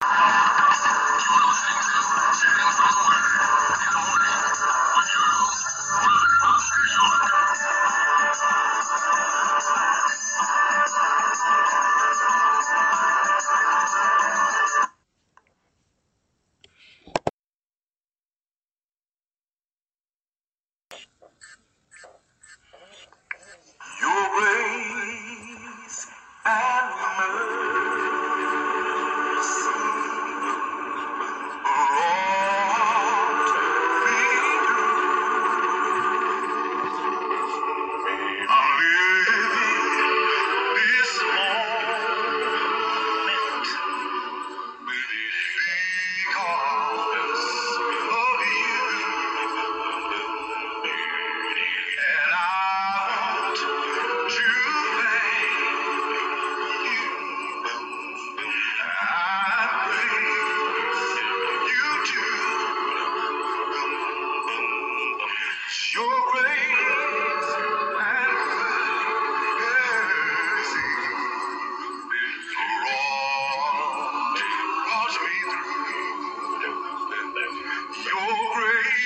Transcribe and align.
Your 0.00 0.37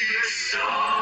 grace. 0.00 0.54
brought 0.54 1.01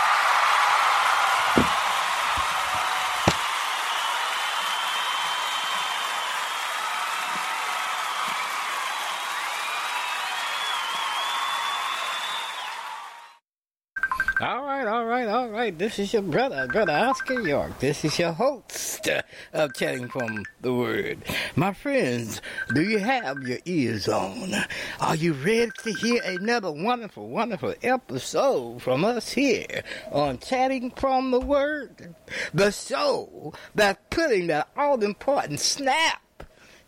All 14.41 14.63
right, 14.65 14.87
all 14.87 15.05
right, 15.05 15.27
all 15.27 15.49
right. 15.49 15.77
This 15.77 15.99
is 15.99 16.13
your 16.13 16.23
brother, 16.23 16.65
brother 16.65 16.93
Oscar 16.93 17.39
York. 17.41 17.77
This 17.77 18.03
is 18.03 18.17
your 18.17 18.31
host 18.31 19.07
of 19.53 19.75
Chatting 19.75 20.07
from 20.07 20.45
the 20.61 20.73
Word. 20.73 21.19
My 21.55 21.73
friends, 21.73 22.41
do 22.73 22.81
you 22.81 22.97
have 22.97 23.43
your 23.43 23.59
ears 23.65 24.07
on? 24.07 24.55
Are 24.99 25.15
you 25.15 25.33
ready 25.33 25.69
to 25.83 25.93
hear 25.93 26.23
another 26.23 26.71
wonderful, 26.71 27.29
wonderful 27.29 27.75
episode 27.83 28.81
from 28.81 29.05
us 29.05 29.31
here 29.31 29.83
on 30.11 30.39
Chatting 30.39 30.89
from 30.89 31.29
the 31.29 31.39
Word? 31.39 32.15
The 32.51 32.71
show 32.71 33.53
that's 33.75 33.99
putting 34.09 34.47
that 34.47 34.69
all 34.75 35.03
important 35.03 35.59
snap 35.59 36.19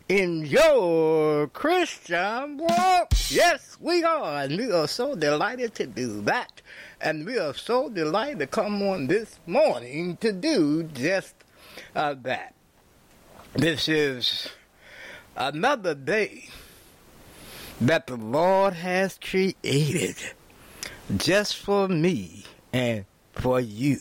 in 0.08 0.44
your 0.44 1.48
Christian 1.48 2.58
walk. 2.58 3.12
Yes, 3.30 3.76
we 3.80 4.04
are, 4.04 4.42
and 4.42 4.56
we 4.58 4.70
are 4.70 4.86
so 4.86 5.14
delighted 5.14 5.74
to 5.76 5.86
do 5.86 6.20
that. 6.22 6.60
And 7.00 7.26
we 7.26 7.38
are 7.38 7.54
so 7.54 7.88
delighted 7.88 8.38
to 8.40 8.46
come 8.46 8.82
on 8.82 9.06
this 9.06 9.38
morning 9.46 10.16
to 10.18 10.32
do 10.32 10.84
just 10.84 11.34
uh, 11.94 12.14
that. 12.22 12.54
This 13.54 13.88
is 13.88 14.48
another 15.36 15.94
day 15.94 16.48
that 17.80 18.06
the 18.06 18.16
Lord 18.16 18.74
has 18.74 19.18
created 19.18 20.16
just 21.16 21.56
for 21.56 21.88
me 21.88 22.44
and 22.72 23.04
for 23.32 23.60
you 23.60 23.98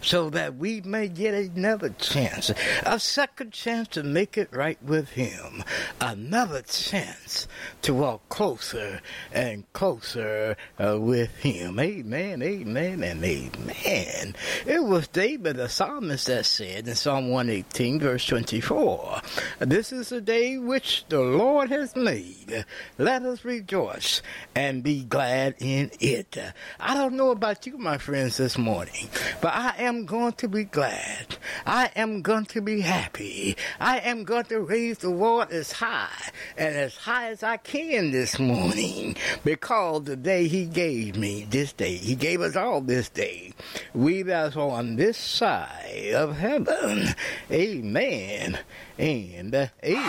so 0.00 0.30
that 0.30 0.56
we 0.56 0.80
may 0.82 1.08
get 1.08 1.34
another 1.34 1.90
chance, 1.90 2.50
a 2.84 2.98
second 2.98 3.52
chance 3.52 3.88
to 3.88 4.02
make 4.02 4.36
it 4.36 4.48
right 4.52 4.82
with 4.82 5.10
Him, 5.10 5.64
another 6.00 6.62
chance 6.62 7.48
to 7.82 7.94
walk 7.94 8.28
closer 8.28 9.00
and 9.32 9.70
closer 9.72 10.56
uh, 10.78 10.98
with 11.00 11.34
Him. 11.36 11.78
Amen, 11.78 12.42
amen, 12.42 13.02
and 13.02 13.24
amen. 13.24 14.34
It 14.66 14.82
was 14.82 15.08
David, 15.08 15.56
the 15.56 15.68
psalmist, 15.68 16.26
that 16.26 16.46
said 16.46 16.88
in 16.88 16.94
Psalm 16.94 17.30
118, 17.30 18.00
verse 18.00 18.26
24, 18.26 19.20
This 19.60 19.92
is 19.92 20.08
the 20.08 20.20
day 20.20 20.58
which 20.58 21.04
the 21.08 21.20
Lord 21.20 21.70
has 21.70 21.94
made. 21.96 22.64
Let 22.98 23.22
us 23.22 23.44
rejoice 23.44 24.22
and 24.54 24.82
be 24.82 25.04
glad 25.04 25.56
in 25.58 25.90
it. 26.00 26.36
I 26.80 26.94
don't 26.94 27.14
know 27.14 27.30
about 27.30 27.66
you, 27.66 27.78
my 27.78 27.98
friends, 27.98 28.36
this 28.36 28.58
morning, 28.58 29.08
but 29.40 29.52
I 29.52 29.65
am 29.78 30.06
going 30.06 30.32
to 30.34 30.48
be 30.48 30.64
glad. 30.64 31.36
I 31.64 31.90
am 31.96 32.22
going 32.22 32.46
to 32.46 32.60
be 32.60 32.80
happy. 32.80 33.56
I 33.80 33.98
am 33.98 34.24
going 34.24 34.44
to 34.46 34.60
raise 34.60 34.98
the 34.98 35.10
Lord 35.10 35.50
as 35.50 35.72
high 35.72 36.30
and 36.56 36.74
as 36.74 36.96
high 36.96 37.30
as 37.30 37.42
I 37.42 37.56
can 37.56 38.10
this 38.10 38.38
morning 38.38 39.16
because 39.44 40.04
the 40.04 40.16
day 40.16 40.48
He 40.48 40.66
gave 40.66 41.16
me 41.16 41.46
this 41.48 41.72
day, 41.72 41.96
He 41.96 42.14
gave 42.14 42.40
us 42.40 42.56
all 42.56 42.80
this 42.80 43.08
day. 43.08 43.52
We 43.94 44.22
that's 44.22 44.56
on 44.56 44.96
this 44.96 45.16
side 45.16 46.12
of 46.14 46.36
heaven. 46.36 47.14
Amen 47.50 48.58
and 48.98 49.54
amen. 49.54 49.70
All 49.82 50.00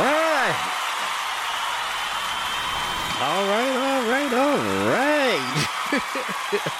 right. 0.00 0.70
All 3.20 3.46
right, 3.46 3.76
all 3.76 4.02
right, 4.10 4.32
all 4.34 4.58
right. 4.90 5.64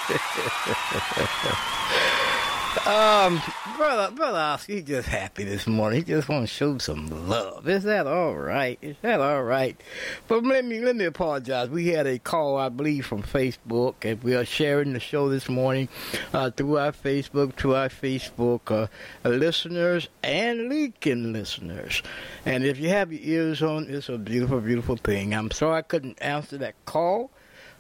um, 2.87 3.41
brother, 3.77 4.15
brother 4.15 4.39
Oscar, 4.39 4.73
he 4.75 4.83
just 4.83 5.09
happy 5.09 5.45
this 5.45 5.67
morning. 5.67 6.01
He 6.01 6.05
just 6.05 6.29
want 6.29 6.43
to 6.43 6.47
show 6.47 6.79
some 6.79 7.29
love. 7.29 7.69
Is 7.69 7.85
that 7.85 8.07
all 8.07 8.35
right? 8.35 8.79
Is 8.83 8.97
that 9.03 9.21
all 9.21 9.43
right? 9.43 9.81
But 10.29 10.45
let 10.45 10.65
me 10.65 10.81
let 10.81 10.97
me 10.97 11.05
apologize. 11.05 11.69
We 11.69 11.89
had 11.89 12.07
a 12.07 12.19
call, 12.19 12.57
I 12.57 12.69
believe, 12.69 13.07
from 13.07 13.23
Facebook, 13.23 13.95
and 14.03 14.23
we 14.23 14.35
are 14.35 14.45
sharing 14.45 14.93
the 14.93 15.01
show 15.01 15.29
this 15.29 15.49
morning 15.49 15.89
uh, 16.33 16.51
through 16.51 16.79
our 16.79 16.93
Facebook, 16.93 17.57
to 17.57 17.75
our 17.75 17.89
Facebook 17.89 18.71
uh, 18.71 19.29
listeners 19.29 20.09
and 20.23 20.71
LinkedIn 20.71 21.33
listeners. 21.33 22.03
And 22.45 22.65
if 22.65 22.79
you 22.79 22.89
have 22.91 23.13
your 23.13 23.23
ears 23.23 23.63
on, 23.63 23.87
it's 23.89 24.09
a 24.09 24.19
beautiful, 24.19 24.61
beautiful 24.61 24.97
thing. 24.97 25.35
I'm 25.35 25.51
sorry 25.51 25.79
I 25.79 25.83
couldn't 25.83 26.21
answer 26.21 26.59
that 26.59 26.75
call. 26.87 27.31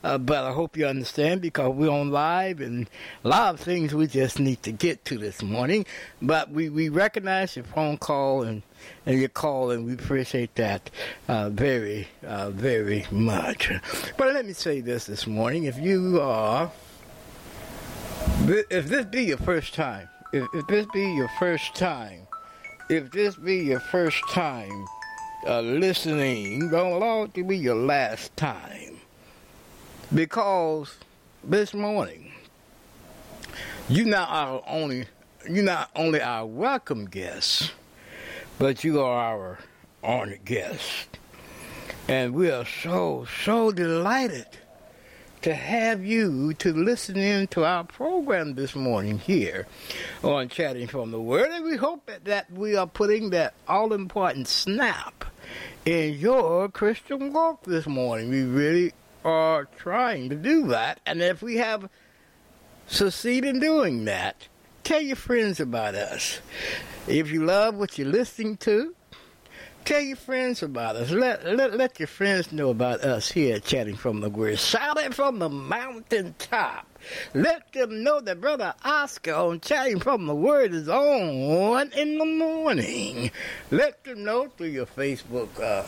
Uh, 0.04 0.18
but 0.18 0.44
I 0.44 0.52
hope 0.52 0.76
you 0.76 0.87
understand 0.87 1.40
because 1.40 1.75
we're 1.75 1.88
on 1.88 2.11
live 2.11 2.61
and 2.61 2.90
a 3.25 3.28
lot 3.28 3.54
of 3.54 3.61
things 3.61 3.94
we 3.94 4.06
just 4.06 4.38
need 4.38 4.62
to 4.64 4.70
get 4.70 5.02
to 5.06 5.16
this 5.16 5.42
morning. 5.42 5.87
But 6.20 6.50
we, 6.50 6.68
we 6.68 6.90
recognize 6.90 7.56
your 7.56 7.64
phone 7.64 7.96
call 7.96 8.42
and, 8.42 8.62
and 9.06 9.18
your 9.18 9.30
call, 9.30 9.70
and 9.70 9.87
we 9.87 9.94
appreciate 9.94 10.54
that 10.56 10.90
uh, 11.26 11.49
very, 11.49 12.08
uh, 12.23 12.50
very 12.50 13.06
much. 13.11 13.73
But 14.18 14.34
let 14.34 14.44
me 14.44 14.52
say 14.52 14.82
this 14.82 15.06
this 15.06 15.26
morning. 15.26 15.64
If 15.64 15.78
you 15.78 16.20
are, 16.20 16.70
if 18.46 18.88
this 18.88 19.06
be 19.06 19.25
your 19.25 19.38
first 19.38 19.73
time, 19.73 20.11
if, 20.34 20.46
if 20.52 20.66
this 20.66 20.87
be 20.92 21.14
your 21.14 21.30
first 21.38 21.75
time, 21.76 22.26
if 22.90 23.11
this 23.11 23.37
be 23.37 23.56
your 23.56 23.80
first 23.80 24.23
time 24.28 24.84
uh, 25.46 25.62
listening, 25.62 26.68
don't 26.68 26.92
allow 26.92 27.23
it 27.23 27.32
to 27.32 27.42
be 27.42 27.56
your 27.56 27.76
last 27.76 28.37
time 28.37 28.94
because 30.14 30.94
this 31.42 31.75
morning 31.75 32.30
you 33.88 34.04
not 34.04 34.28
our 34.28 34.62
only 34.68 35.06
you 35.49 35.62
not 35.62 35.90
only 35.94 36.21
our 36.23 36.47
welcome 36.47 37.04
guest, 37.04 37.73
but 38.59 38.85
you 38.85 39.00
are 39.00 39.21
our 39.21 39.59
honored 40.02 40.44
guest. 40.44 41.18
And 42.09 42.35
we 42.35 42.50
are 42.50 42.64
so, 42.64 43.26
so 43.44 43.73
delighted 43.73 44.47
to 45.42 45.52
have 45.54 46.04
you 46.04 46.54
to 46.54 46.73
listen 46.73 47.16
in 47.16 47.47
to 47.49 47.64
our 47.64 47.85
program 47.85 48.54
this 48.54 48.75
morning 48.75 49.18
here 49.18 49.66
on 50.23 50.49
Chatting 50.49 50.87
from 50.87 51.11
the 51.11 51.21
Word. 51.21 51.50
And 51.50 51.64
we 51.64 51.76
hope 51.76 52.06
that, 52.06 52.25
that 52.25 52.50
we 52.50 52.76
are 52.76 52.87
putting 52.87 53.30
that 53.30 53.52
all 53.68 53.92
important 53.92 54.49
snap 54.49 55.25
in 55.85 56.14
your 56.14 56.71
Christian 56.71 57.33
walk 57.33 57.64
this 57.64 57.87
morning. 57.87 58.30
We 58.30 58.44
really 58.44 58.92
are 59.25 59.64
trying 59.76 60.28
to 60.31 60.37
do 60.37 60.69
that. 60.69 61.00
And 61.07 61.23
if 61.23 61.43
we 61.43 61.57
have 61.57 61.88
succeed 62.87 63.45
in 63.45 63.61
doing 63.61 64.04
that, 64.04 64.49
tell 64.83 65.00
your 65.00 65.16
friends 65.16 65.61
about 65.61 65.95
us. 65.95 66.40
If 67.09 67.31
you 67.31 67.45
love 67.45 67.76
what 67.76 67.99
you're 67.99 68.09
listening 68.09 68.57
to, 68.59 68.95
tell 69.85 70.00
your 70.00 70.16
friends 70.16 70.62
about 70.62 70.97
us. 70.97 71.11
Let, 71.11 71.45
let, 71.45 71.76
let 71.76 71.99
your 71.99 72.07
friends 72.07 72.52
know 72.52 72.71
about 72.71 73.00
us 73.00 73.31
here 73.31 73.59
Chatting 73.59 73.97
from 73.97 74.21
the 74.21 74.31
Word. 74.31 74.59
Shout 74.59 74.99
it 74.99 75.14
from 75.14 75.38
the 75.38 75.49
mountaintop. 75.49 76.87
Let 77.35 77.73
them 77.73 78.02
know 78.02 78.21
that 78.21 78.40
Brother 78.40 78.75
Oscar 78.85 79.35
on 79.35 79.61
Chatting 79.61 80.00
from 80.00 80.26
the 80.26 80.35
Word 80.35 80.73
is 80.73 80.88
on 80.88 81.93
in 81.93 82.19
the 82.19 82.25
morning. 82.25 83.31
Let 83.71 84.04
them 84.04 84.25
know 84.25 84.49
through 84.49 84.69
your 84.69 84.87
Facebook 84.87 85.49
uh, 85.61 85.87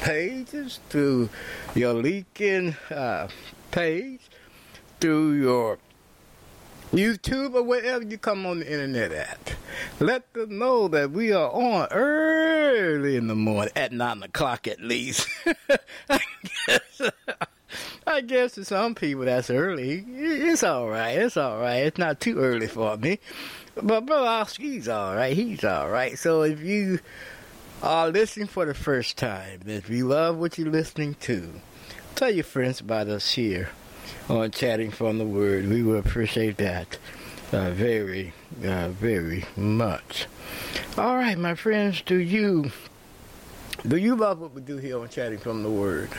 pages, 0.00 0.80
through 0.88 1.28
your 1.74 1.94
LinkedIn 1.94 2.76
uh, 2.90 3.28
page, 3.70 4.20
through 5.00 5.32
your 5.32 5.78
YouTube 6.92 7.54
or 7.54 7.62
wherever 7.62 8.04
you 8.04 8.16
come 8.16 8.46
on 8.46 8.60
the 8.60 8.72
internet 8.72 9.12
at. 9.12 9.54
Let 10.00 10.32
them 10.32 10.58
know 10.58 10.88
that 10.88 11.10
we 11.10 11.32
are 11.32 11.50
on 11.50 11.88
early 11.90 13.16
in 13.16 13.26
the 13.26 13.34
morning, 13.34 13.72
at 13.76 13.92
9 13.92 14.22
o'clock 14.22 14.66
at 14.66 14.80
least. 14.80 15.28
I 16.08 16.20
guess, 16.66 17.00
I 18.06 18.20
guess 18.22 18.52
to 18.52 18.64
some 18.64 18.94
people 18.94 19.26
that's 19.26 19.50
early. 19.50 20.04
It's 20.08 20.62
all 20.62 20.88
right. 20.88 21.18
It's 21.18 21.36
all 21.36 21.58
right. 21.58 21.84
It's 21.84 21.98
not 21.98 22.20
too 22.20 22.38
early 22.38 22.66
for 22.66 22.96
me. 22.96 23.18
But 23.74 24.06
Brother 24.06 24.26
Oscar, 24.26 24.62
he's 24.62 24.88
all 24.88 25.14
right. 25.14 25.36
He's 25.36 25.64
all 25.64 25.90
right. 25.90 26.18
So 26.18 26.42
if 26.42 26.60
you 26.62 27.00
are 27.82 28.08
listening 28.08 28.48
for 28.48 28.64
the 28.64 28.74
first 28.74 29.16
time, 29.16 29.60
if 29.66 29.88
you 29.88 30.06
love 30.06 30.36
what 30.36 30.58
you're 30.58 30.70
listening 30.70 31.14
to, 31.20 31.60
tell 32.14 32.30
your 32.30 32.44
friends 32.44 32.80
about 32.80 33.08
us 33.08 33.32
here 33.32 33.70
on 34.28 34.50
Chatting 34.50 34.90
from 34.90 35.18
the 35.18 35.24
Word. 35.24 35.68
We 35.68 35.82
will 35.82 35.98
appreciate 35.98 36.56
that 36.56 36.98
uh, 37.52 37.70
very, 37.70 38.32
uh, 38.64 38.88
very 38.88 39.44
much. 39.56 40.26
All 40.96 41.16
right, 41.16 41.38
my 41.38 41.54
friends, 41.54 42.02
do 42.02 42.16
you 42.16 42.72
do 43.86 43.96
you 43.96 44.16
love 44.16 44.40
what 44.40 44.54
we 44.54 44.60
do 44.60 44.78
here 44.78 44.98
on 44.98 45.08
Chatting 45.08 45.38
from 45.38 45.62
the 45.62 45.70
Word? 45.70 46.10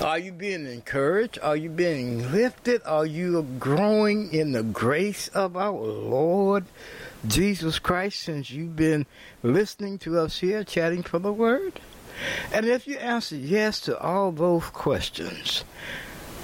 Are 0.00 0.18
you 0.18 0.32
being 0.32 0.66
encouraged? 0.66 1.38
Are 1.42 1.56
you 1.56 1.68
being 1.68 2.32
lifted? 2.32 2.80
Are 2.86 3.04
you 3.04 3.42
growing 3.58 4.32
in 4.32 4.52
the 4.52 4.62
grace 4.62 5.28
of 5.28 5.58
our 5.58 5.78
Lord 5.78 6.64
Jesus 7.28 7.78
Christ 7.78 8.20
since 8.20 8.50
you've 8.50 8.76
been 8.76 9.04
listening 9.42 9.98
to 9.98 10.18
us 10.18 10.38
here 10.38 10.64
chatting 10.64 11.02
from 11.02 11.22
the 11.22 11.32
Word? 11.32 11.80
And 12.50 12.64
if 12.64 12.86
you 12.86 12.96
answer 12.96 13.36
yes 13.36 13.78
to 13.82 13.98
all 14.00 14.32
those 14.32 14.64
questions, 14.64 15.64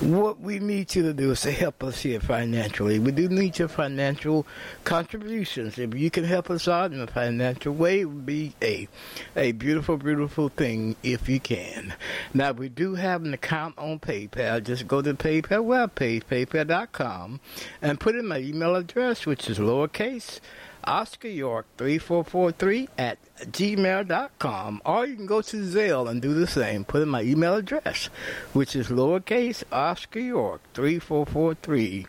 what 0.01 0.41
we 0.41 0.59
need 0.59 0.95
you 0.95 1.03
to 1.05 1.15
do 1.15 1.31
is 1.31 1.41
to 1.41 1.51
help 1.51 1.83
us 1.83 2.03
here 2.03 2.21
financially. 2.21 2.99
We 2.99 3.13
do 3.13 3.29
need 3.29 3.59
your 3.59 3.69
financial 3.69 4.47
contributions. 4.85 5.79
If 5.79 5.95
you 5.95 6.11
can 6.11 6.25
help 6.25 6.51
us 6.51 6.69
out 6.69 6.93
in 6.93 7.01
a 7.01 7.07
financial 7.07 7.73
way, 7.73 8.01
it 8.01 8.05
would 8.05 8.27
be 8.27 8.55
a 8.61 8.89
a 9.35 9.53
beautiful, 9.53 9.97
beautiful 9.97 10.51
thing 10.51 10.97
if 11.03 11.31
you 11.31 11.41
can. 11.41 11.95
Now 12.35 12.53
we 12.53 12.69
do 12.69 12.95
have 12.95 13.25
an 13.25 13.33
account 13.33 13.79
on 13.79 13.99
PayPal. 13.99 14.63
Just 14.63 14.87
go 14.87 15.01
to 15.01 15.15
PayPal 15.15 15.65
webpage, 15.65 16.25
paypal.com, 16.25 17.41
and 17.81 17.99
put 17.99 18.17
in 18.17 18.27
my 18.27 18.39
email 18.39 18.77
address, 18.77 19.25
which 19.25 19.49
is 19.49 19.59
lowercase 19.59 20.41
Oscar 20.87 21.29
York 21.29 21.67
3443 21.79 22.89
at 22.99 23.19
gmail.com. 23.39 24.83
Or 24.85 25.07
you 25.07 25.17
can 25.17 25.27
go 25.27 25.43
to 25.43 25.57
Zelle 25.57 26.09
and 26.09 26.23
do 26.23 26.35
the 26.35 26.47
same. 26.47 26.85
Put 26.85 27.03
in 27.03 27.09
my 27.09 27.23
email 27.23 27.55
address, 27.55 28.07
which 28.53 28.77
is 28.77 28.89
lowercase 28.89 29.65
Oscar 29.73 30.21
York 30.21 30.61
3443 30.75 32.07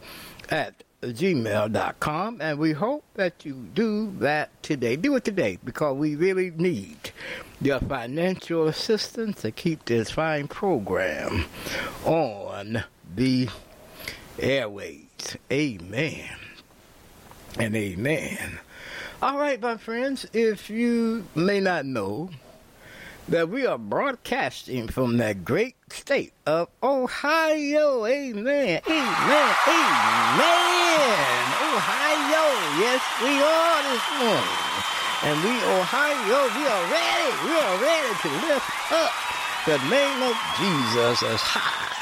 at 0.50 0.84
gmail.com. 1.02 2.42
And 2.42 2.60
we 2.60 2.72
hope 2.74 3.04
that 3.16 3.46
you 3.46 3.54
do 3.74 4.12
that 4.20 4.62
today. 4.64 4.96
Do 4.96 5.16
it 5.16 5.24
today 5.24 5.58
because 5.64 5.96
we 5.96 6.16
really 6.16 6.52
need 6.52 7.12
your 7.62 7.80
financial 7.80 8.68
assistance 8.68 9.42
to 9.42 9.52
keep 9.52 9.86
this 9.86 10.12
fine 10.12 10.48
program 10.48 11.46
on 12.06 12.84
the 13.16 13.50
airways. 14.40 15.38
Amen 15.52 16.30
and 17.60 17.76
amen. 17.76 18.60
All 19.20 19.40
right, 19.40 19.60
my 19.60 19.78
friends, 19.78 20.28
if 20.32 20.70
you 20.70 21.26
may 21.34 21.60
not 21.60 21.86
know 21.88 22.30
that 23.30 23.50
we 23.50 23.66
are 23.66 23.80
broadcasting 23.80 24.88
from 24.88 25.18
that 25.18 25.44
great 25.44 25.76
state 25.90 26.34
of 26.46 26.70
Ohio. 26.84 28.06
Amen. 28.06 28.80
Amen. 28.86 29.56
Amen. 29.66 29.98
Ohio. 31.66 32.46
Yes, 32.78 33.02
we 33.24 33.34
are 33.42 33.82
this 33.90 34.06
morning. 34.22 34.68
And 35.26 35.44
we, 35.44 35.50
Ohio, 35.66 36.40
we 36.54 36.64
are 36.70 36.86
ready. 36.94 37.34
We 37.42 37.58
are 37.58 37.78
ready 37.82 38.14
to 38.22 38.30
lift 38.46 38.70
up 38.92 39.12
the 39.66 39.78
name 39.90 40.22
of 40.22 40.38
Jesus 40.60 41.24
as 41.24 41.42
high 41.42 41.97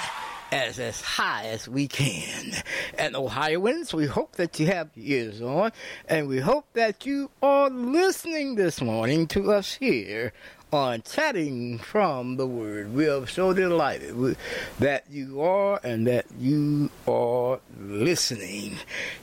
as 0.56 0.80
as 0.80 1.02
high 1.02 1.48
as 1.48 1.68
we 1.68 1.86
can. 1.86 2.54
And 2.98 3.14
oh, 3.14 3.26
Ohioans, 3.26 3.94
we 3.94 4.06
hope 4.06 4.38
that 4.38 4.58
you 4.58 4.68
have 4.68 4.90
ears 4.96 5.42
on, 5.42 5.74
and 6.08 6.30
we 6.30 6.40
hope 6.40 6.66
that 6.74 7.06
you 7.06 7.30
are 7.44 7.70
listening 7.70 8.56
this 8.56 8.82
morning 8.82 9.28
to 9.28 9.52
us 9.52 9.74
here 9.74 10.32
on 10.72 11.02
chatting 11.02 11.78
from 11.78 12.38
the 12.38 12.48
word. 12.48 12.94
We 12.94 13.10
are 13.10 13.28
so 13.28 13.52
delighted 13.54 14.38
that 14.80 15.04
you 15.12 15.42
are 15.42 15.82
and 15.84 16.08
that 16.08 16.26
you 16.40 16.90
are 17.06 17.60
listening. 17.78 18.78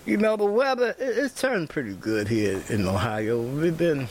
You 0.05 0.19
know, 0.19 0.37
the 0.37 0.45
weather, 0.45 0.91
it, 0.99 1.17
it's 1.17 1.41
turned 1.41 1.71
pretty 1.71 1.95
good 1.95 2.29
here 2.29 2.63
in 2.69 2.87
Ohio. 2.87 3.41
We've 3.41 3.77
been 3.77 4.07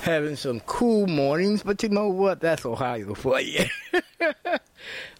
having 0.00 0.36
some 0.36 0.60
cool 0.60 1.06
mornings, 1.06 1.62
but 1.62 1.82
you 1.82 1.90
know 1.90 2.08
what? 2.08 2.40
That's 2.40 2.64
Ohio 2.64 3.12
for 3.12 3.40
you. 3.40 3.66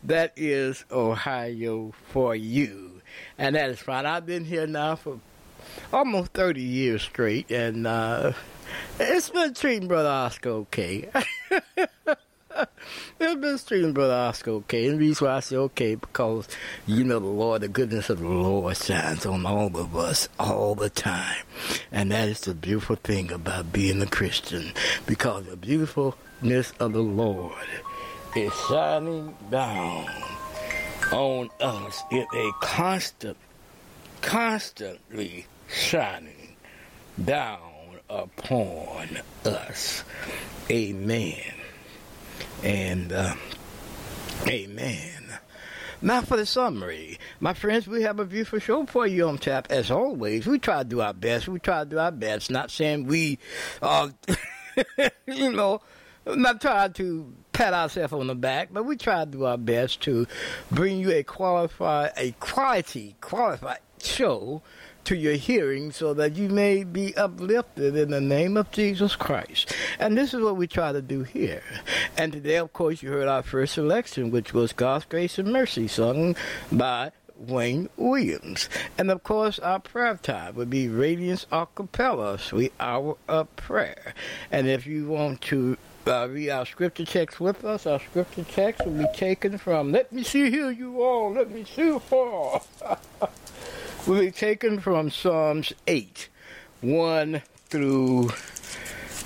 that 0.06 0.32
is 0.36 0.84
Ohio 0.90 1.92
for 2.08 2.34
you. 2.34 3.02
And 3.38 3.56
that 3.56 3.70
is 3.70 3.80
fine. 3.80 4.06
I've 4.06 4.26
been 4.26 4.44
here 4.44 4.66
now 4.66 4.96
for 4.96 5.20
almost 5.92 6.32
30 6.32 6.60
years 6.60 7.02
straight, 7.02 7.50
and 7.50 7.86
uh, 7.86 8.32
it's 8.98 9.30
been 9.30 9.54
treating 9.54 9.88
Brother 9.88 10.08
Oscar 10.08 10.50
okay. 10.50 11.10
it's 11.50 13.40
been 13.40 13.58
treating 13.58 13.92
Brother 13.92 14.14
Oscar 14.14 14.50
okay. 14.52 14.86
And 14.86 14.96
the 14.96 15.00
reason 15.00 15.26
why 15.26 15.34
I 15.34 15.40
say 15.40 15.56
okay, 15.56 15.94
because, 15.96 16.48
you 16.86 17.04
know, 17.04 17.18
the 17.18 17.26
Lord, 17.26 17.62
the 17.62 17.68
goodness 17.68 18.10
of 18.10 18.20
the 18.20 18.28
Lord 18.28 18.76
shines 18.76 19.26
on 19.26 19.44
all 19.44 19.76
of 19.76 19.96
us 19.96 20.28
all 20.38 20.74
the 20.74 20.90
time. 20.90 21.44
And 21.90 22.12
that 22.12 22.28
is 22.28 22.42
the 22.42 22.54
beautiful 22.54 22.96
thing 22.96 23.32
about 23.32 23.72
being 23.72 24.00
a 24.02 24.06
Christian, 24.06 24.72
because 25.06 25.46
the 25.46 25.56
beautifulness 25.56 26.72
of 26.78 26.92
the 26.92 27.02
Lord 27.02 27.54
is 28.34 28.52
shining 28.68 29.34
down 29.50 30.06
on 31.12 31.50
us 31.60 32.02
in 32.10 32.26
a 32.34 32.50
constant, 32.60 33.36
constantly 34.20 35.46
shining 35.68 36.56
down 37.24 37.60
upon 38.08 39.08
us. 39.44 40.04
Amen. 40.70 41.54
And 42.62 43.12
uh, 43.12 43.34
amen. 44.46 45.38
Now 46.02 46.20
for 46.20 46.36
the 46.36 46.46
summary. 46.46 47.18
My 47.40 47.54
friends, 47.54 47.88
we 47.88 48.02
have 48.02 48.20
a 48.20 48.24
beautiful 48.24 48.58
show 48.58 48.84
for 48.86 49.06
you 49.06 49.28
on 49.28 49.38
tap. 49.38 49.68
As 49.70 49.90
always, 49.90 50.46
we 50.46 50.58
try 50.58 50.82
to 50.82 50.88
do 50.88 51.00
our 51.00 51.14
best. 51.14 51.48
We 51.48 51.58
try 51.58 51.84
to 51.84 51.90
do 51.90 51.98
our 51.98 52.12
best. 52.12 52.50
Not 52.50 52.70
saying 52.70 53.06
we, 53.06 53.38
uh, 53.80 54.10
you 55.26 55.52
know, 55.52 55.80
not 56.26 56.60
trying 56.60 56.92
to 56.94 57.32
pat 57.56 57.72
ourselves 57.72 58.12
on 58.12 58.26
the 58.26 58.34
back, 58.34 58.68
but 58.70 58.84
we 58.84 58.98
try 58.98 59.24
to 59.24 59.30
do 59.30 59.46
our 59.46 59.56
best 59.56 60.02
to 60.02 60.26
bring 60.70 60.98
you 60.98 61.10
a 61.10 61.22
qualified, 61.22 62.12
a 62.14 62.32
quality, 62.32 63.16
qualified 63.22 63.78
show 63.98 64.60
to 65.04 65.16
your 65.16 65.36
hearing 65.36 65.90
so 65.90 66.12
that 66.12 66.36
you 66.36 66.50
may 66.50 66.84
be 66.84 67.16
uplifted 67.16 67.96
in 67.96 68.10
the 68.10 68.20
name 68.20 68.58
of 68.58 68.70
Jesus 68.72 69.16
Christ. 69.16 69.74
And 69.98 70.18
this 70.18 70.34
is 70.34 70.42
what 70.42 70.58
we 70.58 70.66
try 70.66 70.92
to 70.92 71.00
do 71.00 71.22
here. 71.22 71.62
And 72.18 72.30
today, 72.30 72.56
of 72.56 72.74
course, 72.74 73.02
you 73.02 73.10
heard 73.10 73.26
our 73.26 73.42
first 73.42 73.72
selection, 73.72 74.30
which 74.30 74.52
was 74.52 74.74
God's 74.74 75.06
Grace 75.06 75.38
and 75.38 75.50
Mercy, 75.50 75.88
sung 75.88 76.36
by 76.70 77.12
Wayne 77.38 77.88
Williams. 77.96 78.68
And 78.98 79.10
of 79.10 79.22
course, 79.22 79.58
our 79.58 79.80
prayer 79.80 80.18
time 80.22 80.56
would 80.56 80.68
be 80.68 80.88
Radiance 80.88 81.46
a 81.50 81.66
cappella, 81.74 82.38
Sweet 82.38 82.74
Hour 82.78 83.16
of 83.28 83.54
Prayer. 83.56 84.12
And 84.52 84.68
if 84.68 84.86
you 84.86 85.08
want 85.08 85.40
to 85.42 85.78
uh, 86.08 86.28
read 86.28 86.50
our 86.50 86.66
scripture 86.66 87.04
text 87.04 87.40
with 87.40 87.64
us, 87.64 87.86
our 87.86 88.00
scripture 88.00 88.44
text 88.44 88.84
will 88.84 88.98
be 88.98 89.06
taken 89.14 89.58
from, 89.58 89.92
let 89.92 90.12
me 90.12 90.22
see 90.22 90.50
here, 90.50 90.70
you 90.70 91.02
all, 91.02 91.32
let 91.32 91.50
me 91.50 91.64
see 91.64 91.98
for. 91.98 92.62
will 94.06 94.20
be 94.20 94.30
taken 94.30 94.78
from 94.78 95.10
Psalms 95.10 95.72
8, 95.86 96.28
1 96.80 97.42
through, 97.68 98.30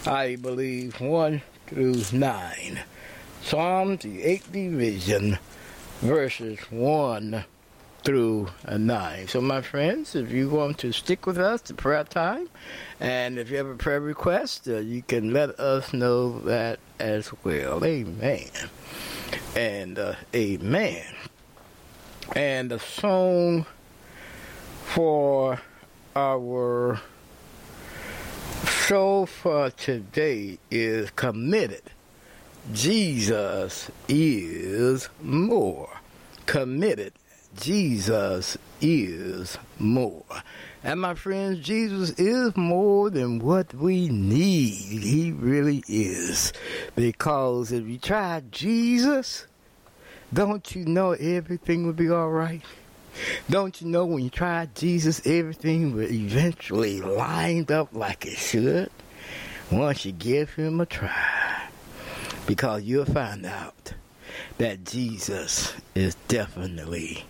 I 0.06 0.36
believe, 0.36 1.00
1 1.00 1.42
through 1.66 2.02
9. 2.12 2.80
Psalms, 3.42 4.02
the 4.02 4.22
8th 4.22 4.52
division, 4.52 5.38
verses 6.00 6.58
1 6.70 7.44
through 8.00 8.48
a 8.64 8.78
nine. 8.78 9.28
So, 9.28 9.40
my 9.40 9.62
friends, 9.62 10.14
if 10.14 10.30
you 10.30 10.48
want 10.48 10.78
to 10.78 10.92
stick 10.92 11.26
with 11.26 11.38
us 11.38 11.60
to 11.62 11.74
prayer 11.74 12.04
time, 12.04 12.48
and 12.98 13.38
if 13.38 13.50
you 13.50 13.56
have 13.56 13.66
a 13.66 13.76
prayer 13.76 14.00
request, 14.00 14.68
uh, 14.68 14.78
you 14.78 15.02
can 15.02 15.32
let 15.32 15.60
us 15.60 15.92
know 15.92 16.40
that 16.40 16.78
as 16.98 17.30
well. 17.44 17.84
Amen. 17.84 18.48
And 19.54 19.98
uh, 19.98 20.14
amen. 20.34 21.04
And 22.34 22.70
the 22.70 22.78
song 22.78 23.66
for 24.84 25.60
our 26.16 27.00
show 28.66 29.26
for 29.26 29.70
today 29.70 30.58
is 30.70 31.10
committed. 31.10 31.82
Jesus 32.72 33.90
is 34.08 35.08
more 35.22 35.88
committed 36.46 37.12
Jesus 37.58 38.56
is 38.80 39.58
more. 39.78 40.24
And 40.82 41.00
my 41.00 41.14
friends, 41.14 41.60
Jesus 41.60 42.10
is 42.10 42.56
more 42.56 43.10
than 43.10 43.38
what 43.38 43.74
we 43.74 44.08
need. 44.08 45.02
He 45.02 45.32
really 45.32 45.84
is. 45.88 46.52
Because 46.96 47.72
if 47.72 47.86
you 47.86 47.98
try 47.98 48.42
Jesus, 48.50 49.46
don't 50.32 50.74
you 50.74 50.84
know 50.86 51.12
everything 51.12 51.86
will 51.86 51.92
be 51.92 52.08
all 52.08 52.30
right? 52.30 52.62
Don't 53.50 53.80
you 53.80 53.88
know 53.88 54.06
when 54.06 54.22
you 54.22 54.30
try 54.30 54.68
Jesus, 54.74 55.20
everything 55.26 55.94
will 55.94 56.10
eventually 56.10 57.00
line 57.00 57.66
up 57.70 57.88
like 57.92 58.24
it 58.24 58.38
should? 58.38 58.90
Once 59.70 60.04
you 60.04 60.12
give 60.12 60.54
him 60.54 60.80
a 60.80 60.86
try. 60.86 61.68
Because 62.46 62.82
you'll 62.84 63.04
find 63.04 63.44
out 63.44 63.92
that 64.58 64.84
Jesus 64.84 65.74
is 65.94 66.14
definitely 66.28 67.24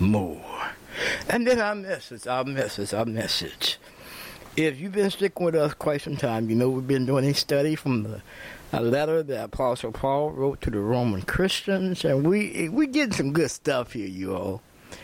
more. 0.00 0.70
And 1.28 1.46
then 1.46 1.60
our 1.60 1.74
message, 1.74 2.26
our 2.26 2.44
message, 2.44 2.94
our 2.94 3.04
message. 3.04 3.78
If 4.56 4.78
you've 4.78 4.92
been 4.92 5.10
sticking 5.10 5.44
with 5.44 5.56
us 5.56 5.74
quite 5.74 6.02
some 6.02 6.16
time, 6.16 6.48
you 6.48 6.54
know 6.54 6.70
we've 6.70 6.86
been 6.86 7.06
doing 7.06 7.24
a 7.24 7.34
study 7.34 7.74
from 7.74 8.04
the, 8.04 8.22
a 8.72 8.80
letter 8.80 9.22
that 9.24 9.44
Apostle 9.44 9.90
Paul 9.90 10.30
wrote 10.30 10.60
to 10.60 10.70
the 10.70 10.78
Roman 10.78 11.22
Christians, 11.22 12.04
and 12.04 12.26
we 12.26 12.68
we 12.68 12.86
getting 12.86 13.12
some 13.12 13.32
good 13.32 13.50
stuff 13.50 13.92
here, 13.94 14.06
you 14.06 14.36
all. 14.36 14.62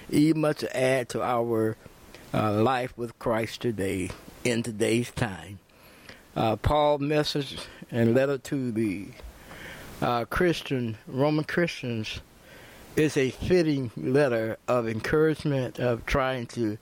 Even 0.09 0.42
much 0.42 0.59
to 0.59 0.76
add 0.76 1.09
to 1.11 1.22
our 1.22 1.76
uh, 2.33 2.53
life 2.53 2.96
with 2.96 3.18
Christ 3.18 3.62
today 3.62 4.11
in 4.44 4.62
today's 4.62 5.11
time. 5.11 5.59
Uh, 6.37 6.55
Paul 6.55 6.98
message 6.98 7.59
and 7.90 8.14
letter 8.14 8.38
to 8.38 8.70
the 8.70 9.09
uh, 10.00 10.26
Christian 10.26 10.96
Roman 11.09 11.44
Christians 11.44 12.20
is 12.96 13.16
a 13.16 13.31
fitting 13.31 13.90
letter 13.96 14.59
of 14.68 14.88
encouragement 14.88 15.79
of 15.79 16.05
trying 16.07 16.46
to 16.46 16.79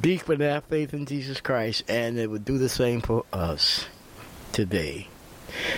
deepen 0.00 0.42
our 0.42 0.60
faith 0.62 0.94
in 0.94 1.06
Jesus 1.06 1.40
Christ, 1.40 1.84
and 1.88 2.18
it 2.18 2.30
would 2.30 2.44
do 2.44 2.58
the 2.58 2.68
same 2.68 3.00
for 3.00 3.24
us 3.32 3.86
today. 4.52 5.08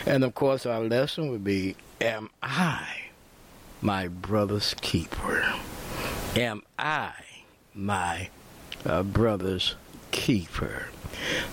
And 0.06 0.24
of 0.24 0.34
course, 0.34 0.66
our 0.66 0.80
lesson 0.80 1.30
would 1.30 1.44
be 1.44 1.76
Am 2.00 2.30
I 2.42 2.86
my 3.80 4.08
brother's 4.08 4.74
keeper? 4.80 5.44
Am 6.34 6.62
I 6.78 7.12
my 7.74 8.30
uh, 8.84 9.02
brother's 9.02 9.74
keeper? 10.10 10.86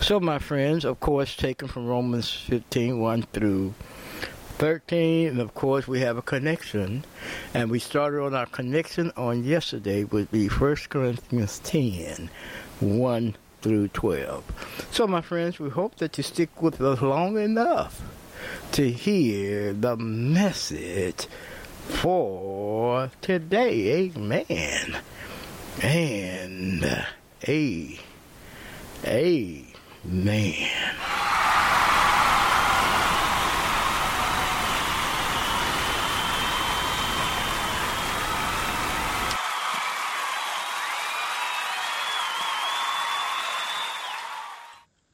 So, 0.01 0.19
my 0.19 0.39
friends, 0.39 0.83
of 0.83 0.99
course, 0.99 1.35
taken 1.35 1.67
from 1.67 1.87
Romans 1.87 2.29
15 2.31 2.99
1 2.99 3.21
through 3.33 3.73
13, 4.63 5.27
and 5.27 5.41
of 5.41 5.53
course, 5.53 5.89
we 5.89 5.99
have 5.99 6.15
a 6.15 6.21
connection. 6.21 7.03
And 7.53 7.69
we 7.69 7.79
started 7.79 8.21
on 8.21 8.33
our 8.33 8.45
connection 8.45 9.11
on 9.17 9.43
yesterday 9.43 10.05
would 10.05 10.31
be 10.31 10.47
1 10.47 10.75
Corinthians 10.87 11.59
10 11.65 12.29
1 12.79 13.35
through 13.61 13.89
12. 13.89 14.87
So, 14.89 15.05
my 15.05 15.19
friends, 15.19 15.59
we 15.59 15.69
hope 15.69 15.97
that 15.97 16.17
you 16.17 16.23
stick 16.23 16.61
with 16.61 16.79
us 16.79 17.01
long 17.01 17.37
enough 17.37 18.01
to 18.71 18.89
hear 18.89 19.73
the 19.73 19.97
message 19.97 21.27
for 21.89 23.11
today. 23.19 24.13
Amen. 24.15 24.95
And 25.81 27.05
a, 27.45 27.99
amen. 29.05 30.69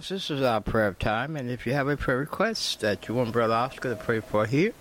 Course, 0.00 0.08
this 0.08 0.30
is 0.30 0.40
our 0.40 0.62
prayer 0.62 0.94
time. 0.94 1.36
And 1.36 1.50
if 1.50 1.66
you 1.66 1.74
have 1.74 1.86
a 1.86 1.94
prayer 1.94 2.16
request 2.16 2.80
that 2.80 3.06
you 3.06 3.14
want 3.14 3.32
Brother 3.32 3.52
Oscar 3.52 3.90
to 3.90 3.96
pray 3.96 4.20
for 4.20 4.46
here 4.46 4.72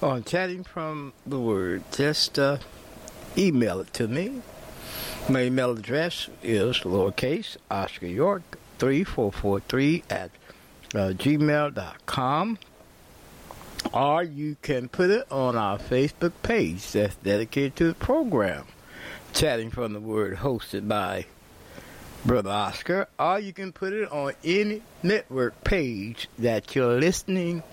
on 0.00 0.24
Chatting 0.24 0.64
from 0.64 1.12
the 1.26 1.38
Word, 1.38 1.84
just 1.92 2.38
uh, 2.38 2.56
email 3.36 3.80
it 3.80 3.92
to 3.92 4.08
me. 4.08 4.40
My 5.28 5.42
email 5.42 5.72
address 5.72 6.30
is 6.42 6.78
lowercase 6.78 7.58
Oscar 7.70 8.06
York 8.06 8.56
3443 8.78 10.04
at 10.08 10.30
uh, 10.94 10.98
gmail.com 11.12 12.58
or 13.92 14.22
you 14.22 14.56
can 14.62 14.88
put 14.88 15.10
it 15.10 15.30
on 15.30 15.56
our 15.58 15.76
Facebook 15.76 16.32
page 16.42 16.92
that's 16.92 17.16
dedicated 17.16 17.76
to 17.76 17.84
the 17.84 17.94
program, 17.94 18.64
Chatting 19.34 19.70
from 19.70 19.92
the 19.92 20.00
Word, 20.00 20.38
hosted 20.38 20.88
by 20.88 21.26
Brother 22.24 22.50
Oscar, 22.50 23.08
or 23.18 23.40
you 23.40 23.52
can 23.52 23.72
put 23.72 23.92
it 23.92 24.10
on 24.12 24.32
any 24.44 24.82
network 25.02 25.64
page 25.64 26.28
that 26.38 26.74
you're 26.76 27.00
listening 27.00 27.64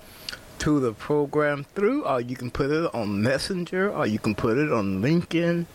to 0.57 0.79
the 0.79 0.91
program 0.91 1.65
through, 1.75 2.03
or 2.03 2.19
you 2.19 2.35
can 2.35 2.49
put 2.49 2.71
it 2.71 2.93
on 2.93 3.21
Messenger, 3.21 3.91
or 3.91 4.07
you 4.07 4.17
can 4.17 4.33
put 4.33 4.57
it 4.57 4.71
on 4.71 5.03
LinkedIn, 5.03 5.67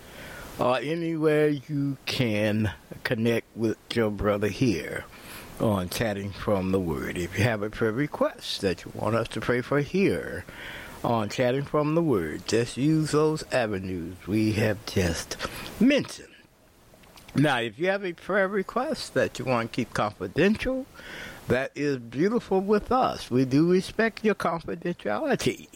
or 0.59 0.79
anywhere 0.79 1.49
you 1.49 1.97
can 2.05 2.73
connect 3.05 3.47
with 3.57 3.79
your 3.95 4.11
brother 4.11 4.49
here 4.49 5.05
on 5.61 5.89
Chatting 5.89 6.33
from 6.33 6.73
the 6.73 6.81
Word. 6.81 7.17
If 7.17 7.39
you 7.39 7.45
have 7.45 7.63
a 7.63 7.71
prayer 7.71 7.93
request 7.93 8.61
that 8.63 8.85
you 8.85 8.91
want 8.93 9.15
us 9.15 9.29
to 9.29 9.41
pray 9.41 9.61
for 9.61 9.81
here 9.81 10.45
on 11.05 11.29
Chatting 11.29 11.65
from 11.65 11.95
the 11.95 12.03
Word, 12.03 12.49
just 12.49 12.77
use 12.77 13.13
those 13.13 13.45
avenues 13.53 14.17
we 14.27 14.53
have 14.55 14.85
just 14.87 15.37
mentioned. 15.79 16.34
Now, 17.37 17.59
if 17.59 17.79
you 17.81 17.89
have 17.89 18.05
a 18.05 18.13
prayer 18.13 18.47
request 18.47 19.15
that 19.15 19.39
you 19.39 19.45
want 19.45 19.73
to 19.73 19.77
keep 19.77 19.93
confidential, 19.93 20.87
that 21.49 21.73
is 21.75 21.99
beautiful 21.99 22.61
with 22.61 22.93
us. 22.93 23.29
We 23.31 23.45
do 23.45 23.71
respect 23.71 24.25
your 24.25 24.37
confidentiality. 24.37 25.69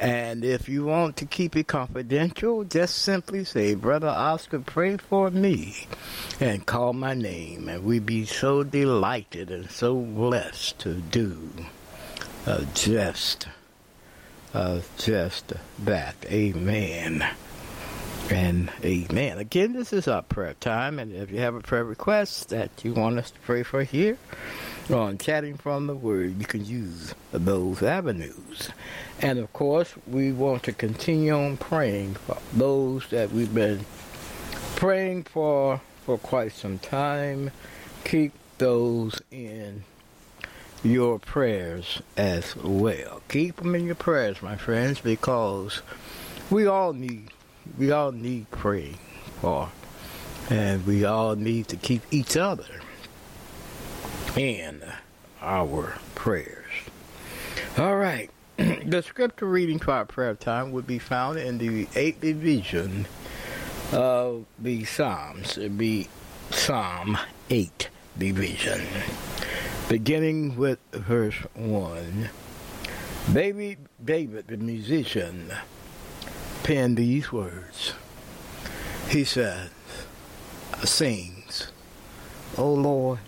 And 0.00 0.44
if 0.44 0.68
you 0.68 0.86
want 0.86 1.16
to 1.18 1.26
keep 1.26 1.56
it 1.56 1.66
confidential, 1.66 2.64
just 2.64 2.96
simply 2.96 3.44
say, 3.44 3.74
Brother 3.74 4.08
Oscar, 4.08 4.60
pray 4.60 4.96
for 4.96 5.30
me, 5.30 5.86
and 6.40 6.64
call 6.64 6.94
my 6.94 7.14
name. 7.14 7.68
And 7.68 7.84
we'd 7.84 8.06
be 8.06 8.24
so 8.24 8.62
delighted 8.62 9.50
and 9.50 9.70
so 9.70 9.94
blessed 9.94 10.78
to 10.80 10.94
do 10.94 11.50
uh, 12.46 12.64
just, 12.74 13.46
uh, 14.54 14.80
just 14.96 15.52
that. 15.80 16.16
Amen 16.30 17.28
and 18.30 18.70
amen. 18.84 19.38
Again, 19.38 19.72
this 19.72 19.92
is 19.92 20.08
our 20.08 20.22
prayer 20.22 20.54
time, 20.54 20.98
and 20.98 21.14
if 21.14 21.30
you 21.30 21.38
have 21.40 21.54
a 21.54 21.60
prayer 21.60 21.84
request 21.84 22.50
that 22.50 22.70
you 22.84 22.92
want 22.92 23.18
us 23.18 23.30
to 23.30 23.38
pray 23.40 23.62
for 23.62 23.82
here 23.82 24.18
on 24.90 25.18
Chatting 25.18 25.56
from 25.56 25.86
the 25.86 25.94
Word, 25.94 26.38
you 26.38 26.46
can 26.46 26.64
use 26.64 27.14
those 27.32 27.82
avenues. 27.82 28.70
And 29.20 29.38
of 29.38 29.52
course, 29.52 29.94
we 30.06 30.32
want 30.32 30.62
to 30.64 30.72
continue 30.72 31.34
on 31.34 31.56
praying 31.56 32.14
for 32.14 32.38
those 32.52 33.08
that 33.08 33.32
we've 33.32 33.54
been 33.54 33.84
praying 34.76 35.24
for 35.24 35.80
for 36.04 36.18
quite 36.18 36.52
some 36.52 36.78
time. 36.78 37.50
Keep 38.04 38.32
those 38.58 39.20
in 39.30 39.84
your 40.82 41.18
prayers 41.18 42.00
as 42.16 42.56
well. 42.56 43.22
Keep 43.28 43.56
them 43.56 43.74
in 43.74 43.86
your 43.86 43.94
prayers, 43.94 44.42
my 44.42 44.56
friends, 44.56 45.00
because 45.00 45.82
we 46.50 46.66
all 46.66 46.92
need 46.92 47.30
we 47.76 47.90
all 47.90 48.12
need 48.12 48.50
praying 48.50 48.98
for, 49.40 49.70
and 50.50 50.86
we 50.86 51.04
all 51.04 51.36
need 51.36 51.68
to 51.68 51.76
keep 51.76 52.02
each 52.10 52.36
other 52.36 52.80
in 54.36 54.82
our 55.42 55.98
prayers. 56.14 56.64
All 57.76 57.96
right. 57.96 58.30
the 58.56 59.02
scripture 59.02 59.46
reading 59.46 59.78
for 59.78 59.92
our 59.92 60.04
prayer 60.04 60.34
time 60.34 60.72
would 60.72 60.86
be 60.86 60.98
found 60.98 61.38
in 61.38 61.58
the 61.58 61.86
eighth 61.94 62.20
division 62.20 63.06
of 63.92 64.46
the 64.58 64.84
Psalms. 64.84 65.56
It'd 65.56 65.78
be 65.78 66.08
Psalm 66.50 67.16
8 67.50 67.88
division. 68.18 68.80
Beginning 69.88 70.56
with 70.56 70.78
verse 70.92 71.36
1. 71.54 72.30
Baby 73.32 73.76
David, 74.04 74.48
the 74.48 74.56
musician, 74.56 75.52
penned 76.62 76.96
these 76.96 77.32
words. 77.32 77.92
He 79.08 79.24
says, 79.24 79.70
sings, 80.84 81.72
O 82.56 82.72
Lord, 82.72 83.20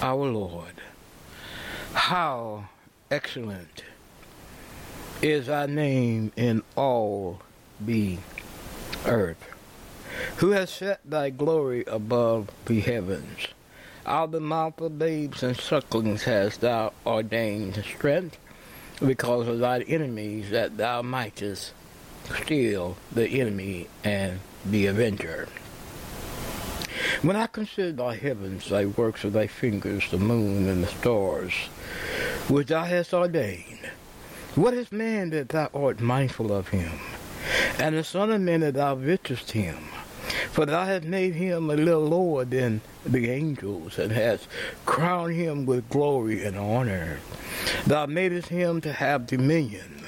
our 0.00 0.26
Lord, 0.26 0.74
how 1.94 2.68
excellent 3.10 3.84
is 5.20 5.46
thy 5.46 5.66
name 5.66 6.32
in 6.36 6.62
all 6.76 7.40
the 7.80 8.18
earth. 9.06 9.48
Who 10.36 10.50
has 10.50 10.70
set 10.70 11.00
thy 11.04 11.30
glory 11.30 11.84
above 11.86 12.50
the 12.66 12.80
heavens? 12.80 13.48
Out 14.04 14.24
of 14.24 14.32
the 14.32 14.40
mouth 14.40 14.80
of 14.80 14.98
babes 14.98 15.42
and 15.42 15.56
sucklings 15.56 16.24
hast 16.24 16.60
thou 16.60 16.92
ordained 17.06 17.76
strength, 17.84 18.36
because 19.04 19.48
of 19.48 19.60
thy 19.60 19.80
enemies, 19.82 20.50
that 20.50 20.76
thou 20.76 21.02
mightest 21.02 21.72
still 22.42 22.96
the 23.12 23.28
enemy 23.40 23.88
and 24.04 24.40
the 24.64 24.86
avenger. 24.86 25.48
When 27.22 27.36
I 27.36 27.46
consider 27.46 27.92
thy 27.92 28.16
heavens, 28.16 28.68
thy 28.68 28.86
works 28.86 29.24
of 29.24 29.32
thy 29.32 29.46
fingers, 29.46 30.10
the 30.10 30.18
moon 30.18 30.68
and 30.68 30.82
the 30.82 30.88
stars, 30.88 31.52
which 32.48 32.68
thou 32.68 32.84
hast 32.84 33.14
ordained, 33.14 33.90
what 34.54 34.74
is 34.74 34.92
man 34.92 35.30
that 35.30 35.48
thou 35.50 35.70
art 35.72 36.00
mindful 36.00 36.52
of 36.52 36.68
him, 36.68 36.92
and 37.78 37.96
the 37.96 38.04
Son 38.04 38.30
of 38.30 38.40
Man 38.40 38.60
that 38.60 38.74
thou 38.74 38.94
visitest 38.94 39.52
him? 39.52 39.76
For 40.50 40.66
thou 40.66 40.84
hast 40.84 41.04
made 41.04 41.34
him 41.34 41.70
a 41.70 41.76
little 41.76 42.04
lower 42.04 42.44
than 42.44 42.82
the 43.06 43.30
angels, 43.30 43.98
and 43.98 44.12
hast 44.12 44.46
crowned 44.84 45.34
him 45.34 45.64
with 45.64 45.88
glory 45.88 46.44
and 46.44 46.58
honor. 46.58 47.20
Thou 47.86 48.06
madest 48.06 48.48
him 48.48 48.80
to 48.82 48.92
have 48.92 49.26
dominion 49.26 50.04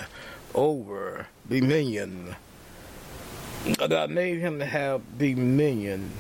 over 0.54 1.28
dominion. 1.48 2.36
Thou 3.78 4.06
made 4.06 4.40
him 4.40 4.58
to 4.58 4.66
have 4.66 5.18
dominion 5.18 6.12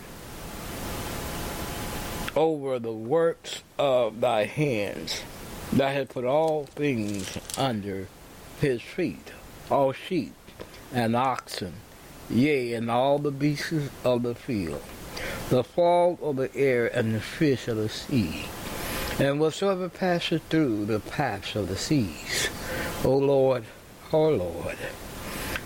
over 2.36 2.78
the 2.78 2.92
works 2.92 3.62
of 3.78 4.20
thy 4.20 4.44
hands. 4.44 5.22
Thou 5.72 5.88
hast 5.88 6.10
put 6.10 6.24
all 6.24 6.64
things 6.64 7.38
under 7.56 8.08
his 8.60 8.82
feet, 8.82 9.32
all 9.70 9.92
sheep 9.92 10.34
and 10.92 11.16
oxen, 11.16 11.74
yea, 12.30 12.74
and 12.74 12.90
all 12.90 13.18
the 13.18 13.30
beasts 13.30 13.90
of 14.04 14.22
the 14.22 14.34
field, 14.34 14.82
the 15.50 15.64
fowl 15.64 16.18
of 16.22 16.36
the 16.36 16.54
air 16.54 16.86
and 16.86 17.14
the 17.14 17.20
fish 17.20 17.68
of 17.68 17.76
the 17.76 17.88
sea, 17.88 18.46
and 19.18 19.40
whatsoever 19.40 19.88
passeth 19.88 20.42
through 20.48 20.86
the 20.86 21.00
paths 21.00 21.56
of 21.56 21.68
the 21.68 21.76
seas. 21.76 22.48
O 23.04 23.16
Lord, 23.16 23.64
our 24.12 24.30
Lord, 24.30 24.78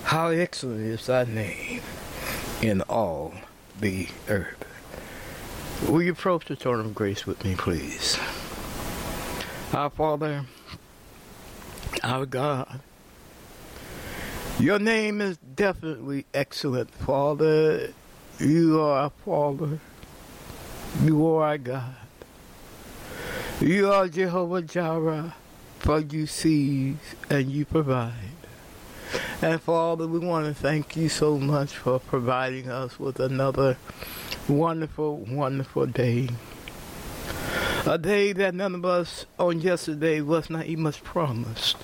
how 0.09 0.29
excellent 0.29 0.81
is 0.81 1.05
thy 1.05 1.23
name 1.25 1.83
in 2.62 2.81
all 2.88 3.35
the 3.79 4.09
earth. 4.27 4.64
Will 5.87 6.01
you 6.01 6.12
approach 6.12 6.47
the 6.47 6.57
throne 6.57 6.81
of 6.81 6.94
grace 6.94 7.27
with 7.27 7.44
me, 7.44 7.55
please? 7.55 8.18
Our 9.75 9.90
Father, 9.90 10.47
our 12.03 12.25
God, 12.25 12.81
your 14.59 14.79
name 14.79 15.21
is 15.21 15.37
definitely 15.37 16.25
excellent, 16.33 16.90
Father. 16.90 17.92
You 18.40 18.81
are 18.81 19.01
our 19.01 19.11
Father. 19.11 19.79
You 21.03 21.27
are 21.27 21.49
our 21.49 21.59
God. 21.59 21.97
You 23.61 23.92
are 23.92 24.09
Jehovah 24.09 24.62
Jireh, 24.62 25.35
for 25.81 26.01
you 26.01 26.27
see 26.27 26.97
and 27.29 27.51
you 27.51 27.66
provide. 27.66 28.27
And 29.40 29.61
Father, 29.61 30.07
we 30.07 30.18
want 30.18 30.47
to 30.47 30.55
thank 30.55 30.97
you 30.97 31.09
so 31.09 31.38
much 31.38 31.77
for 31.77 31.99
providing 31.99 32.71
us 32.71 32.99
with 32.99 33.21
another 33.21 33.77
wonderful, 34.49 35.18
wonderful 35.18 35.87
day. 35.87 36.29
A 37.87 37.97
day 37.97 38.33
that 38.33 38.55
none 38.55 38.75
of 38.75 38.85
us 38.85 39.27
on 39.38 39.61
yesterday 39.61 40.21
was 40.21 40.51
not 40.51 40.66
even 40.66 40.92
promised. 40.92 41.77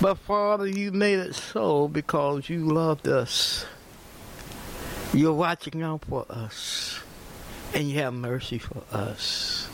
But 0.00 0.18
Father, 0.18 0.66
you 0.66 0.92
made 0.92 1.18
it 1.18 1.34
so 1.34 1.88
because 1.88 2.48
you 2.48 2.64
loved 2.66 3.08
us. 3.08 3.66
You're 5.12 5.32
watching 5.32 5.82
out 5.82 6.04
for 6.04 6.26
us. 6.28 7.00
And 7.74 7.88
you 7.88 7.98
have 7.98 8.14
mercy 8.14 8.58
for 8.58 8.82
us. 8.92 9.68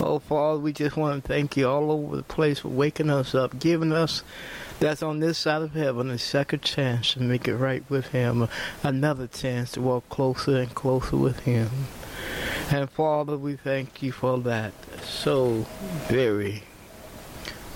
Oh, 0.00 0.18
Father, 0.20 0.60
we 0.60 0.72
just 0.72 0.96
want 0.96 1.22
to 1.22 1.28
thank 1.28 1.56
you 1.56 1.68
all 1.68 1.90
over 1.90 2.16
the 2.16 2.22
place 2.22 2.60
for 2.60 2.68
waking 2.68 3.10
us 3.10 3.34
up, 3.34 3.58
giving 3.58 3.92
us 3.92 4.22
that's 4.80 5.02
on 5.02 5.18
this 5.20 5.38
side 5.38 5.62
of 5.62 5.72
heaven 5.72 6.10
a 6.10 6.18
second 6.18 6.62
chance 6.62 7.14
to 7.14 7.20
make 7.20 7.48
it 7.48 7.56
right 7.56 7.82
with 7.88 8.08
Him, 8.08 8.48
another 8.82 9.26
chance 9.26 9.72
to 9.72 9.80
walk 9.80 10.08
closer 10.08 10.58
and 10.58 10.74
closer 10.74 11.16
with 11.16 11.40
Him. 11.40 11.68
And 12.70 12.88
Father, 12.90 13.36
we 13.36 13.56
thank 13.56 14.02
you 14.02 14.12
for 14.12 14.38
that 14.40 14.72
so 15.02 15.66
very, 16.06 16.62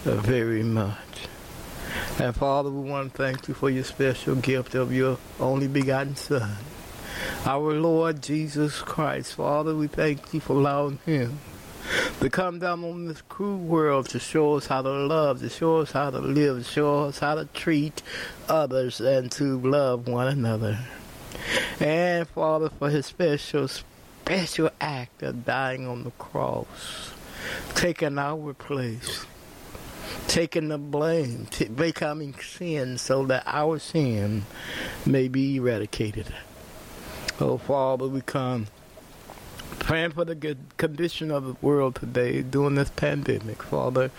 very 0.04 0.62
much. 0.62 0.98
And 2.18 2.36
Father, 2.36 2.70
we 2.70 2.88
want 2.88 3.14
to 3.14 3.22
thank 3.22 3.48
you 3.48 3.54
for 3.54 3.70
your 3.70 3.84
special 3.84 4.36
gift 4.36 4.74
of 4.74 4.92
your 4.92 5.18
only 5.40 5.66
begotten 5.66 6.14
Son, 6.14 6.56
our 7.44 7.72
Lord 7.72 8.22
Jesus 8.22 8.80
Christ. 8.80 9.34
Father, 9.34 9.74
we 9.74 9.86
thank 9.88 10.32
you 10.32 10.40
for 10.40 10.52
allowing 10.52 10.98
Him 11.04 11.38
to 12.22 12.30
come 12.30 12.60
down 12.60 12.84
on 12.84 13.08
this 13.08 13.20
cruel 13.22 13.58
world 13.58 14.08
to 14.08 14.20
show 14.20 14.54
us 14.54 14.68
how 14.68 14.80
to 14.80 14.88
love, 14.88 15.40
to 15.40 15.48
show 15.48 15.78
us 15.78 15.90
how 15.90 16.08
to 16.08 16.20
live, 16.20 16.56
to 16.56 16.62
show 16.62 17.06
us 17.06 17.18
how 17.18 17.34
to 17.34 17.46
treat 17.46 18.00
others 18.48 19.00
and 19.00 19.32
to 19.32 19.58
love 19.58 20.06
one 20.06 20.28
another. 20.28 20.78
And 21.80 22.28
Father, 22.28 22.68
for 22.68 22.90
his 22.90 23.06
special, 23.06 23.66
special 23.66 24.70
act 24.80 25.24
of 25.24 25.44
dying 25.44 25.88
on 25.88 26.04
the 26.04 26.12
cross, 26.12 27.12
taking 27.74 28.16
our 28.16 28.54
place, 28.54 29.26
taking 30.28 30.68
the 30.68 30.78
blame, 30.78 31.48
t- 31.50 31.64
becoming 31.64 32.34
sin 32.34 32.98
so 32.98 33.26
that 33.26 33.42
our 33.46 33.80
sin 33.80 34.44
may 35.04 35.26
be 35.26 35.56
eradicated. 35.56 36.32
Oh, 37.40 37.58
Father, 37.58 38.06
we 38.06 38.20
come 38.20 38.68
praying 39.78 40.12
for 40.12 40.24
the 40.24 40.34
good 40.34 40.58
condition 40.76 41.30
of 41.30 41.44
the 41.44 41.56
world 41.60 41.96
today 41.96 42.42
during 42.42 42.74
this 42.76 42.90
pandemic, 42.90 43.62
Father. 43.62 44.10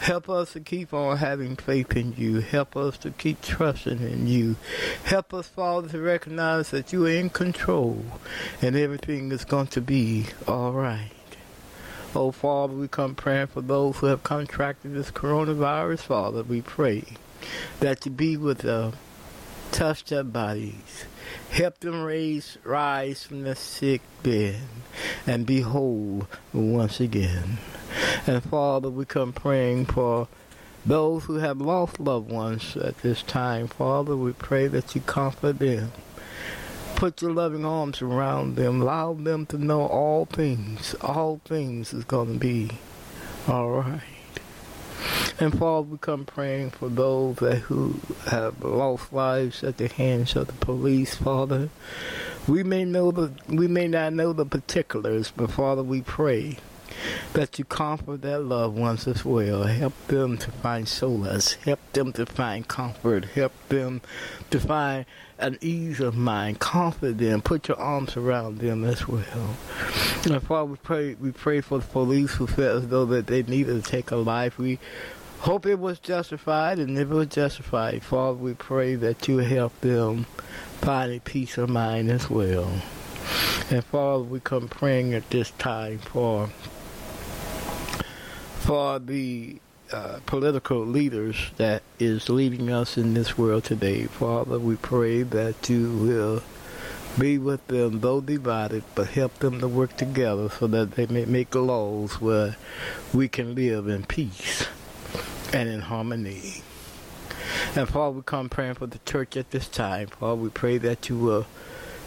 Help 0.00 0.28
us 0.28 0.52
to 0.52 0.60
keep 0.60 0.92
on 0.94 1.18
having 1.18 1.56
faith 1.56 1.96
in 1.96 2.14
you. 2.16 2.40
Help 2.40 2.76
us 2.76 2.96
to 2.98 3.10
keep 3.10 3.40
trusting 3.42 4.00
in 4.00 4.26
you. 4.26 4.56
Help 5.04 5.32
us, 5.34 5.46
Father, 5.46 5.88
to 5.88 6.00
recognize 6.00 6.70
that 6.70 6.92
you 6.92 7.06
are 7.06 7.10
in 7.10 7.30
control 7.30 8.02
and 8.60 8.76
everything 8.76 9.30
is 9.32 9.44
going 9.44 9.68
to 9.68 9.80
be 9.80 10.26
all 10.48 10.72
right. 10.72 11.10
Oh, 12.14 12.30
Father, 12.30 12.74
we 12.74 12.88
come 12.88 13.14
praying 13.14 13.46
for 13.46 13.62
those 13.62 13.96
who 13.96 14.06
have 14.06 14.22
contracted 14.22 14.94
this 14.94 15.10
coronavirus, 15.10 16.00
Father. 16.00 16.42
We 16.42 16.60
pray 16.60 17.04
that 17.80 18.04
you 18.04 18.12
be 18.12 18.36
with 18.36 18.58
them, 18.58 18.92
touch 19.70 20.04
their 20.04 20.22
bodies, 20.22 21.06
help 21.52 21.78
them 21.80 22.02
raise, 22.02 22.56
rise 22.64 23.24
from 23.24 23.42
the 23.42 23.54
sick 23.54 24.00
bed, 24.22 24.56
and 25.26 25.44
be 25.44 25.60
whole 25.60 26.26
once 26.54 26.98
again. 26.98 27.58
And 28.26 28.42
Father, 28.42 28.88
we 28.88 29.04
come 29.04 29.34
praying 29.34 29.86
for 29.86 30.28
those 30.86 31.24
who 31.24 31.34
have 31.34 31.60
lost 31.60 32.00
loved 32.00 32.30
ones 32.30 32.74
at 32.76 32.96
this 32.98 33.22
time. 33.22 33.68
Father, 33.68 34.16
we 34.16 34.32
pray 34.32 34.66
that 34.66 34.94
you 34.94 35.02
comfort 35.02 35.58
them. 35.58 35.92
Put 36.96 37.20
your 37.20 37.32
loving 37.32 37.66
arms 37.66 38.00
around 38.00 38.56
them. 38.56 38.80
Allow 38.80 39.14
them 39.14 39.44
to 39.46 39.58
know 39.58 39.86
all 39.86 40.24
things. 40.24 40.94
All 41.02 41.40
things 41.44 41.92
is 41.92 42.04
going 42.04 42.32
to 42.32 42.38
be 42.38 42.70
all 43.46 43.72
right. 43.72 44.11
And 45.38 45.58
Father, 45.58 45.82
we 45.82 45.98
come 45.98 46.24
praying 46.24 46.70
for 46.70 46.88
those 46.88 47.36
that 47.36 47.56
who 47.56 48.00
have 48.26 48.62
lost 48.62 49.12
lives 49.12 49.64
at 49.64 49.78
the 49.78 49.88
hands 49.88 50.36
of 50.36 50.46
the 50.46 50.52
police, 50.54 51.14
Father. 51.14 51.68
We 52.46 52.62
may 52.62 52.84
know 52.84 53.10
the 53.10 53.32
we 53.48 53.68
may 53.68 53.88
not 53.88 54.12
know 54.12 54.32
the 54.32 54.46
particulars, 54.46 55.32
but 55.34 55.50
Father, 55.50 55.82
we 55.82 56.02
pray 56.02 56.58
that 57.32 57.58
you 57.58 57.64
comfort 57.64 58.22
their 58.22 58.38
loved 58.38 58.76
ones 58.76 59.06
as 59.06 59.24
well. 59.24 59.64
Help 59.64 59.94
them 60.08 60.38
to 60.38 60.50
find 60.50 60.88
solace. 60.88 61.54
Help 61.54 61.80
them 61.92 62.12
to 62.12 62.26
find 62.26 62.68
comfort. 62.68 63.24
Help 63.26 63.52
them 63.68 64.00
to 64.50 64.60
find 64.60 65.06
an 65.38 65.58
ease 65.60 66.00
of 66.00 66.16
mind. 66.16 66.60
Comfort 66.60 67.18
them. 67.18 67.42
Put 67.42 67.68
your 67.68 67.78
arms 67.78 68.16
around 68.16 68.58
them 68.58 68.84
as 68.84 69.08
well. 69.08 69.56
And 70.24 70.42
Father, 70.42 70.64
we 70.66 70.76
pray 70.76 71.14
we 71.14 71.32
pray 71.32 71.60
for 71.60 71.78
the 71.78 71.86
police 71.86 72.34
who 72.34 72.46
felt 72.46 72.82
as 72.82 72.88
though 72.88 73.06
that 73.06 73.26
they 73.26 73.42
needed 73.42 73.82
to 73.82 73.90
take 73.90 74.10
a 74.10 74.16
life. 74.16 74.58
We 74.58 74.78
hope 75.40 75.66
it 75.66 75.78
was 75.78 75.98
justified, 75.98 76.78
and 76.78 76.96
if 76.96 77.10
it 77.10 77.14
was 77.14 77.26
justified, 77.26 78.02
Father, 78.02 78.38
we 78.38 78.54
pray 78.54 78.94
that 78.94 79.26
you 79.26 79.38
help 79.38 79.80
them 79.80 80.24
find 80.80 81.12
a 81.12 81.20
peace 81.20 81.58
of 81.58 81.68
mind 81.68 82.10
as 82.10 82.30
well. 82.30 82.70
And 83.70 83.84
Father, 83.84 84.22
we 84.22 84.40
come 84.40 84.68
praying 84.68 85.14
at 85.14 85.28
this 85.30 85.50
time 85.52 85.98
for 85.98 86.50
for 88.60 89.00
the 89.00 89.60
uh, 89.92 90.20
political 90.26 90.84
leaders 90.84 91.50
that 91.56 91.82
is 91.98 92.28
leading 92.28 92.70
us 92.70 92.96
in 92.96 93.14
this 93.14 93.36
world 93.36 93.64
today. 93.64 94.04
Father, 94.04 94.58
we 94.58 94.76
pray 94.76 95.22
that 95.22 95.68
you 95.68 95.90
will 95.96 96.42
be 97.18 97.38
with 97.38 97.66
them, 97.66 98.00
though 98.00 98.20
divided, 98.20 98.84
but 98.94 99.08
help 99.08 99.38
them 99.38 99.60
to 99.60 99.68
work 99.68 99.96
together 99.96 100.48
so 100.48 100.66
that 100.66 100.92
they 100.92 101.06
may 101.06 101.24
make 101.24 101.54
laws 101.54 102.20
where 102.20 102.56
we 103.12 103.28
can 103.28 103.54
live 103.54 103.88
in 103.88 104.04
peace 104.04 104.66
and 105.52 105.68
in 105.68 105.80
harmony. 105.80 106.62
And 107.76 107.88
Father, 107.88 108.16
we 108.16 108.22
come 108.22 108.48
praying 108.48 108.74
for 108.74 108.86
the 108.86 108.98
church 109.00 109.36
at 109.36 109.50
this 109.50 109.68
time. 109.68 110.08
Father, 110.08 110.36
we 110.36 110.48
pray 110.48 110.78
that 110.78 111.08
you 111.08 111.18
will 111.18 111.46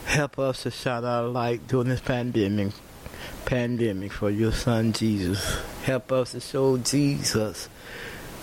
help 0.05 0.37
us 0.39 0.63
to 0.63 0.71
shine 0.71 1.03
our 1.03 1.27
light 1.27 1.67
during 1.67 1.89
this 1.89 2.01
pandemic 2.01 2.73
pandemic 3.45 4.11
for 4.11 4.29
your 4.29 4.51
son 4.51 4.93
Jesus. 4.93 5.59
Help 5.83 6.11
us 6.11 6.31
to 6.31 6.39
show 6.39 6.77
Jesus 6.77 7.69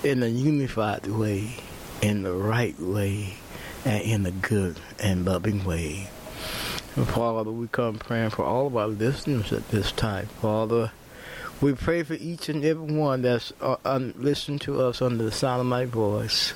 in 0.05 0.23
a 0.23 0.27
unified 0.29 1.07
way, 1.07 1.57
in 2.01 2.23
the 2.23 2.33
right 2.33 2.79
way, 2.79 3.35
and 3.85 4.03
in 4.03 4.27
a 4.27 4.31
good 4.31 4.79
and 4.99 5.25
loving 5.25 5.65
way. 5.65 6.09
And 6.95 7.09
Father, 7.09 7.51
we 7.51 7.69
come 7.69 7.99
praying 7.99 8.31
for 8.31 8.45
all 8.45 8.67
of 8.67 8.77
our 8.77 8.89
listeners 8.89 9.53
at 9.53 9.69
this 9.71 9.93
time. 9.93 10.27
Father, 10.41 10.93
we 11.61 11.73
pray 11.75 12.03
for 12.03 12.15
each 12.15 12.49
and 12.49 12.65
every 12.65 12.95
one 12.95 13.23
that's 13.23 13.53
uh, 13.61 13.77
un- 13.85 14.15
listening 14.19 14.59
to 14.61 14.83
us 14.83 15.01
under 15.01 15.25
the 15.25 15.33
sound 15.33 15.61
of 15.61 15.67
my 15.67 15.85
voice. 15.85 16.53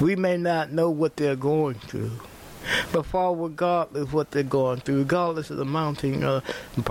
We 0.00 0.16
may 0.16 0.36
not 0.36 0.72
know 0.72 0.90
what 0.90 1.16
they're 1.16 1.36
going 1.36 1.76
through, 1.76 2.10
But 2.92 3.06
Father, 3.06 3.42
regardless 3.42 4.12
what 4.12 4.30
they're 4.30 4.42
going 4.42 4.80
through, 4.80 4.98
regardless 4.98 5.50
of 5.50 5.56
the 5.56 5.64
mounting 5.64 6.24
uh, 6.24 6.40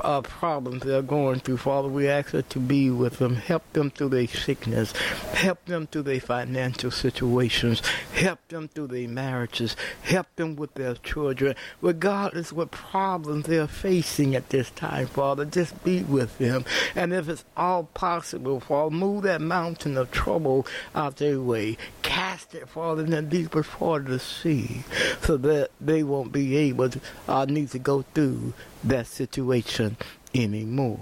uh, 0.03 0.21
problems 0.21 0.83
they're 0.83 1.01
going 1.01 1.39
through, 1.39 1.57
Father, 1.57 1.87
we 1.87 2.07
ask 2.07 2.31
that 2.31 2.49
to 2.51 2.59
be 2.59 2.89
with 2.89 3.17
them, 3.19 3.35
help 3.35 3.71
them 3.73 3.91
through 3.91 4.09
their 4.09 4.27
sickness, 4.27 4.91
help 5.33 5.63
them 5.65 5.87
through 5.87 6.03
their 6.03 6.19
financial 6.19 6.91
situations, 6.91 7.81
help 8.13 8.39
them 8.47 8.67
through 8.67 8.87
their 8.87 9.07
marriages, 9.07 9.75
help 10.03 10.27
them 10.35 10.55
with 10.55 10.73
their 10.75 10.95
children, 10.95 11.55
regardless 11.81 12.53
what 12.53 12.71
problems 12.71 13.45
they're 13.45 13.67
facing 13.67 14.35
at 14.35 14.49
this 14.49 14.69
time, 14.71 15.07
Father, 15.07 15.45
just 15.45 15.83
be 15.83 16.03
with 16.03 16.37
them. 16.37 16.65
And 16.95 17.13
if 17.13 17.29
it's 17.29 17.45
all 17.55 17.83
possible, 17.93 18.59
Father, 18.59 18.95
move 18.95 19.23
that 19.23 19.41
mountain 19.41 19.97
of 19.97 20.11
trouble 20.11 20.65
out 20.95 21.17
their 21.17 21.39
way. 21.39 21.77
Cast 22.01 22.55
it, 22.55 22.69
Father, 22.69 23.03
in 23.03 23.11
the 23.11 23.21
deepest 23.21 23.69
part 23.71 24.03
of 24.03 24.09
the 24.09 24.19
sea, 24.19 24.83
so 25.21 25.37
that 25.37 25.62
they 25.81 26.03
won't 26.03 26.31
be 26.31 26.55
able 26.57 26.89
to 26.89 26.99
uh, 27.27 27.45
need 27.45 27.69
to 27.71 27.79
go 27.79 28.03
through 28.13 28.53
that 28.83 29.07
situation 29.07 29.97
anymore. 30.33 30.99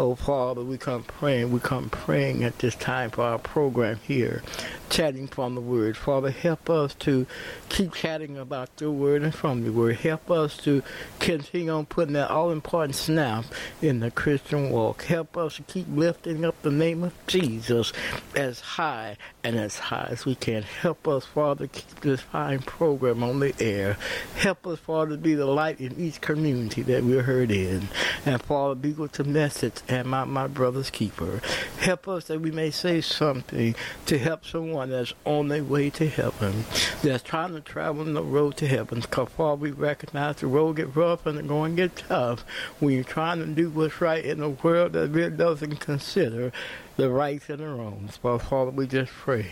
Oh, 0.00 0.14
Father, 0.14 0.62
we 0.62 0.78
come 0.78 1.02
praying. 1.02 1.50
We 1.50 1.58
come 1.58 1.90
praying 1.90 2.44
at 2.44 2.60
this 2.60 2.76
time 2.76 3.10
for 3.10 3.22
our 3.22 3.38
program 3.38 3.98
here, 4.04 4.44
chatting 4.90 5.26
from 5.26 5.56
the 5.56 5.60
Word. 5.60 5.96
Father, 5.96 6.30
help 6.30 6.70
us 6.70 6.94
to 7.00 7.26
keep 7.68 7.94
chatting 7.94 8.38
about 8.38 8.70
your 8.78 8.92
Word 8.92 9.24
and 9.24 9.34
from 9.34 9.64
the 9.64 9.72
Word. 9.72 9.96
Help 9.96 10.30
us 10.30 10.56
to 10.58 10.84
continue 11.18 11.72
on 11.72 11.84
putting 11.86 12.12
that 12.12 12.30
all-important 12.30 12.94
snap 12.94 13.46
in 13.82 13.98
the 13.98 14.12
Christian 14.12 14.70
walk. 14.70 15.02
Help 15.02 15.36
us 15.36 15.56
to 15.56 15.62
keep 15.62 15.86
lifting 15.90 16.44
up 16.44 16.62
the 16.62 16.70
name 16.70 17.02
of 17.02 17.12
Jesus 17.26 17.92
as 18.36 18.60
high 18.60 19.16
and 19.44 19.56
as 19.56 19.78
high 19.78 20.08
as 20.10 20.24
we 20.24 20.34
can. 20.34 20.62
Help 20.62 21.06
us, 21.06 21.24
Father, 21.24 21.66
keep 21.66 22.00
this 22.00 22.20
fine 22.20 22.58
program 22.60 23.22
on 23.22 23.40
the 23.40 23.54
air. 23.60 23.96
Help 24.36 24.66
us, 24.66 24.78
Father, 24.78 25.16
be 25.16 25.34
the 25.34 25.46
light 25.46 25.80
in 25.80 25.98
each 25.98 26.20
community 26.20 26.82
that 26.82 27.04
we're 27.04 27.22
heard 27.22 27.50
in. 27.50 27.88
And, 28.26 28.42
Father, 28.42 28.74
be 28.74 28.92
with 28.92 29.12
the 29.12 29.24
message 29.24 29.74
and 29.88 30.08
my, 30.08 30.24
my 30.24 30.46
brother's 30.46 30.90
keeper. 30.90 31.40
Help 31.78 32.08
us 32.08 32.24
that 32.24 32.40
we 32.40 32.50
may 32.50 32.70
say 32.70 33.00
something 33.00 33.74
to 34.06 34.18
help 34.18 34.44
someone 34.44 34.90
that's 34.90 35.14
on 35.24 35.48
their 35.48 35.64
way 35.64 35.90
to 35.90 36.08
heaven, 36.08 36.64
that's 37.02 37.22
trying 37.22 37.54
to 37.54 37.60
travel 37.60 38.02
on 38.02 38.14
the 38.14 38.22
road 38.22 38.56
to 38.56 38.66
heaven. 38.66 39.00
Because, 39.00 39.28
Father, 39.30 39.60
we 39.60 39.70
recognize 39.70 40.36
the 40.36 40.46
road 40.46 40.76
get 40.76 40.94
rough 40.94 41.26
and 41.26 41.38
the 41.38 41.42
going 41.42 41.76
get 41.76 41.96
tough 41.96 42.44
when 42.80 42.94
you're 42.94 43.04
trying 43.04 43.38
to 43.38 43.46
do 43.46 43.70
what's 43.70 44.00
right 44.00 44.24
in 44.24 44.42
a 44.42 44.50
world 44.50 44.92
that 44.92 45.08
really 45.08 45.36
doesn't 45.36 45.76
consider 45.76 46.52
the 46.98 47.08
rights 47.08 47.48
and 47.48 47.60
the 47.60 47.68
wrongs. 47.68 48.18
But, 48.20 48.38
Father, 48.38 48.72
we 48.72 48.88
just 48.88 49.12
pray. 49.12 49.46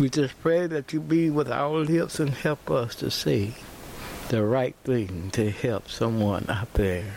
We 0.00 0.08
just 0.08 0.40
pray 0.40 0.68
that 0.68 0.92
you 0.92 1.00
be 1.00 1.30
with 1.30 1.50
our 1.50 1.78
lips 1.78 2.20
and 2.20 2.30
help 2.30 2.70
us 2.70 2.94
to 2.96 3.10
say 3.10 3.54
the 4.28 4.44
right 4.44 4.76
thing 4.84 5.30
to 5.32 5.50
help 5.50 5.90
someone 5.90 6.46
out 6.48 6.72
there. 6.74 7.16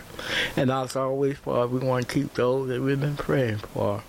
And 0.58 0.72
as 0.72 0.96
always, 0.96 1.38
Father, 1.38 1.68
we 1.68 1.86
want 1.86 2.08
to 2.08 2.14
keep 2.14 2.34
those 2.34 2.70
that 2.70 2.82
we've 2.82 3.00
been 3.00 3.16
praying 3.16 3.58
for 3.58 4.02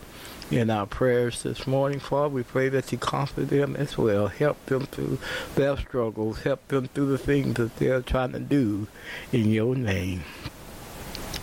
in 0.50 0.70
our 0.70 0.86
prayers 0.86 1.42
this 1.42 1.66
morning, 1.66 2.00
Father. 2.00 2.30
We 2.30 2.42
pray 2.42 2.70
that 2.70 2.90
you 2.90 2.96
comfort 2.96 3.50
them 3.50 3.76
as 3.76 3.98
well. 3.98 4.28
Help 4.28 4.64
them 4.64 4.86
through 4.86 5.18
their 5.56 5.76
struggles. 5.76 6.42
Help 6.42 6.66
them 6.68 6.88
through 6.88 7.10
the 7.10 7.18
things 7.18 7.54
that 7.54 7.76
they're 7.76 8.00
trying 8.00 8.32
to 8.32 8.40
do 8.40 8.86
in 9.30 9.50
your 9.50 9.74
name. 9.74 10.24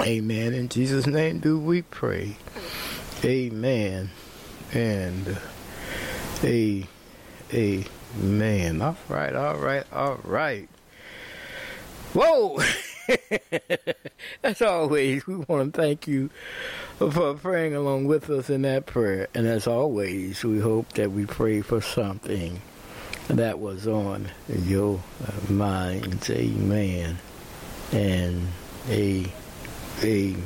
Amen. 0.01 0.53
In 0.53 0.69
Jesus' 0.69 1.05
name 1.05 1.39
do 1.39 1.59
we 1.59 1.83
pray. 1.83 2.37
Amen. 3.23 4.09
And 4.73 5.27
uh, 5.27 5.39
a 6.43 6.87
a 7.53 7.85
man. 8.15 8.81
All 8.81 8.97
right, 9.07 9.35
all 9.35 9.57
right, 9.57 9.83
all 9.91 10.19
right. 10.23 10.69
Whoa! 12.13 12.59
as 14.43 14.61
always, 14.61 15.27
we 15.27 15.35
want 15.35 15.73
to 15.73 15.81
thank 15.81 16.07
you 16.07 16.29
for 16.97 17.33
praying 17.35 17.75
along 17.75 18.05
with 18.05 18.29
us 18.29 18.49
in 18.49 18.61
that 18.63 18.85
prayer. 18.85 19.27
And 19.33 19.47
as 19.47 19.67
always, 19.67 20.43
we 20.43 20.59
hope 20.59 20.93
that 20.93 21.11
we 21.11 21.25
pray 21.25 21.61
for 21.61 21.81
something 21.81 22.61
that 23.27 23.59
was 23.59 23.87
on 23.87 24.29
your 24.47 25.01
uh, 25.27 25.51
minds. 25.51 26.29
Amen. 26.29 27.19
And 27.91 28.47
a 28.87 29.25
amen. 30.03 30.45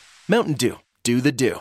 Mountain 0.27 0.53
Dew. 0.53 0.77
Do 1.03 1.19
the 1.19 1.31
dew. 1.31 1.59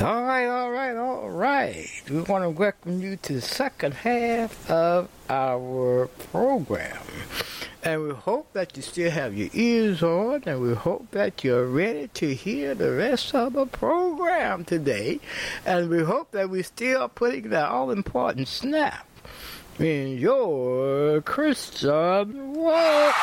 All 0.00 0.24
right, 0.24 0.46
all 0.46 0.70
right, 0.72 0.96
all 0.96 1.30
right. 1.30 1.88
We 2.10 2.20
want 2.22 2.42
to 2.42 2.50
welcome 2.50 3.00
you 3.00 3.16
to 3.16 3.34
the 3.34 3.40
second 3.40 3.94
half 3.94 4.68
of 4.68 5.08
our 5.30 6.08
program. 6.32 6.98
And 7.84 8.02
we 8.02 8.10
hope 8.10 8.52
that 8.54 8.76
you 8.76 8.82
still 8.82 9.10
have 9.10 9.36
your 9.36 9.50
ears 9.52 10.02
on, 10.02 10.42
and 10.46 10.60
we 10.60 10.74
hope 10.74 11.10
that 11.12 11.44
you're 11.44 11.66
ready 11.66 12.08
to 12.14 12.34
hear 12.34 12.74
the 12.74 12.90
rest 12.92 13.34
of 13.34 13.52
the 13.52 13.66
program 13.66 14.64
today. 14.64 15.20
And 15.64 15.88
we 15.88 16.02
hope 16.02 16.32
that 16.32 16.50
we're 16.50 16.64
still 16.64 17.08
putting 17.08 17.50
that 17.50 17.68
all 17.68 17.90
important 17.90 18.48
snap 18.48 19.06
in 19.78 20.18
your 20.18 21.20
Christian 21.22 22.54
walk. 22.54 23.14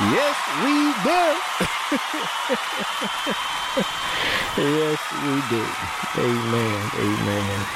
Yes, 0.00 0.36
we 0.64 0.92
do. 1.04 1.66
yes, 4.56 5.00
we 5.22 5.34
do. 5.50 5.62
Amen. 6.18 6.82
Amen. 6.98 7.66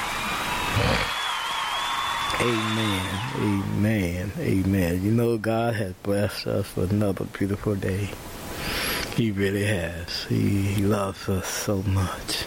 Amen. 2.41 3.05
Amen. 3.37 4.31
Amen. 4.39 5.03
You 5.03 5.11
know, 5.11 5.37
God 5.37 5.75
has 5.75 5.93
blessed 6.03 6.47
us 6.47 6.75
with 6.75 6.91
another 6.91 7.25
beautiful 7.25 7.75
day. 7.75 8.09
He 9.15 9.31
really 9.31 9.65
has. 9.65 10.23
He, 10.25 10.63
he 10.63 10.81
loves 10.83 11.29
us 11.29 11.47
so 11.47 11.81
much. 11.83 12.45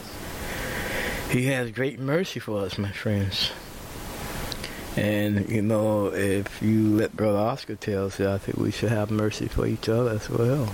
He 1.30 1.46
has 1.46 1.70
great 1.70 1.98
mercy 1.98 2.40
for 2.40 2.60
us, 2.64 2.76
my 2.76 2.92
friends. 2.92 3.50
And, 4.96 5.48
you 5.48 5.62
know, 5.62 6.12
if 6.12 6.60
you 6.62 6.96
let 6.96 7.16
Brother 7.16 7.38
Oscar 7.38 7.76
tell 7.76 8.06
us, 8.06 8.20
I 8.20 8.36
think 8.36 8.58
we 8.58 8.70
should 8.70 8.90
have 8.90 9.10
mercy 9.10 9.48
for 9.48 9.66
each 9.66 9.88
other 9.88 10.10
as 10.10 10.28
well. 10.28 10.70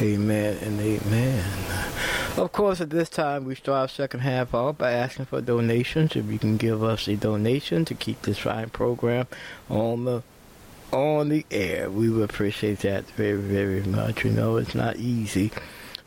Amen 0.00 0.56
and 0.62 0.80
amen. 0.80 1.44
Of 2.36 2.52
course, 2.52 2.80
at 2.80 2.90
this 2.90 3.08
time, 3.08 3.44
we 3.44 3.54
start 3.54 3.80
our 3.80 3.88
second 3.88 4.20
half 4.20 4.54
off 4.54 4.78
by 4.78 4.92
asking 4.92 5.26
for 5.26 5.40
donations. 5.40 6.16
If 6.16 6.26
you 6.26 6.38
can 6.38 6.56
give 6.56 6.82
us 6.82 7.08
a 7.08 7.16
donation 7.16 7.84
to 7.86 7.94
keep 7.94 8.22
this 8.22 8.38
fine 8.38 8.70
program 8.70 9.26
on 9.68 10.04
the 10.04 10.22
on 10.92 11.28
the 11.28 11.44
air, 11.50 11.90
we 11.90 12.08
would 12.10 12.28
appreciate 12.30 12.80
that 12.80 13.08
very, 13.10 13.38
very 13.38 13.82
much. 13.82 14.24
You 14.24 14.30
know, 14.30 14.56
it's 14.56 14.74
not 14.74 14.96
easy 14.96 15.52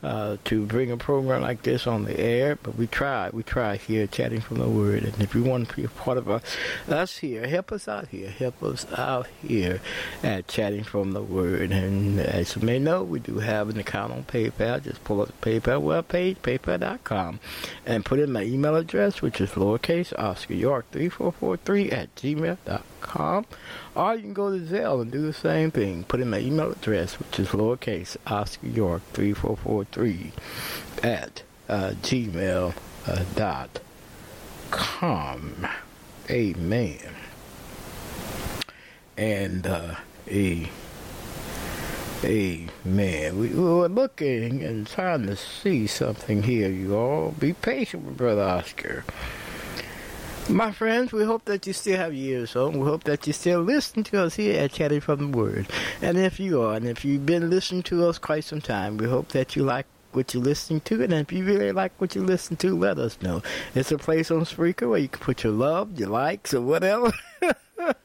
uh, 0.04 0.38
to 0.46 0.66
bring 0.66 0.92
a 0.92 0.98
program 0.98 1.42
like 1.42 1.64
this 1.64 1.88
on 1.88 2.04
the 2.04 2.20
air, 2.20 2.58
but 2.62 2.76
we 2.76 2.88
try. 2.88 3.30
We 3.32 3.44
try 3.44 3.78
here, 3.78 4.06
chatting 4.06 4.42
from 4.42 4.58
the 4.58 4.68
Word. 4.68 5.04
And 5.04 5.22
if 5.22 5.34
you 5.34 5.44
want 5.44 5.70
to 5.70 5.76
be 5.76 5.86
a 5.86 5.90
part 5.90 6.18
of 6.18 6.30
us, 6.30 7.18
here, 7.18 7.48
help 7.48 7.72
us 7.72 7.88
out 7.88 8.10
here. 8.10 8.30
Help 8.30 8.62
us 8.64 8.86
out 8.98 9.28
here 9.42 9.82
at 10.22 10.48
chatting 10.48 10.84
from 10.84 11.14
the 11.14 11.22
Word. 11.22 11.72
And 11.72 12.20
as 12.20 12.56
you 12.56 12.62
may 12.62 12.80
know, 12.80 13.04
we 13.04 13.20
do 13.20 13.40
have 13.40 13.70
an 13.70 13.80
account 13.80 14.12
on 14.12 14.24
PayPal. 14.24 14.84
Just 14.84 15.04
pull 15.04 15.22
up 15.22 15.30
the 15.40 15.60
PayPal 15.60 15.82
webpage, 15.82 16.38
paypal.com, 16.38 17.40
and 17.86 18.06
put 18.06 18.20
in 18.20 18.32
my 18.32 18.44
email 18.44 18.76
address, 18.76 19.22
which 19.22 19.40
is 19.40 19.52
lowercase 19.52 20.18
Oscar 20.20 20.54
York 20.54 20.86
3443 20.92 21.92
at 21.92 22.16
gmail.com. 22.16 22.93
Or 23.96 24.16
you 24.16 24.22
can 24.22 24.34
go 24.34 24.50
to 24.50 24.64
Zelle 24.64 25.02
and 25.02 25.12
do 25.12 25.22
the 25.22 25.34
same 25.34 25.72
thing. 25.72 26.04
Put 26.06 26.20
in 26.20 26.30
my 26.30 26.40
email 26.40 26.72
address, 26.72 27.20
which 27.20 27.40
is 27.40 27.50
lowercase 27.50 28.18
Oscar 28.28 28.68
York 28.68 29.02
3443 29.14 30.32
at 31.04 31.44
uh, 31.70 31.92
gmail 32.02 32.74
uh. 33.06 33.68
Amen. 36.30 37.16
And 39.18 39.68
uh, 39.68 39.96
a 40.28 40.70
Amen. 42.24 43.38
We, 43.38 43.50
we 43.50 43.60
were 43.62 43.90
looking 43.90 44.64
and 44.64 44.88
trying 44.88 45.26
to 45.28 45.36
see 45.36 45.88
something 45.88 46.44
here, 46.44 46.70
you 46.70 46.96
all. 46.96 47.32
Be 47.32 47.52
patient 47.52 48.06
with 48.06 48.16
Brother 48.16 48.44
Oscar. 48.44 49.04
My 50.50 50.72
friends, 50.72 51.14
we 51.14 51.24
hope 51.24 51.46
that 51.46 51.66
you 51.66 51.74
still 51.74 51.98
have 51.98 52.14
your 52.14 52.40
ears 52.40 52.56
on. 52.56 52.78
We 52.78 52.86
hope 52.86 53.06
that 53.06 53.26
you 53.26 53.34
still 53.34 53.62
listen 53.62 54.04
to 54.04 54.24
us 54.24 54.36
here 54.36 54.60
at 54.60 54.74
Chatting 54.74 55.00
from 55.00 55.32
the 55.32 55.38
Word. 55.38 55.68
And 56.02 56.18
if 56.18 56.38
you 56.40 56.62
are, 56.62 56.76
and 56.76 56.86
if 56.86 57.06
you've 57.06 57.26
been 57.26 57.50
listening 57.50 57.84
to 57.84 58.06
us 58.08 58.18
quite 58.18 58.44
some 58.44 58.60
time, 58.60 58.98
we 58.98 59.08
hope 59.08 59.30
that 59.30 59.56
you 59.56 59.64
like 59.64 59.86
what 60.12 60.34
you're 60.34 60.44
listening 60.44 60.82
to. 60.82 61.02
And 61.02 61.14
if 61.14 61.32
you 61.32 61.46
really 61.46 61.72
like 61.72 61.94
what 62.00 62.14
you 62.14 62.24
listen 62.24 62.58
to, 62.58 62.78
let 62.78 63.00
us 63.00 63.18
know. 63.22 63.42
It's 63.74 63.92
a 63.94 63.98
place 63.98 64.32
on 64.32 64.42
Spreaker 64.42 64.90
where 64.90 65.00
you 65.00 65.08
can 65.08 65.22
put 65.22 65.44
your 65.46 65.54
love, 65.54 65.98
your 65.98 66.10
likes, 66.10 66.54
or 66.54 66.62
whatever. 66.62 67.14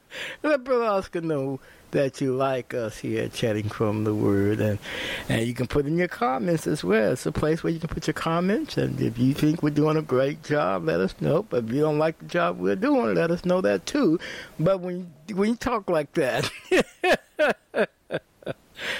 let 0.41 0.67
Oscar 0.69 1.21
know 1.21 1.59
that 1.91 2.21
you 2.21 2.35
like 2.35 2.73
us 2.73 2.97
here 2.97 3.23
at 3.23 3.33
Chatting 3.33 3.69
from 3.69 4.03
the 4.03 4.13
Word. 4.13 4.59
And, 4.59 4.79
and 5.27 5.45
you 5.47 5.53
can 5.53 5.67
put 5.67 5.85
in 5.85 5.97
your 5.97 6.07
comments 6.07 6.67
as 6.67 6.83
well. 6.83 7.13
It's 7.13 7.25
a 7.25 7.31
place 7.31 7.63
where 7.63 7.73
you 7.73 7.79
can 7.79 7.89
put 7.89 8.07
your 8.07 8.13
comments. 8.13 8.77
And 8.77 8.99
if 9.01 9.17
you 9.17 9.33
think 9.33 9.63
we're 9.63 9.69
doing 9.71 9.97
a 9.97 10.01
great 10.01 10.43
job, 10.43 10.85
let 10.85 10.99
us 10.99 11.15
know. 11.19 11.43
But 11.43 11.65
if 11.65 11.71
you 11.71 11.81
don't 11.81 11.99
like 11.99 12.19
the 12.19 12.25
job 12.25 12.59
we're 12.59 12.75
doing, 12.75 13.15
let 13.15 13.31
us 13.31 13.45
know 13.45 13.61
that 13.61 13.85
too. 13.85 14.19
But 14.59 14.81
when, 14.81 15.11
when 15.33 15.49
you 15.49 15.55
talk 15.55 15.89
like 15.89 16.13
that, 16.13 16.49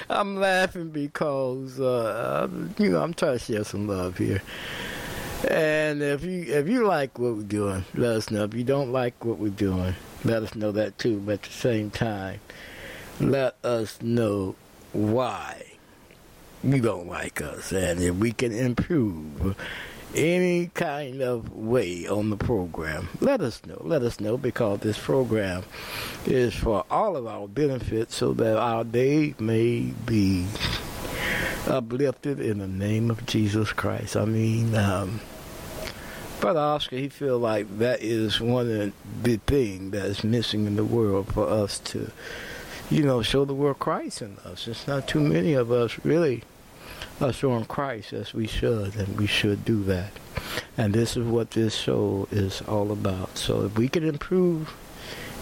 I'm 0.10 0.38
laughing 0.38 0.90
because 0.90 1.80
uh, 1.80 2.48
you 2.78 2.90
know 2.90 3.02
I'm 3.02 3.14
trying 3.14 3.38
to 3.38 3.40
share 3.40 3.64
some 3.64 3.88
love 3.88 4.18
here. 4.18 4.42
And 5.48 6.02
if 6.02 6.24
you 6.24 6.44
if 6.44 6.68
you 6.68 6.86
like 6.86 7.18
what 7.18 7.36
we're 7.36 7.44
doing, 7.44 7.86
let 7.96 8.12
us 8.12 8.32
know. 8.32 8.44
If 8.44 8.54
you 8.54 8.64
don't 8.64 8.92
like 8.92 9.24
what 9.24 9.38
we're 9.38 9.50
doing, 9.50 9.96
let 10.24 10.44
us 10.44 10.56
know 10.56 10.72
that 10.74 10.98
too. 10.98 11.20
But 11.20 11.34
at 11.34 11.44
the 11.44 11.52
same 11.52 11.92
time, 11.92 12.42
let 13.20 13.56
us 13.64 14.02
know 14.02 14.56
why 14.94 15.66
you 16.64 16.82
don't 16.82 17.08
like 17.08 17.42
us, 17.42 17.72
and 17.72 18.02
if 18.02 18.16
we 18.16 18.32
can 18.32 18.52
improve 18.52 19.56
any 20.16 20.68
kind 20.74 21.22
of 21.22 21.54
way 21.54 22.08
on 22.08 22.30
the 22.30 22.38
program, 22.38 23.08
let 23.22 23.42
us 23.42 23.62
know. 23.66 23.80
Let 23.84 24.02
us 24.02 24.20
know 24.20 24.38
because 24.38 24.80
this 24.80 24.98
program 24.98 25.64
is 26.26 26.54
for 26.54 26.84
all 26.90 27.16
of 27.16 27.28
our 27.28 27.48
benefit 27.48 28.12
so 28.12 28.34
that 28.34 28.58
our 28.58 28.84
day 28.84 29.36
may 29.40 29.94
be 30.06 30.48
uplifted 31.68 32.40
in 32.40 32.58
the 32.58 32.68
name 32.68 33.12
of 33.12 33.26
Jesus 33.26 33.72
Christ. 33.72 34.16
I 34.16 34.26
mean, 34.26 34.76
um, 34.76 35.22
Brother 36.40 36.60
Oscar, 36.60 36.96
he 36.96 37.10
feel 37.10 37.38
like 37.38 37.80
that 37.80 38.02
is 38.02 38.40
one 38.42 38.72
of 38.72 38.94
the 39.24 39.38
things 39.46 39.92
that 39.92 40.06
is 40.06 40.24
missing 40.24 40.66
in 40.66 40.76
the 40.76 40.86
world 40.86 41.34
for 41.34 41.48
us 41.48 41.80
to, 41.80 42.12
you 42.90 43.04
know, 43.04 43.22
show 43.22 43.46
the 43.46 43.54
world 43.54 43.80
Christ 43.80 44.22
in 44.22 44.38
us. 44.46 44.68
It's 44.68 44.88
not 44.88 45.08
too 45.08 45.20
many 45.20 45.54
of 45.54 45.72
us 45.72 46.00
really 46.04 46.44
are 47.22 47.34
showing 47.34 47.66
Christ 47.66 48.14
as 48.14 48.34
we 48.34 48.48
should, 48.48 48.96
and 48.96 49.20
we 49.20 49.28
should 49.28 49.64
do 49.64 49.84
that. 49.84 50.12
And 50.78 50.94
this 50.94 51.16
is 51.16 51.26
what 51.26 51.52
this 51.52 51.76
show 51.76 52.28
is 52.32 52.62
all 52.62 52.92
about. 52.92 53.38
So 53.38 53.66
if 53.66 53.78
we 53.78 53.90
can 53.90 54.04
improve 54.04 54.74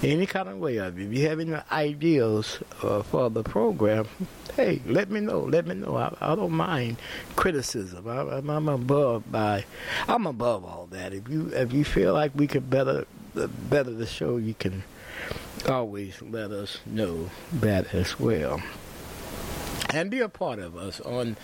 any 0.04 0.26
kind 0.26 0.50
of 0.50 0.58
way 0.58 0.78
of 0.78 1.00
it, 1.00 1.04
if 1.06 1.14
you 1.14 1.28
have 1.28 1.40
any 1.40 1.56
ideas 1.72 2.60
uh, 2.84 3.04
for 3.04 3.30
the 3.30 3.44
program, 3.44 4.08
hey, 4.56 4.82
let 4.86 5.10
me 5.10 5.22
know. 5.22 5.40
Let 5.40 5.68
me 5.68 5.76
know. 5.76 5.96
I, 5.96 6.16
I 6.20 6.36
don't 6.36 6.52
mind 6.52 6.98
criticism. 7.36 8.08
I, 8.08 8.38
I'm, 8.38 8.50
I'm 8.50 8.68
above 8.68 9.32
by, 9.32 9.66
I'm 10.08 10.28
above 10.28 10.66
all 10.66 10.88
that. 10.92 11.14
If 11.14 11.30
you 11.30 11.50
if 11.54 11.72
you 11.72 11.86
feel 11.86 12.14
like 12.14 12.32
we 12.36 12.48
could 12.48 12.70
better 12.70 13.06
better 13.36 13.92
the 13.92 14.06
show, 14.06 14.38
you 14.38 14.56
can 14.56 14.84
always 15.68 16.22
let 16.22 16.52
us 16.52 16.80
know 16.86 17.30
that 17.54 17.94
as 17.94 18.20
well. 18.20 18.62
And 19.94 20.12
be 20.12 20.20
a 20.20 20.30
part 20.30 20.60
of 20.60 20.76
us 20.76 21.00
on 21.02 21.38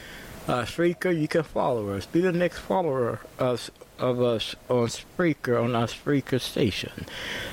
uh, 0.47 0.63
Spreaker. 0.63 1.17
You 1.17 1.27
can 1.27 1.43
follow 1.43 1.89
us. 1.89 2.05
Be 2.05 2.21
the 2.21 2.31
next 2.31 2.59
follower 2.59 3.19
us 3.39 3.71
of 3.99 4.21
us 4.21 4.55
on 4.69 4.87
Spreaker 4.87 5.63
on 5.63 5.75
our 5.75 5.87
Spreaker 5.87 6.41
station 6.41 7.05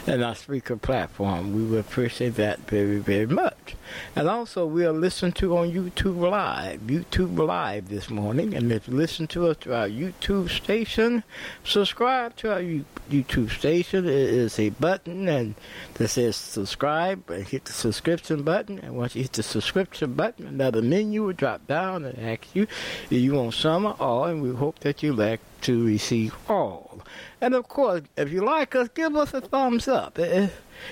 and 0.06 0.24
our 0.24 0.34
Spreaker 0.34 0.80
platform. 0.80 1.54
We 1.54 1.64
would 1.64 1.80
appreciate 1.80 2.36
that 2.36 2.60
very 2.60 2.98
very 2.98 3.26
much. 3.26 3.76
And 4.16 4.28
also 4.28 4.66
we 4.66 4.84
are 4.84 4.92
listened 4.92 5.36
to 5.36 5.56
on 5.56 5.70
YouTube 5.70 6.18
Live, 6.30 6.80
YouTube 6.82 7.38
Live 7.38 7.88
this 7.88 8.10
morning. 8.10 8.54
And 8.54 8.70
if 8.72 8.88
you 8.88 8.94
listen 8.94 9.26
to 9.28 9.48
us 9.48 9.56
through 9.58 9.74
our 9.74 9.88
YouTube 9.88 10.50
station, 10.50 11.22
subscribe 11.64 12.36
to 12.36 12.52
our 12.52 12.62
YouTube 13.10 13.50
station. 13.50 14.06
It 14.06 14.12
is 14.12 14.58
a 14.58 14.70
button 14.70 15.28
and 15.28 15.54
that 15.94 16.08
says 16.08 16.36
subscribe 16.36 17.28
and 17.30 17.46
hit 17.46 17.64
the 17.66 17.72
subscription 17.72 18.42
button. 18.42 18.78
And 18.78 18.96
once 18.96 19.14
you 19.14 19.22
hit 19.22 19.32
the 19.32 19.42
subscription 19.42 20.14
button, 20.14 20.46
another 20.46 20.82
menu 20.82 21.24
will 21.24 21.32
drop 21.32 21.66
down 21.66 22.04
and 22.04 22.18
ask 22.18 22.54
you 22.54 22.62
if 23.10 23.12
you 23.12 23.34
want 23.34 23.54
some 23.54 23.86
or 23.86 23.96
all. 24.00 24.24
And 24.24 24.42
we 24.42 24.54
hope 24.54 24.80
that 24.80 25.02
you 25.02 25.12
like 25.12 25.40
to 25.62 25.84
receive 25.84 26.34
all. 26.48 27.00
And 27.40 27.54
of 27.54 27.68
course, 27.68 28.02
if 28.16 28.30
you 28.32 28.42
like 28.44 28.74
us, 28.74 28.88
give 28.94 29.14
us 29.16 29.34
a 29.34 29.40
thumbs 29.40 29.88
up. 29.88 30.18
Eh, 30.18 30.48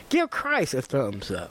Give 0.08 0.28
Christ 0.28 0.74
a 0.74 0.82
thumbs 0.82 1.30
up. 1.30 1.50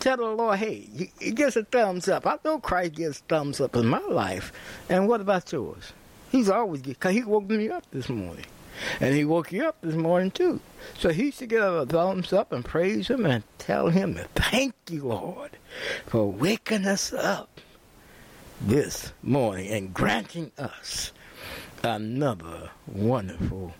Tell 0.00 0.16
the 0.16 0.24
Lord, 0.24 0.58
hey, 0.58 0.88
he, 1.20 1.30
gives 1.32 1.58
a 1.58 1.64
thumbs 1.64 2.08
up. 2.08 2.26
I 2.26 2.38
know 2.42 2.58
Christ 2.58 2.94
gives 2.94 3.18
thumbs 3.20 3.60
up 3.60 3.76
in 3.76 3.86
my 3.86 4.00
life. 4.00 4.50
And 4.88 5.06
what 5.06 5.20
about 5.20 5.52
yours? 5.52 5.92
He's 6.32 6.48
always 6.48 6.80
because 6.80 7.12
he 7.12 7.22
woke 7.22 7.50
me 7.50 7.68
up 7.68 7.84
this 7.90 8.08
morning. 8.08 8.46
And 8.98 9.14
he 9.14 9.26
woke 9.26 9.52
you 9.52 9.66
up 9.66 9.76
this 9.82 9.94
morning 9.94 10.30
too. 10.30 10.60
So 10.98 11.10
he 11.10 11.30
should 11.30 11.50
give 11.50 11.62
a 11.62 11.84
thumbs 11.84 12.32
up 12.32 12.50
and 12.50 12.64
praise 12.64 13.08
him 13.08 13.26
and 13.26 13.44
tell 13.58 13.90
him, 13.90 14.18
thank 14.34 14.74
you, 14.88 15.04
Lord, 15.04 15.50
for 16.06 16.32
waking 16.32 16.86
us 16.86 17.12
up 17.12 17.60
this 18.58 19.12
morning 19.22 19.68
and 19.68 19.92
granting 19.92 20.50
us 20.56 21.12
another 21.82 22.70
wonderful, 22.86 23.74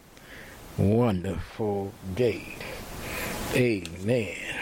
wonderful 0.76 1.94
day. 2.14 2.56
Amen. 3.54 4.60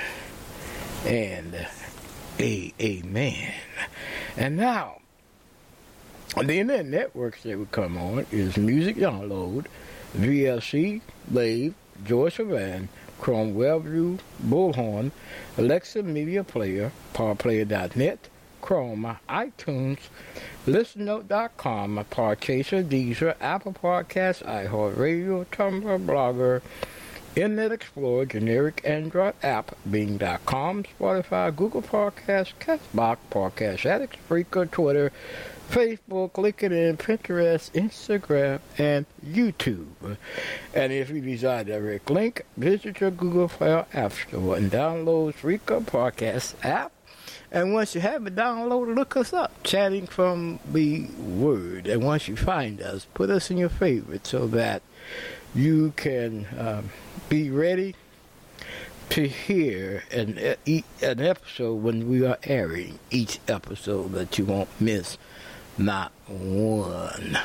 And 1.05 1.67
a 2.41 2.75
amen. 2.81 3.55
And 4.37 4.57
now, 4.57 4.99
the 6.37 6.61
internet 6.61 6.87
networks 6.87 7.43
that 7.43 7.59
would 7.59 7.73
come 7.73 7.97
on 7.97 8.27
is 8.31 8.57
Music 8.57 8.97
Download, 8.97 9.67
VLC, 10.17 11.01
Lave, 11.31 11.75
JioSaavn, 12.05 12.89
Chrome 13.19 13.55
WebView, 13.55 14.21
Bullhorn, 14.47 15.11
Alexa 15.57 16.03
Media 16.03 16.45
Player, 16.45 16.93
PowerPlayer.net, 17.15 18.29
Chrome, 18.61 19.17
iTunes, 19.29 19.99
ListenNote.com, 20.67 22.05
Podchaser, 22.11 22.85
Deezer, 22.85 23.35
Apple 23.41 23.73
Podcasts, 23.73 24.45
iHeartRadio, 24.45 25.47
Tumblr, 25.47 26.07
Blogger, 26.07 26.63
Internet 27.39 27.71
Explorer, 27.71 28.27
generic 28.27 28.81
Android 28.85 29.35
app, 29.45 29.77
Bing.com, 29.89 30.83
Spotify, 30.83 31.55
Google 31.55 31.83
Podcasts, 31.83 32.53
Castbox, 32.59 33.19
Podcast 33.31 33.87
Addicts, 33.87 34.17
Spreaker, 34.29 34.69
Twitter, 34.69 35.13
Facebook, 35.71 36.33
LinkedIn, 36.33 36.97
Pinterest, 36.97 37.71
Instagram, 37.71 38.59
and 38.77 39.07
YouTube. 39.25 40.17
And 40.75 40.93
if 40.93 41.11
you 41.11 41.21
desire 41.21 41.61
a 41.61 41.65
direct 41.65 42.11
link, 42.11 42.45
visit 42.57 43.01
your 43.01 43.13
Google 43.13 43.49
Play 43.49 43.85
App 43.93 44.13
Store 44.15 44.57
and 44.57 44.69
download 44.73 45.35
Spreaker 45.35 45.81
Podcast 45.83 46.55
app. 46.65 46.91
And 47.53 47.73
once 47.73 47.95
you 47.95 48.01
have 48.01 48.27
it 48.27 48.35
downloaded, 48.35 48.97
look 48.97 49.17
us 49.17 49.33
up, 49.33 49.63
chatting 49.63 50.09
from 50.09 50.59
the 50.71 51.05
Word. 51.19 51.87
And 51.87 52.03
once 52.03 52.27
you 52.27 52.35
find 52.35 52.83
us, 52.83 53.07
put 53.15 53.31
us 53.31 53.49
in 53.49 53.59
your 53.59 53.69
favorites 53.69 54.31
so 54.31 54.49
that 54.49 54.83
you 55.55 55.93
can 55.97 56.47
um, 56.59 56.91
be 57.29 57.51
ready 57.51 57.95
to 59.11 59.27
hear 59.27 60.05
an, 60.11 60.39
an 60.67 61.21
episode 61.21 61.75
when 61.77 62.09
we 62.09 62.27
are 62.27 62.39
airing 62.45 62.99
each 63.11 63.41
episode 63.49 64.13
that 64.13 64.39
you 64.39 64.45
won't 64.45 64.69
miss 64.81 65.17
not 65.79 66.13
one 66.29 67.39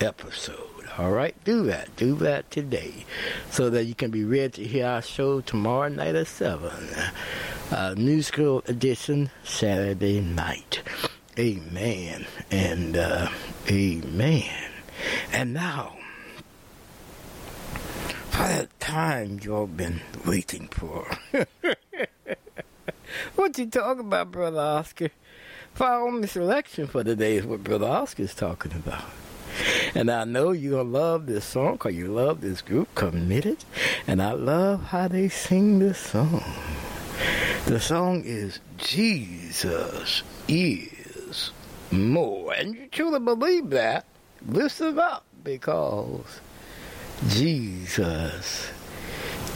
episode. 0.00 0.60
All 0.98 1.10
right, 1.10 1.34
do 1.44 1.64
that. 1.64 1.94
Do 1.96 2.14
that 2.16 2.50
today 2.50 3.04
so 3.50 3.68
that 3.70 3.84
you 3.84 3.94
can 3.94 4.10
be 4.10 4.24
ready 4.24 4.62
to 4.62 4.64
hear 4.64 4.86
our 4.86 5.02
show 5.02 5.42
tomorrow 5.42 5.88
night 5.88 6.14
at 6.14 6.26
7. 6.26 6.70
Uh, 7.70 8.20
School 8.22 8.62
edition 8.66 9.30
Saturday 9.44 10.20
night. 10.20 10.82
Amen 11.38 12.26
and 12.50 12.96
uh, 12.96 13.28
amen. 13.68 14.70
And 15.32 15.52
now, 15.52 15.98
that 18.38 18.80
time 18.80 19.40
you've 19.42 19.76
been 19.76 20.00
waiting 20.26 20.68
for. 20.68 21.06
what 23.34 23.56
you 23.58 23.66
talking 23.66 24.06
about, 24.06 24.30
Brother 24.30 24.60
Oscar? 24.60 25.10
Follow 25.74 26.10
my 26.10 26.26
selection 26.26 26.86
for 26.86 27.02
today 27.02 27.36
is 27.36 27.46
what 27.46 27.64
Brother 27.64 27.86
Oscar's 27.86 28.34
talking 28.34 28.72
about. 28.72 29.04
And 29.94 30.10
I 30.10 30.24
know 30.24 30.52
you're 30.52 30.82
going 30.82 30.92
to 30.92 30.98
love 30.98 31.26
this 31.26 31.44
song 31.46 31.72
because 31.72 31.94
you 31.94 32.08
love 32.08 32.42
this 32.42 32.60
group, 32.60 32.94
Committed. 32.94 33.64
And 34.06 34.22
I 34.22 34.32
love 34.32 34.84
how 34.84 35.08
they 35.08 35.28
sing 35.28 35.78
this 35.78 35.98
song. 35.98 36.44
The 37.64 37.80
song 37.80 38.22
is 38.24 38.60
Jesus 38.76 40.22
is 40.46 41.52
more. 41.90 42.52
And 42.52 42.74
you 42.74 42.86
truly 42.88 43.20
believe 43.20 43.70
that, 43.70 44.04
listen 44.46 44.98
up 44.98 45.24
because 45.42 46.40
Jesus 47.24 48.70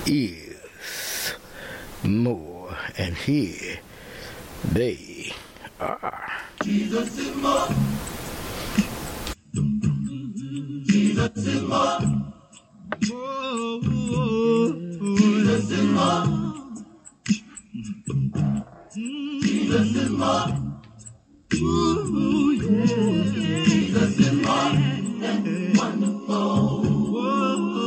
is 0.06 1.34
more, 2.02 2.74
and 2.96 3.14
here 3.14 3.78
they 4.72 5.32
are. 5.78 6.32
Jesus 6.62 7.18
is 7.18 7.36
more. 7.36 7.68
Jesus 10.86 11.36
is 11.36 11.62
more. 11.62 12.00
Jesus 13.00 13.20
is 15.70 15.84
more. 15.84 16.26
Jesus 19.42 19.96
is 19.96 20.10
more. 20.10 20.48
Ooh, 21.54 22.52
yeah. 22.52 23.64
Jesus 23.64 24.18
is 24.18 24.32
more 24.32 24.72
than 25.20 25.72
wonderful. 25.76 26.99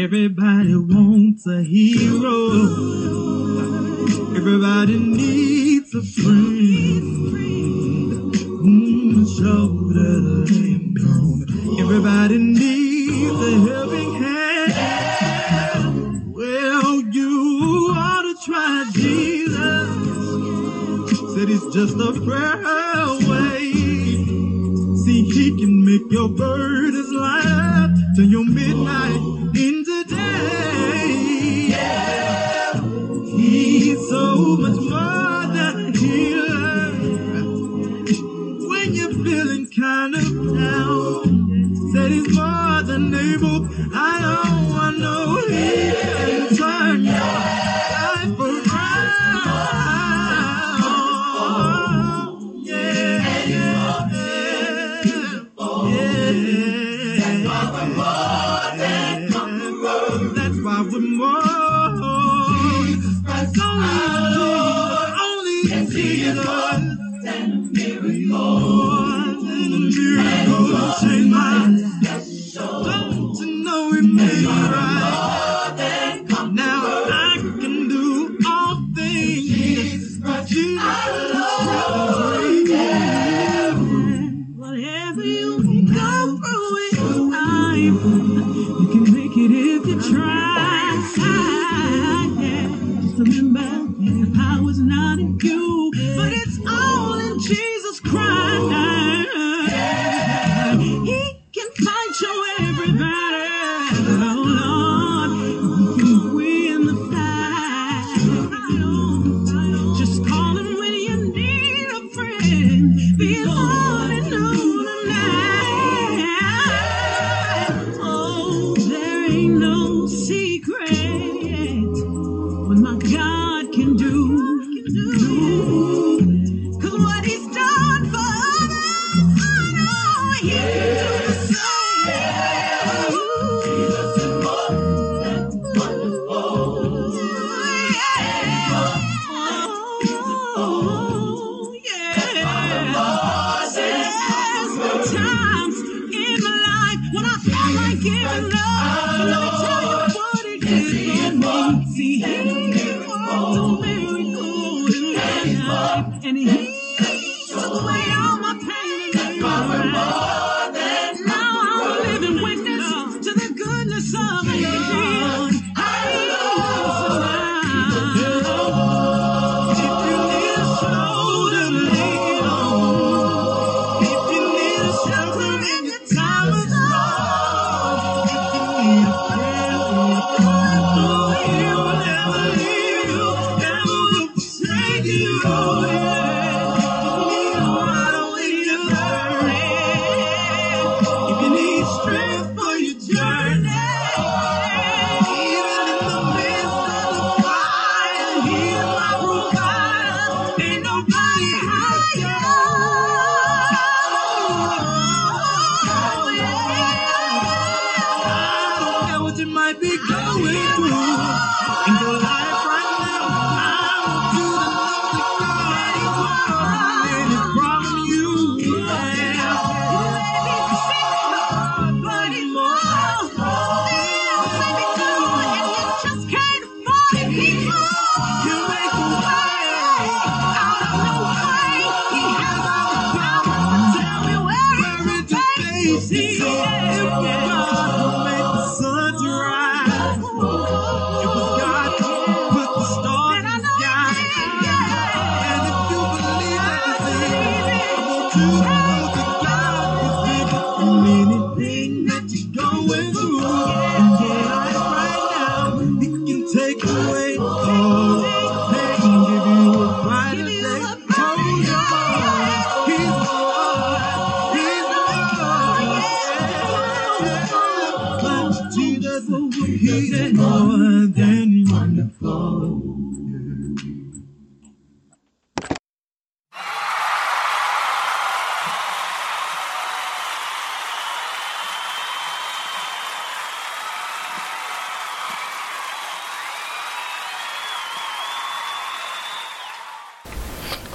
Everybody 0.00 0.76
wants 0.76 1.44
a 1.48 1.60
hero. 1.64 2.52
Everybody 4.36 4.96
needs 4.96 5.92
a 5.92 6.02
friend. 6.02 7.34
Mm, 8.62 9.26
shoulder 9.36 10.20
to 10.20 10.52
lean 10.54 10.94
on. 11.02 11.46
Everybody 11.80 12.38
needs 12.38 13.40
a 13.42 13.50
helping 13.68 14.14
hand. 14.22 14.72
Well, 16.32 17.00
you 17.00 17.92
ought 17.96 18.22
to 18.22 18.34
try 18.46 18.84
Jesus. 18.92 19.88
Said 21.34 21.48
he's 21.48 21.66
just 21.74 21.96
a 21.96 22.12
prayer 22.24 22.62
away. 23.16 23.72
See, 25.02 25.22
he 25.24 25.50
can 25.58 25.84
make 25.84 26.08
your 26.12 26.28
birth. 26.28 26.77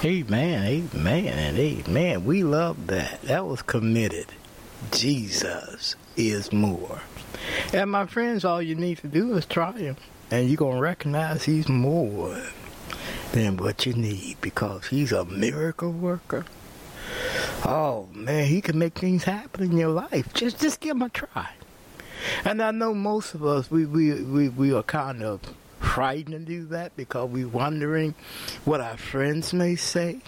Amen, 0.04 0.90
amen, 0.94 1.26
and 1.26 1.58
amen. 1.58 2.26
We 2.26 2.44
love 2.44 2.88
that. 2.88 3.22
That 3.22 3.46
was 3.46 3.62
committed. 3.62 4.26
Jesus 4.92 5.96
is 6.14 6.52
more. 6.52 7.00
And 7.72 7.90
my 7.90 8.04
friends, 8.04 8.44
all 8.44 8.60
you 8.60 8.74
need 8.74 8.98
to 8.98 9.08
do 9.08 9.34
is 9.34 9.46
try 9.46 9.72
him. 9.72 9.96
And 10.30 10.48
you're 10.48 10.58
going 10.58 10.76
to 10.76 10.82
recognize 10.82 11.44
he's 11.44 11.70
more 11.70 12.36
than 13.32 13.56
what 13.56 13.86
you 13.86 13.94
need 13.94 14.36
because 14.42 14.88
he's 14.88 15.10
a 15.10 15.24
miracle 15.24 15.90
worker. 15.90 16.44
Oh, 17.64 18.10
man, 18.12 18.44
he 18.44 18.60
can 18.60 18.78
make 18.78 18.98
things 18.98 19.24
happen 19.24 19.64
in 19.64 19.78
your 19.78 19.88
life. 19.88 20.34
Just 20.34 20.60
just 20.60 20.80
give 20.80 20.96
him 20.96 21.02
a 21.02 21.08
try. 21.08 21.48
And 22.44 22.62
I 22.62 22.72
know 22.72 22.92
most 22.92 23.32
of 23.32 23.42
us, 23.42 23.70
we, 23.70 23.86
we, 23.86 24.22
we, 24.22 24.50
we 24.50 24.72
are 24.74 24.82
kind 24.82 25.22
of 25.22 25.40
frightened 25.94 26.32
to 26.34 26.40
do 26.40 26.64
that 26.66 26.96
because 26.96 27.30
we're 27.30 27.46
wondering 27.46 28.16
what 28.64 28.80
our 28.80 28.96
friends 28.96 29.52
may 29.52 29.76
say. 29.76 30.18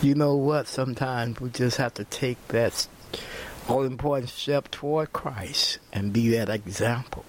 You 0.00 0.14
know 0.14 0.36
what? 0.36 0.68
Sometimes 0.68 1.40
we 1.40 1.50
just 1.50 1.78
have 1.78 1.94
to 1.94 2.04
take 2.04 2.38
that 2.48 2.86
all 3.68 3.82
important 3.82 4.30
step 4.30 4.70
toward 4.70 5.12
Christ 5.12 5.80
and 5.92 6.12
be 6.12 6.28
that 6.28 6.48
example. 6.48 7.24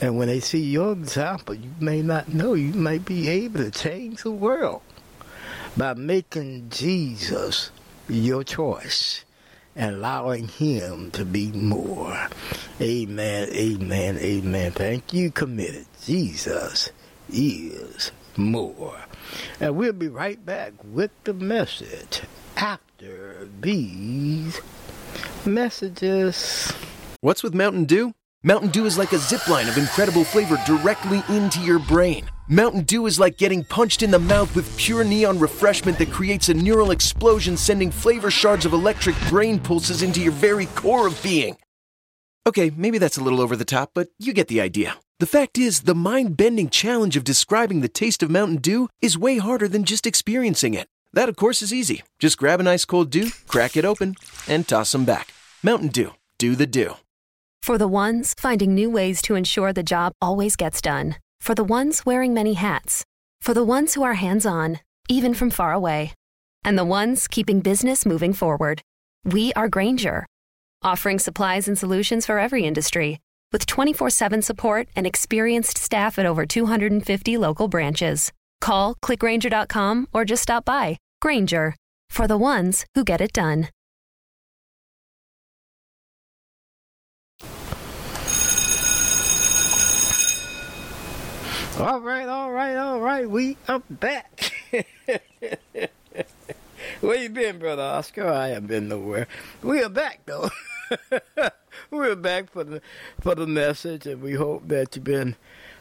And 0.00 0.16
when 0.16 0.28
they 0.28 0.40
see 0.40 0.62
your 0.62 0.92
example, 0.92 1.54
you 1.54 1.70
may 1.78 2.00
not 2.00 2.32
know, 2.32 2.54
you 2.54 2.72
may 2.72 2.96
be 2.96 3.28
able 3.28 3.64
to 3.64 3.70
change 3.70 4.22
the 4.22 4.30
world 4.30 4.80
by 5.76 5.92
making 5.92 6.70
Jesus 6.70 7.70
your 8.08 8.42
choice 8.42 9.26
and 9.76 9.96
allowing 9.96 10.48
him 10.48 11.10
to 11.12 11.24
be 11.24 11.52
more. 11.52 12.28
Amen, 12.80 13.48
amen, 13.50 14.18
amen. 14.18 14.72
Thank 14.72 15.12
you, 15.12 15.30
committed. 15.30 15.86
Jesus 16.04 16.90
is 17.32 18.12
more. 18.36 18.96
And 19.60 19.76
we'll 19.76 19.92
be 19.92 20.08
right 20.08 20.44
back 20.44 20.72
with 20.84 21.10
the 21.24 21.32
message 21.32 22.22
after 22.56 23.48
these 23.60 24.60
messages. 25.46 26.72
What's 27.20 27.42
with 27.42 27.54
Mountain 27.54 27.84
Dew? 27.86 28.12
Mountain 28.42 28.70
Dew 28.70 28.86
is 28.86 28.98
like 28.98 29.12
a 29.12 29.18
zip 29.18 29.46
line 29.48 29.68
of 29.68 29.78
incredible 29.78 30.24
flavor 30.24 30.58
directly 30.66 31.22
into 31.28 31.60
your 31.60 31.78
brain. 31.78 32.26
Mountain 32.48 32.82
Dew 32.82 33.06
is 33.06 33.20
like 33.20 33.38
getting 33.38 33.62
punched 33.62 34.02
in 34.02 34.10
the 34.10 34.18
mouth 34.18 34.52
with 34.56 34.76
pure 34.76 35.04
neon 35.04 35.38
refreshment 35.38 35.96
that 35.98 36.10
creates 36.10 36.48
a 36.48 36.54
neural 36.54 36.90
explosion, 36.90 37.56
sending 37.56 37.90
flavor 37.90 38.32
shards 38.32 38.66
of 38.66 38.72
electric 38.72 39.14
brain 39.28 39.60
pulses 39.60 40.02
into 40.02 40.20
your 40.20 40.32
very 40.32 40.66
core 40.66 41.06
of 41.06 41.22
being. 41.22 41.56
Okay, 42.44 42.72
maybe 42.76 42.98
that's 42.98 43.16
a 43.16 43.22
little 43.22 43.40
over 43.40 43.54
the 43.54 43.64
top, 43.64 43.92
but 43.94 44.08
you 44.18 44.32
get 44.32 44.48
the 44.48 44.60
idea. 44.60 44.96
The 45.20 45.26
fact 45.26 45.56
is, 45.56 45.82
the 45.82 45.94
mind 45.94 46.36
bending 46.36 46.68
challenge 46.68 47.16
of 47.16 47.22
describing 47.22 47.80
the 47.80 47.88
taste 47.88 48.24
of 48.24 48.30
Mountain 48.30 48.56
Dew 48.56 48.88
is 49.00 49.16
way 49.16 49.38
harder 49.38 49.68
than 49.68 49.84
just 49.84 50.04
experiencing 50.04 50.74
it. 50.74 50.88
That, 51.12 51.28
of 51.28 51.36
course, 51.36 51.62
is 51.62 51.72
easy. 51.72 52.02
Just 52.18 52.38
grab 52.38 52.58
an 52.58 52.66
ice 52.66 52.84
cold 52.84 53.10
dew, 53.10 53.30
crack 53.46 53.76
it 53.76 53.84
open, 53.84 54.16
and 54.48 54.66
toss 54.66 54.90
them 54.90 55.04
back. 55.04 55.28
Mountain 55.62 55.90
Dew. 55.90 56.14
Do 56.38 56.56
the 56.56 56.66
do. 56.66 56.96
For 57.62 57.78
the 57.78 57.86
ones 57.86 58.34
finding 58.36 58.74
new 58.74 58.90
ways 58.90 59.22
to 59.22 59.36
ensure 59.36 59.72
the 59.72 59.84
job 59.84 60.12
always 60.20 60.56
gets 60.56 60.80
done. 60.80 61.14
For 61.42 61.56
the 61.56 61.64
ones 61.64 62.06
wearing 62.06 62.32
many 62.32 62.54
hats. 62.54 63.02
For 63.40 63.52
the 63.52 63.64
ones 63.64 63.94
who 63.94 64.04
are 64.04 64.14
hands 64.14 64.46
on, 64.46 64.78
even 65.08 65.34
from 65.34 65.50
far 65.50 65.72
away. 65.72 66.12
And 66.64 66.78
the 66.78 66.84
ones 66.84 67.26
keeping 67.26 67.58
business 67.58 68.06
moving 68.06 68.32
forward. 68.32 68.80
We 69.24 69.52
are 69.54 69.68
Grainger, 69.68 70.24
offering 70.84 71.18
supplies 71.18 71.66
and 71.66 71.76
solutions 71.76 72.26
for 72.26 72.38
every 72.38 72.64
industry. 72.64 73.18
With 73.50 73.66
24 73.66 74.08
7 74.10 74.40
support 74.40 74.86
and 74.94 75.04
experienced 75.04 75.78
staff 75.78 76.16
at 76.16 76.26
over 76.26 76.46
250 76.46 77.36
local 77.36 77.66
branches. 77.66 78.30
Call 78.60 78.94
clickgrainger.com 79.02 80.06
or 80.12 80.24
just 80.24 80.44
stop 80.44 80.64
by. 80.64 80.96
Grainger, 81.20 81.74
for 82.08 82.28
the 82.28 82.38
ones 82.38 82.86
who 82.94 83.02
get 83.02 83.20
it 83.20 83.32
done. 83.32 83.68
All 91.78 92.00
right, 92.00 92.28
all 92.28 92.52
right, 92.52 92.76
all 92.76 93.00
right. 93.00 93.28
We 93.28 93.56
are 93.66 93.80
back. 93.88 94.52
Where 97.00 97.16
you 97.16 97.30
been, 97.30 97.58
brother 97.58 97.82
Oscar? 97.82 98.28
I 98.28 98.48
haven't 98.48 98.66
been 98.66 98.88
nowhere. 98.88 99.26
We 99.62 99.82
are 99.82 99.88
back 99.88 100.20
though. 100.26 100.50
We're 101.90 102.14
back 102.14 102.50
for 102.50 102.64
the 102.64 102.82
for 103.20 103.34
the 103.34 103.46
message, 103.46 104.06
and 104.06 104.20
we 104.20 104.34
hope 104.34 104.68
that 104.68 104.94
you've 104.94 105.04
been 105.04 105.34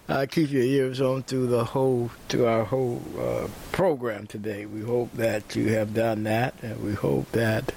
uh, 0.07 0.25
keep 0.29 0.49
your 0.49 0.63
ears 0.63 1.01
on 1.01 1.23
through 1.23 1.47
the 1.47 1.65
whole 1.65 2.09
to 2.29 2.47
our 2.47 2.63
whole 2.63 3.01
uh, 3.19 3.47
program 3.71 4.27
today. 4.27 4.65
We 4.65 4.81
hope 4.81 5.11
that 5.13 5.55
you 5.55 5.73
have 5.73 5.93
done 5.93 6.23
that, 6.23 6.55
and 6.61 6.81
we 6.83 6.93
hope 6.93 7.31
that 7.33 7.73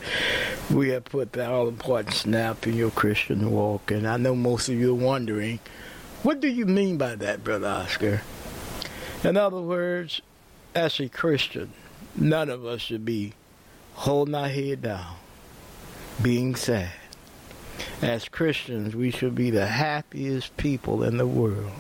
we 0.72 0.90
have 0.90 1.04
put 1.04 1.32
that 1.32 1.50
all 1.50 1.68
important 1.68 2.14
snap 2.14 2.66
in 2.66 2.74
your 2.76 2.90
Christian 2.90 3.50
walk. 3.50 3.90
And 3.90 4.06
I 4.06 4.16
know 4.16 4.34
most 4.36 4.68
of 4.68 4.76
you 4.76 4.92
are 4.92 4.94
wondering, 4.94 5.58
what 6.24 6.40
do 6.40 6.48
you 6.48 6.64
mean 6.64 6.96
by 6.96 7.14
that, 7.16 7.44
brother 7.44 7.68
Oscar? 7.68 8.22
In 9.22 9.36
other 9.36 9.60
words, 9.60 10.22
as 10.74 10.98
a 10.98 11.10
Christian, 11.10 11.74
none 12.16 12.48
of 12.48 12.64
us 12.64 12.80
should 12.80 13.04
be 13.04 13.34
holding 13.92 14.34
our 14.34 14.48
head 14.48 14.80
down, 14.80 15.16
being 16.22 16.54
sad. 16.54 16.92
As 18.00 18.26
Christians, 18.26 18.96
we 18.96 19.10
should 19.10 19.34
be 19.34 19.50
the 19.50 19.66
happiest 19.66 20.56
people 20.56 21.02
in 21.02 21.18
the 21.18 21.26
world. 21.26 21.72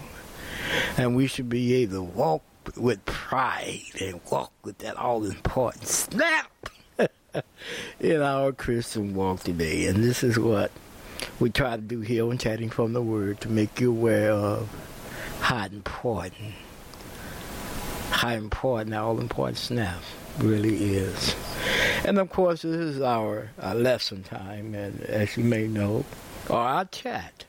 And 0.98 1.16
we 1.16 1.26
should 1.26 1.48
be 1.48 1.72
able 1.76 1.94
to 1.94 2.02
walk 2.02 2.42
with 2.76 3.02
pride 3.06 3.80
and 3.98 4.20
walk 4.30 4.52
with 4.62 4.76
that 4.78 4.96
all 4.96 5.24
important 5.24 5.86
snap 5.86 6.50
in 7.98 8.20
our 8.20 8.52
Christian 8.52 9.14
walk 9.14 9.40
today. 9.40 9.86
And 9.86 10.04
this 10.04 10.22
is 10.22 10.38
what 10.38 10.70
we 11.40 11.50
try 11.50 11.76
to 11.76 11.82
do 11.82 12.00
here 12.00 12.28
on 12.28 12.38
Chatting 12.38 12.70
from 12.70 12.92
the 12.92 13.02
Word 13.02 13.40
to 13.42 13.48
make 13.48 13.80
you 13.80 13.90
aware 13.90 14.32
of 14.32 14.68
how 15.40 15.66
important, 15.66 16.54
how 18.10 18.30
important, 18.30 18.94
all 18.94 19.20
important 19.20 19.58
snap 19.58 20.00
really 20.38 20.94
is. 20.94 21.34
And 22.04 22.18
of 22.18 22.30
course, 22.30 22.62
this 22.62 22.72
is 22.72 23.00
our, 23.00 23.50
our 23.60 23.74
lesson 23.74 24.22
time, 24.22 24.74
and 24.74 25.00
as 25.02 25.36
you 25.36 25.44
may 25.44 25.66
know, 25.66 26.04
or 26.48 26.58
our 26.58 26.84
chat. 26.86 27.44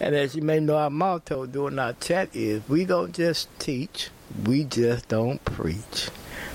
And 0.00 0.14
as 0.14 0.34
you 0.34 0.42
may 0.42 0.60
know, 0.60 0.76
our 0.76 0.90
motto 0.90 1.46
during 1.46 1.78
our 1.78 1.92
chat 1.94 2.28
is 2.34 2.62
we 2.68 2.84
don't 2.84 3.14
just 3.14 3.48
teach, 3.58 4.10
we 4.44 4.64
just 4.64 5.08
don't 5.08 5.44
preach. 5.44 6.08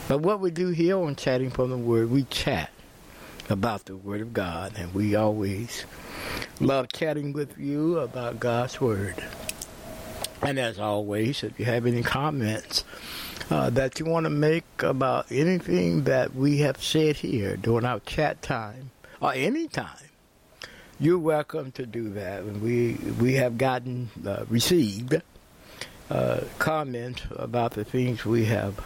But 0.07 0.19
what 0.19 0.39
we 0.39 0.51
do 0.51 0.69
here 0.69 0.97
on 0.97 1.15
Chatting 1.15 1.49
from 1.49 1.69
the 1.69 1.77
Word, 1.77 2.09
we 2.11 2.23
chat 2.23 2.71
about 3.49 3.85
the 3.85 3.95
Word 3.95 4.21
of 4.21 4.33
God, 4.33 4.73
and 4.77 4.93
we 4.93 5.15
always 5.15 5.85
love 6.59 6.87
chatting 6.91 7.33
with 7.33 7.57
you 7.57 7.99
about 7.99 8.39
God's 8.39 8.79
Word. 8.81 9.23
And 10.41 10.59
as 10.59 10.79
always, 10.79 11.43
if 11.43 11.59
you 11.59 11.65
have 11.65 11.85
any 11.85 12.03
comments 12.03 12.83
uh, 13.49 13.69
that 13.71 13.99
you 13.99 14.05
want 14.05 14.25
to 14.25 14.29
make 14.29 14.65
about 14.79 15.25
anything 15.31 16.03
that 16.03 16.35
we 16.35 16.59
have 16.59 16.81
said 16.81 17.17
here 17.17 17.57
during 17.57 17.85
our 17.85 17.99
chat 18.01 18.41
time 18.41 18.91
or 19.19 19.33
any 19.33 19.67
time, 19.67 20.09
you're 20.99 21.19
welcome 21.19 21.71
to 21.73 21.85
do 21.85 22.09
that. 22.11 22.43
And 22.43 22.61
we 22.61 22.93
we 23.19 23.33
have 23.35 23.57
gotten 23.57 24.09
uh, 24.25 24.45
received 24.49 25.21
uh, 26.09 26.41
comments 26.59 27.21
about 27.31 27.71
the 27.71 27.83
things 27.83 28.25
we 28.25 28.45
have 28.45 28.79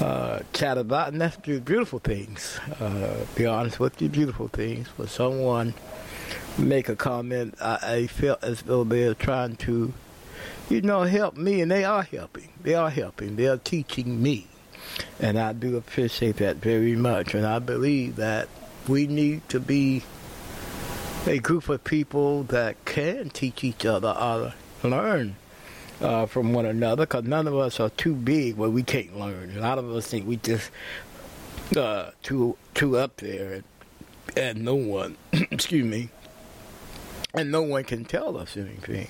uh, 0.00 0.40
about, 0.60 1.12
and 1.12 1.20
that's 1.20 1.36
be- 1.36 1.60
beautiful 1.60 1.98
things. 1.98 2.58
Uh, 2.80 3.24
be 3.36 3.46
honest 3.46 3.78
with 3.78 4.00
you, 4.02 4.08
beautiful 4.08 4.48
things. 4.48 4.88
For 4.88 5.06
someone 5.06 5.74
make 6.58 6.88
a 6.88 6.96
comment, 6.96 7.54
I, 7.60 7.78
I 7.82 8.06
felt 8.06 8.42
as 8.42 8.62
though 8.62 8.84
they're 8.84 9.14
trying 9.14 9.56
to, 9.56 9.92
you 10.68 10.80
know, 10.80 11.02
help 11.02 11.36
me, 11.36 11.60
and 11.60 11.70
they 11.70 11.84
are 11.84 12.02
helping. 12.02 12.50
They 12.62 12.74
are 12.74 12.90
helping. 12.90 13.36
They 13.36 13.46
are 13.46 13.56
teaching 13.56 14.22
me. 14.22 14.46
And 15.20 15.38
I 15.38 15.52
do 15.52 15.76
appreciate 15.76 16.36
that 16.36 16.56
very 16.56 16.94
much. 16.94 17.34
And 17.34 17.46
I 17.46 17.58
believe 17.58 18.16
that 18.16 18.48
we 18.88 19.06
need 19.06 19.48
to 19.48 19.60
be 19.60 20.02
a 21.26 21.38
group 21.38 21.68
of 21.68 21.82
people 21.84 22.44
that 22.44 22.84
can 22.84 23.30
teach 23.30 23.64
each 23.64 23.86
other 23.86 24.12
how 24.12 24.52
learn 24.82 25.36
uh, 26.00 26.26
from 26.26 26.52
one 26.52 26.66
another 26.66 27.04
because 27.04 27.24
none 27.24 27.46
of 27.46 27.56
us 27.56 27.80
are 27.80 27.88
too 27.90 28.14
big 28.14 28.56
where 28.56 28.68
we 28.68 28.82
can't 28.82 29.18
learn. 29.18 29.56
A 29.56 29.60
lot 29.60 29.78
of 29.78 29.90
us 29.90 30.06
think 30.06 30.26
we 30.26 30.36
just 30.36 30.70
uh, 31.76 32.10
too 32.22 32.56
too 32.74 32.98
up 32.98 33.16
there 33.16 33.54
and, 33.54 33.64
and 34.36 34.64
no 34.64 34.74
one, 34.74 35.16
excuse 35.32 35.84
me, 35.84 36.10
and 37.34 37.50
no 37.50 37.62
one 37.62 37.84
can 37.84 38.04
tell 38.04 38.36
us 38.36 38.56
anything. 38.56 39.08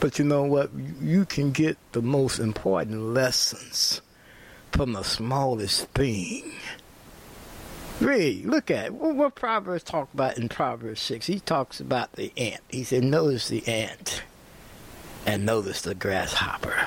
But 0.00 0.18
you 0.18 0.24
know 0.24 0.44
what? 0.44 0.70
You- 1.00 1.24
can 1.26 1.50
get 1.50 1.76
the 1.92 2.02
most 2.02 2.38
important 2.38 3.00
lessons 3.14 4.00
from 4.72 4.92
the 4.92 5.02
smallest 5.02 5.88
thing. 5.88 6.52
Read, 8.00 8.44
look 8.44 8.70
at 8.70 8.92
what, 8.94 9.16
what 9.16 9.34
Proverbs 9.34 9.82
talk 9.82 10.12
about 10.14 10.38
in 10.38 10.48
Proverbs 10.48 11.00
6. 11.00 11.26
He 11.26 11.40
talks 11.40 11.80
about 11.80 12.12
the 12.12 12.32
ant. 12.36 12.60
He 12.68 12.84
said, 12.84 13.02
notice 13.02 13.48
the 13.48 13.66
ant 13.66 14.22
and 15.26 15.44
notice 15.44 15.82
the 15.82 15.94
grasshopper. 15.96 16.86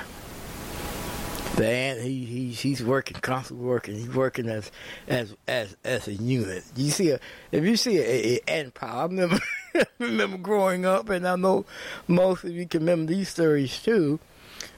The 1.56 1.66
ant, 1.68 2.00
he, 2.00 2.24
he's 2.24 2.60
he's 2.60 2.82
working, 2.82 3.18
constantly 3.20 3.66
working. 3.66 3.94
He's 3.94 4.08
working 4.08 4.48
as 4.48 4.72
as 5.06 5.36
as 5.46 5.76
as 5.84 6.08
a 6.08 6.14
unit. 6.14 6.64
You 6.74 6.90
see 6.90 7.10
a 7.10 7.20
if 7.52 7.62
you 7.62 7.76
see 7.76 7.98
a, 7.98 8.02
a 8.36 8.40
ant 8.48 8.72
pile. 8.72 9.00
I 9.00 9.02
remember 9.04 9.38
remember 9.98 10.38
growing 10.38 10.84
up, 10.84 11.08
and 11.08 11.26
I 11.26 11.36
know 11.36 11.64
most 12.08 12.44
of 12.44 12.50
you 12.50 12.66
can 12.66 12.80
remember 12.80 13.12
these 13.12 13.28
stories 13.28 13.80
too. 13.82 14.18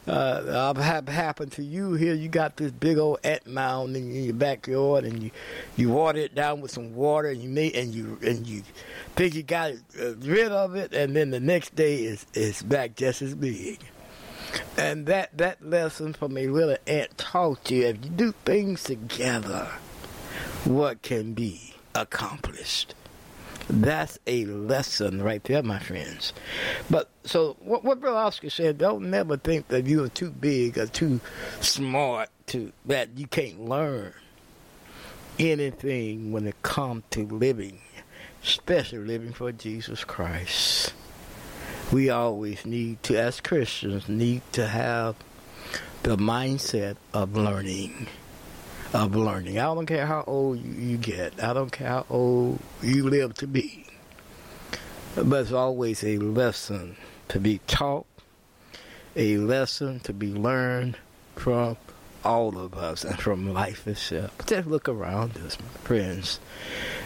Uh, 0.06 0.74
have 0.74 1.08
happened 1.08 1.52
to 1.52 1.64
you 1.64 1.94
here. 1.94 2.14
You 2.14 2.28
got 2.28 2.58
this 2.58 2.70
big 2.70 2.98
old 2.98 3.20
ant 3.24 3.46
mound 3.46 3.96
in 3.96 4.12
your 4.12 4.34
backyard, 4.34 5.04
and 5.04 5.22
you 5.22 5.30
you 5.76 5.88
water 5.88 6.18
it 6.18 6.34
down 6.34 6.60
with 6.60 6.70
some 6.70 6.94
water, 6.94 7.28
and 7.28 7.42
you 7.42 7.70
and 7.74 7.94
you 7.94 8.18
and 8.22 8.46
you 8.46 8.62
think 9.16 9.34
you 9.34 9.42
got 9.42 9.72
uh, 9.98 10.14
rid 10.16 10.52
of 10.52 10.74
it, 10.74 10.92
and 10.92 11.16
then 11.16 11.30
the 11.30 11.40
next 11.40 11.74
day 11.74 12.04
is 12.04 12.26
is 12.34 12.62
back 12.62 12.96
just 12.96 13.22
as 13.22 13.34
big. 13.34 13.80
And 14.76 15.06
that 15.06 15.36
that 15.38 15.64
lesson 15.64 16.12
from 16.12 16.36
a 16.36 16.48
little 16.48 16.76
ant 16.86 17.16
taught 17.16 17.70
you 17.70 17.86
if 17.86 18.04
you 18.04 18.10
do 18.10 18.34
things 18.44 18.84
together, 18.84 19.70
what 20.64 21.00
can 21.00 21.32
be 21.32 21.74
accomplished. 21.94 22.94
That's 23.68 24.18
a 24.26 24.44
lesson 24.44 25.22
right 25.22 25.42
there, 25.44 25.62
my 25.62 25.78
friends. 25.78 26.32
But 26.90 27.08
so 27.24 27.56
what, 27.60 27.84
what 27.84 28.04
Oscar 28.04 28.50
said, 28.50 28.78
don't 28.78 29.10
never 29.10 29.36
think 29.36 29.68
that 29.68 29.86
you 29.86 30.04
are 30.04 30.08
too 30.08 30.30
big 30.30 30.78
or 30.78 30.86
too 30.86 31.20
smart 31.60 32.28
to 32.48 32.72
that 32.84 33.16
you 33.16 33.26
can't 33.26 33.60
learn 33.60 34.12
anything 35.38 36.30
when 36.30 36.46
it 36.46 36.62
comes 36.62 37.04
to 37.10 37.26
living, 37.26 37.80
especially 38.42 38.98
living 38.98 39.32
for 39.32 39.50
Jesus 39.50 40.04
Christ. 40.04 40.92
We 41.92 42.10
always 42.10 42.66
need 42.66 43.02
to, 43.04 43.18
as 43.18 43.40
Christians, 43.40 44.08
need 44.08 44.42
to 44.52 44.66
have 44.66 45.16
the 46.02 46.16
mindset 46.16 46.96
of 47.12 47.36
learning 47.36 48.08
of 48.94 49.16
learning. 49.16 49.58
I 49.58 49.64
don't 49.64 49.86
care 49.86 50.06
how 50.06 50.22
old 50.26 50.60
you, 50.60 50.96
get. 50.96 51.42
I 51.42 51.52
don't 51.52 51.72
care 51.72 51.88
how 51.88 52.06
old 52.08 52.60
you 52.80 53.10
live 53.10 53.34
to 53.34 53.46
be. 53.46 53.86
But 55.16 55.42
it's 55.42 55.52
always 55.52 56.04
a 56.04 56.18
lesson 56.18 56.96
to 57.28 57.40
be 57.40 57.60
taught, 57.66 58.06
a 59.16 59.36
lesson 59.38 59.98
to 60.00 60.12
be 60.12 60.32
learned 60.32 60.96
from 61.34 61.76
all 62.24 62.56
of 62.56 62.74
us 62.74 63.04
and 63.04 63.20
from 63.20 63.52
life 63.52 63.86
itself. 63.88 64.32
Just 64.46 64.68
look 64.68 64.88
around 64.88 65.36
us, 65.38 65.58
my 65.60 65.66
friends. 65.80 66.38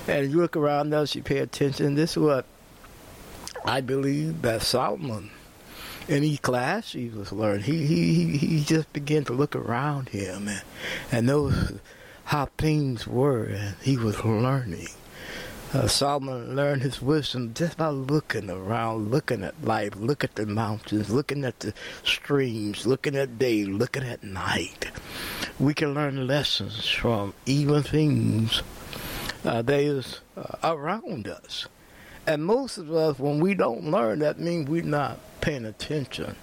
And 0.07 0.31
you 0.31 0.37
look 0.39 0.57
around 0.57 0.93
us, 0.93 1.15
you 1.15 1.23
pay 1.23 1.39
attention. 1.39 1.95
This 1.95 2.13
is 2.13 2.19
what 2.19 2.45
I 3.65 3.81
believe 3.81 4.43
that 4.43 4.63
Solomon 4.63 5.31
each 6.09 6.43
class 6.43 6.93
he 6.93 7.09
was 7.09 7.33
learning. 7.33 7.65
He 7.65 7.87
he 7.87 8.37
he, 8.39 8.65
just 8.65 8.93
began 8.93 9.25
to 9.25 9.33
look 9.33 9.55
around 9.55 10.09
him 10.11 10.49
and 10.49 10.63
and 11.13 11.27
know 11.27 11.53
how 12.25 12.47
things 12.59 13.07
were, 13.07 13.45
and 13.45 13.77
he 13.83 13.97
was 13.97 14.25
learning. 14.25 14.89
Uh, 15.73 15.87
Solomon 15.87 16.57
learned 16.57 16.81
his 16.81 17.03
wisdom 17.03 17.53
just 17.53 17.77
by 17.77 17.89
looking 17.89 18.49
around, 18.49 19.11
looking 19.11 19.45
at 19.45 19.63
life, 19.63 19.95
looking 19.97 20.31
at 20.31 20.37
the 20.37 20.47
mountains, 20.47 21.11
looking 21.11 21.45
at 21.45 21.61
the 21.61 21.75
streams, 22.03 22.87
looking 22.87 23.15
at 23.15 23.39
day, 23.39 23.67
looking 23.67 24.03
at 24.03 24.23
night. 24.23 24.91
We 25.59 25.75
can 25.75 25.93
learn 25.93 26.27
lessons 26.27 26.89
from 26.89 27.35
even 27.45 27.83
things 27.83 28.63
uh, 29.45 29.61
that 29.61 29.81
is 29.81 30.21
uh, 30.39 30.57
around 30.65 31.29
us. 31.29 31.67
And 32.29 32.45
most 32.45 32.77
of 32.77 32.93
us, 32.93 33.19
when 33.19 33.41
we 33.41 33.55
don't 33.55 33.91
learn, 33.91 34.19
that 34.19 34.39
means 34.39 34.69
we're 34.69 34.83
not 34.83 35.19
paying 35.41 35.65
attention 35.65 36.37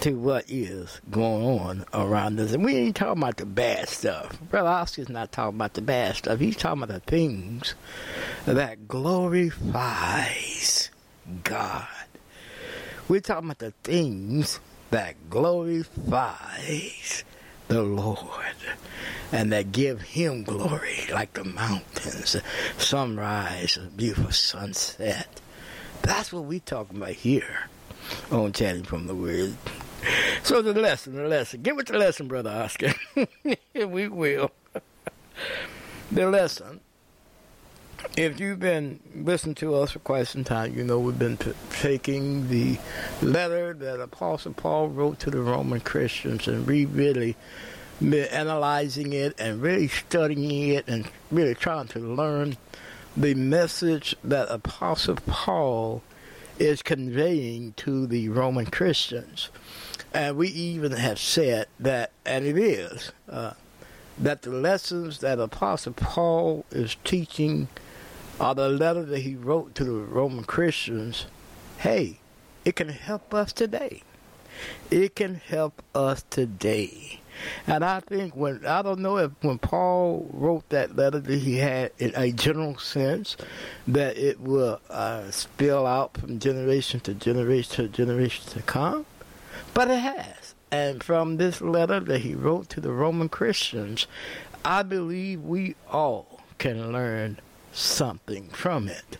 to 0.00 0.14
what 0.14 0.44
is 0.48 1.00
going 1.08 1.60
on 1.60 1.84
around 1.94 2.40
us. 2.40 2.52
And 2.52 2.64
we 2.64 2.74
ain't 2.74 2.96
talking 2.96 3.22
about 3.22 3.36
the 3.36 3.46
bad 3.46 3.88
stuff. 3.88 4.36
Brother 4.50 4.68
Oscar's 4.68 5.08
not 5.08 5.30
talking 5.30 5.54
about 5.56 5.74
the 5.74 5.82
bad 5.82 6.16
stuff. 6.16 6.40
He's 6.40 6.56
talking 6.56 6.82
about 6.82 6.92
the 6.92 6.98
things 7.08 7.76
that 8.44 8.88
glorifies 8.88 9.60
God. 11.44 11.86
We're 13.08 13.20
talking 13.20 13.50
about 13.50 13.58
the 13.58 13.74
things 13.84 14.58
that 14.90 15.30
glorifies 15.30 17.22
the 17.68 17.82
Lord 17.82 18.28
and 19.30 19.52
that 19.52 19.72
give 19.72 20.00
him 20.00 20.42
glory 20.42 21.06
like 21.12 21.34
the 21.34 21.44
mountains, 21.44 22.36
sunrise, 22.78 23.78
beautiful 23.96 24.32
sunset. 24.32 25.40
That's 26.02 26.32
what 26.32 26.44
we 26.44 26.60
talking 26.60 26.96
about 26.96 27.10
here 27.10 27.68
on 28.30 28.52
Chatting 28.52 28.84
from 28.84 29.06
the 29.06 29.14
Word. 29.14 29.54
So 30.42 30.62
the 30.62 30.72
lesson, 30.72 31.16
the 31.16 31.28
lesson. 31.28 31.62
Give 31.62 31.78
it 31.78 31.86
the 31.86 31.98
lesson, 31.98 32.28
Brother 32.28 32.50
Oscar. 32.50 32.94
we 33.74 34.08
will. 34.08 34.50
the 36.12 36.26
lesson. 36.26 36.80
If 38.16 38.38
you've 38.38 38.60
been 38.60 39.00
listening 39.14 39.56
to 39.56 39.74
us 39.74 39.92
for 39.92 39.98
quite 39.98 40.28
some 40.28 40.44
time, 40.44 40.74
you 40.74 40.84
know 40.84 41.00
we've 41.00 41.18
been 41.18 41.38
taking 41.70 42.48
the 42.48 42.78
letter 43.22 43.74
that 43.74 44.00
Apostle 44.00 44.52
Paul 44.52 44.88
wrote 44.88 45.18
to 45.20 45.30
the 45.30 45.40
Roman 45.40 45.80
Christians 45.80 46.46
and 46.46 46.66
we 46.66 46.84
really 46.84 47.36
been 48.00 48.28
analyzing 48.28 49.12
it 49.12 49.34
and 49.38 49.60
really 49.60 49.88
studying 49.88 50.68
it 50.70 50.86
and 50.86 51.10
really 51.32 51.56
trying 51.56 51.88
to 51.88 51.98
learn 51.98 52.56
the 53.16 53.34
message 53.34 54.14
that 54.22 54.48
Apostle 54.48 55.16
Paul 55.26 56.02
is 56.58 56.82
conveying 56.82 57.72
to 57.78 58.06
the 58.06 58.28
Roman 58.28 58.66
Christians. 58.66 59.50
And 60.14 60.36
we 60.36 60.48
even 60.48 60.92
have 60.92 61.18
said 61.18 61.66
that, 61.80 62.12
and 62.24 62.46
it 62.46 62.56
is, 62.56 63.12
uh, 63.28 63.54
that 64.16 64.42
the 64.42 64.50
lessons 64.50 65.18
that 65.18 65.38
Apostle 65.40 65.92
Paul 65.92 66.64
is 66.70 66.96
teaching 67.04 67.68
are 68.40 68.54
the 68.54 68.68
letter 68.68 69.04
that 69.04 69.20
he 69.20 69.34
wrote 69.34 69.74
to 69.74 69.84
the 69.84 69.90
Roman 69.90 70.44
Christians. 70.44 71.26
Hey, 71.78 72.18
it 72.64 72.76
can 72.76 72.88
help 72.88 73.34
us 73.34 73.52
today. 73.52 74.02
It 74.90 75.16
can 75.16 75.36
help 75.36 75.82
us 75.94 76.24
today. 76.30 77.20
And 77.66 77.84
I 77.84 78.00
think 78.00 78.34
when 78.34 78.66
I 78.66 78.82
don't 78.82 79.00
know 79.00 79.16
if 79.18 79.30
when 79.42 79.58
Paul 79.58 80.28
wrote 80.32 80.68
that 80.70 80.96
letter 80.96 81.20
that 81.20 81.38
he 81.38 81.58
had 81.58 81.92
in 81.98 82.12
a 82.16 82.32
general 82.32 82.76
sense 82.78 83.36
that 83.86 84.18
it 84.18 84.40
will 84.40 84.80
uh, 84.90 85.30
spill 85.30 85.86
out 85.86 86.16
from 86.16 86.40
generation 86.40 87.00
to 87.00 87.14
generation 87.14 87.76
to 87.76 87.88
generation 87.88 88.44
to 88.50 88.62
come, 88.62 89.06
but 89.74 89.90
it 89.90 90.00
has. 90.00 90.54
And 90.70 91.02
from 91.02 91.36
this 91.36 91.60
letter 91.60 92.00
that 92.00 92.20
he 92.20 92.34
wrote 92.34 92.68
to 92.70 92.80
the 92.80 92.92
Roman 92.92 93.28
Christians, 93.28 94.06
I 94.64 94.82
believe 94.82 95.40
we 95.42 95.76
all 95.90 96.40
can 96.58 96.92
learn 96.92 97.38
something 97.78 98.48
from 98.50 98.88
it. 98.88 99.18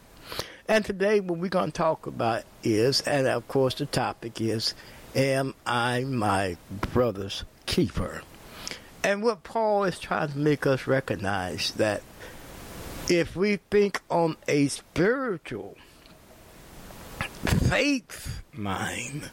And 0.66 0.84
today, 0.84 1.20
what 1.20 1.38
we're 1.38 1.48
going 1.48 1.72
to 1.72 1.78
talk 1.78 2.06
about 2.06 2.44
is, 2.62 3.00
and 3.02 3.26
of 3.26 3.48
course, 3.48 3.74
the 3.74 3.86
topic 3.86 4.40
is, 4.40 4.74
Am 5.14 5.54
I 5.64 6.04
my 6.04 6.58
brother's 6.92 7.44
keeper? 7.64 8.22
And 9.02 9.22
what 9.22 9.42
Paul 9.42 9.84
is 9.84 9.98
trying 9.98 10.32
to 10.32 10.38
make 10.38 10.66
us 10.66 10.86
recognize 10.86 11.72
that 11.72 12.02
if 13.08 13.34
we 13.34 13.56
think 13.70 14.02
on 14.10 14.36
a 14.46 14.68
spiritual 14.68 15.76
faith 17.46 18.42
mind, 18.52 19.30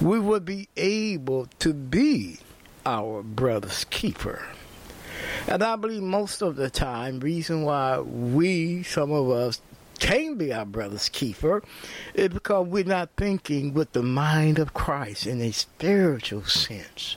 we 0.00 0.18
would 0.18 0.44
be 0.44 0.68
able 0.76 1.46
to 1.60 1.72
be 1.72 2.38
our 2.84 3.22
brother's 3.22 3.84
keeper. 3.84 4.44
And 5.46 5.62
I 5.62 5.76
believe 5.76 6.02
most 6.02 6.42
of 6.42 6.56
the 6.56 6.70
time, 6.70 7.20
reason 7.20 7.62
why 7.62 8.00
we, 8.00 8.82
some 8.82 9.12
of 9.12 9.30
us, 9.30 9.60
can't 9.98 10.38
be 10.38 10.52
our 10.52 10.64
brother's 10.64 11.10
keeper 11.10 11.62
is 12.14 12.30
because 12.30 12.66
we're 12.66 12.84
not 12.84 13.10
thinking 13.16 13.74
with 13.74 13.92
the 13.92 14.02
mind 14.02 14.58
of 14.58 14.72
Christ 14.72 15.26
in 15.26 15.42
a 15.42 15.52
spiritual 15.52 16.44
sense. 16.44 17.16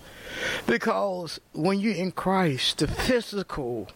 Because 0.68 1.40
when 1.54 1.80
you're 1.80 1.96
in 1.96 2.12
Christ, 2.12 2.80
the 2.80 2.88
physical, 2.88 3.88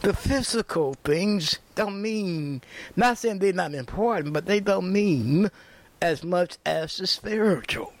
the 0.00 0.14
physical 0.14 0.94
things 1.04 1.58
don't 1.74 2.00
mean, 2.00 2.62
not 2.96 3.18
saying 3.18 3.38
they're 3.38 3.52
not 3.52 3.74
important, 3.74 4.32
but 4.32 4.46
they 4.46 4.60
don't 4.60 4.90
mean 4.90 5.50
as 6.00 6.24
much 6.24 6.56
as 6.64 6.96
the 6.96 7.06
spiritual. 7.06 7.92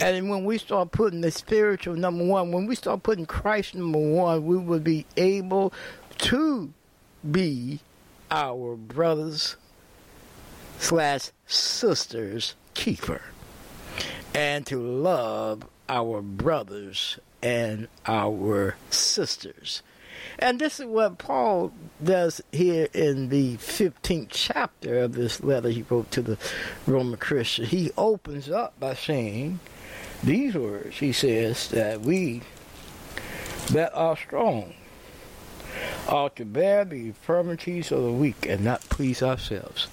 And 0.00 0.28
when 0.28 0.44
we 0.44 0.58
start 0.58 0.90
putting 0.90 1.20
the 1.20 1.30
spiritual 1.30 1.94
number 1.94 2.24
one, 2.24 2.50
when 2.52 2.66
we 2.66 2.74
start 2.74 3.02
putting 3.02 3.26
Christ 3.26 3.74
number 3.74 3.98
one, 3.98 4.44
we 4.44 4.56
will 4.56 4.80
be 4.80 5.06
able 5.16 5.72
to 6.18 6.72
be 7.30 7.80
our 8.30 8.76
brothers 8.76 9.56
slash 10.78 11.30
sisters 11.46 12.56
keeper 12.74 13.22
and 14.34 14.66
to 14.66 14.80
love 14.80 15.64
our 15.88 16.22
brothers 16.22 17.18
and 17.42 17.88
our 18.06 18.76
sisters. 18.90 19.82
And 20.38 20.58
this 20.58 20.80
is 20.80 20.86
what 20.86 21.18
Paul 21.18 21.72
does 22.02 22.40
here 22.52 22.88
in 22.94 23.28
the 23.28 23.56
15th 23.56 24.28
chapter 24.30 24.98
of 25.00 25.12
this 25.12 25.42
letter 25.42 25.68
he 25.68 25.84
wrote 25.88 26.10
to 26.12 26.22
the 26.22 26.38
Roman 26.86 27.18
Christians. 27.18 27.68
He 27.68 27.90
opens 27.96 28.48
up 28.48 28.78
by 28.80 28.94
saying 28.94 29.60
these 30.22 30.54
words. 30.54 30.98
He 30.98 31.12
says 31.12 31.68
that 31.68 32.00
we 32.00 32.42
that 33.70 33.92
are 33.94 34.16
strong 34.16 34.74
ought 36.08 36.36
to 36.36 36.44
bear 36.44 36.84
the 36.84 37.06
infirmities 37.06 37.92
of 37.92 38.02
the 38.02 38.12
weak 38.12 38.46
and 38.46 38.64
not 38.64 38.80
please 38.82 39.22
ourselves. 39.22 39.88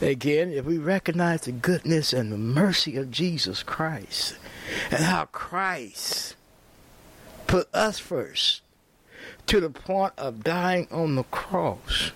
Again, 0.00 0.50
if 0.50 0.64
we 0.64 0.78
recognize 0.78 1.42
the 1.42 1.52
goodness 1.52 2.12
and 2.12 2.32
the 2.32 2.38
mercy 2.38 2.96
of 2.96 3.10
Jesus 3.10 3.62
Christ 3.62 4.36
and 4.90 5.02
how 5.02 5.26
Christ 5.26 6.36
put 7.46 7.68
us 7.74 7.98
first 7.98 8.62
to 9.46 9.60
the 9.60 9.70
point 9.70 10.12
of 10.16 10.44
dying 10.44 10.86
on 10.90 11.16
the 11.16 11.24
cross. 11.24 12.12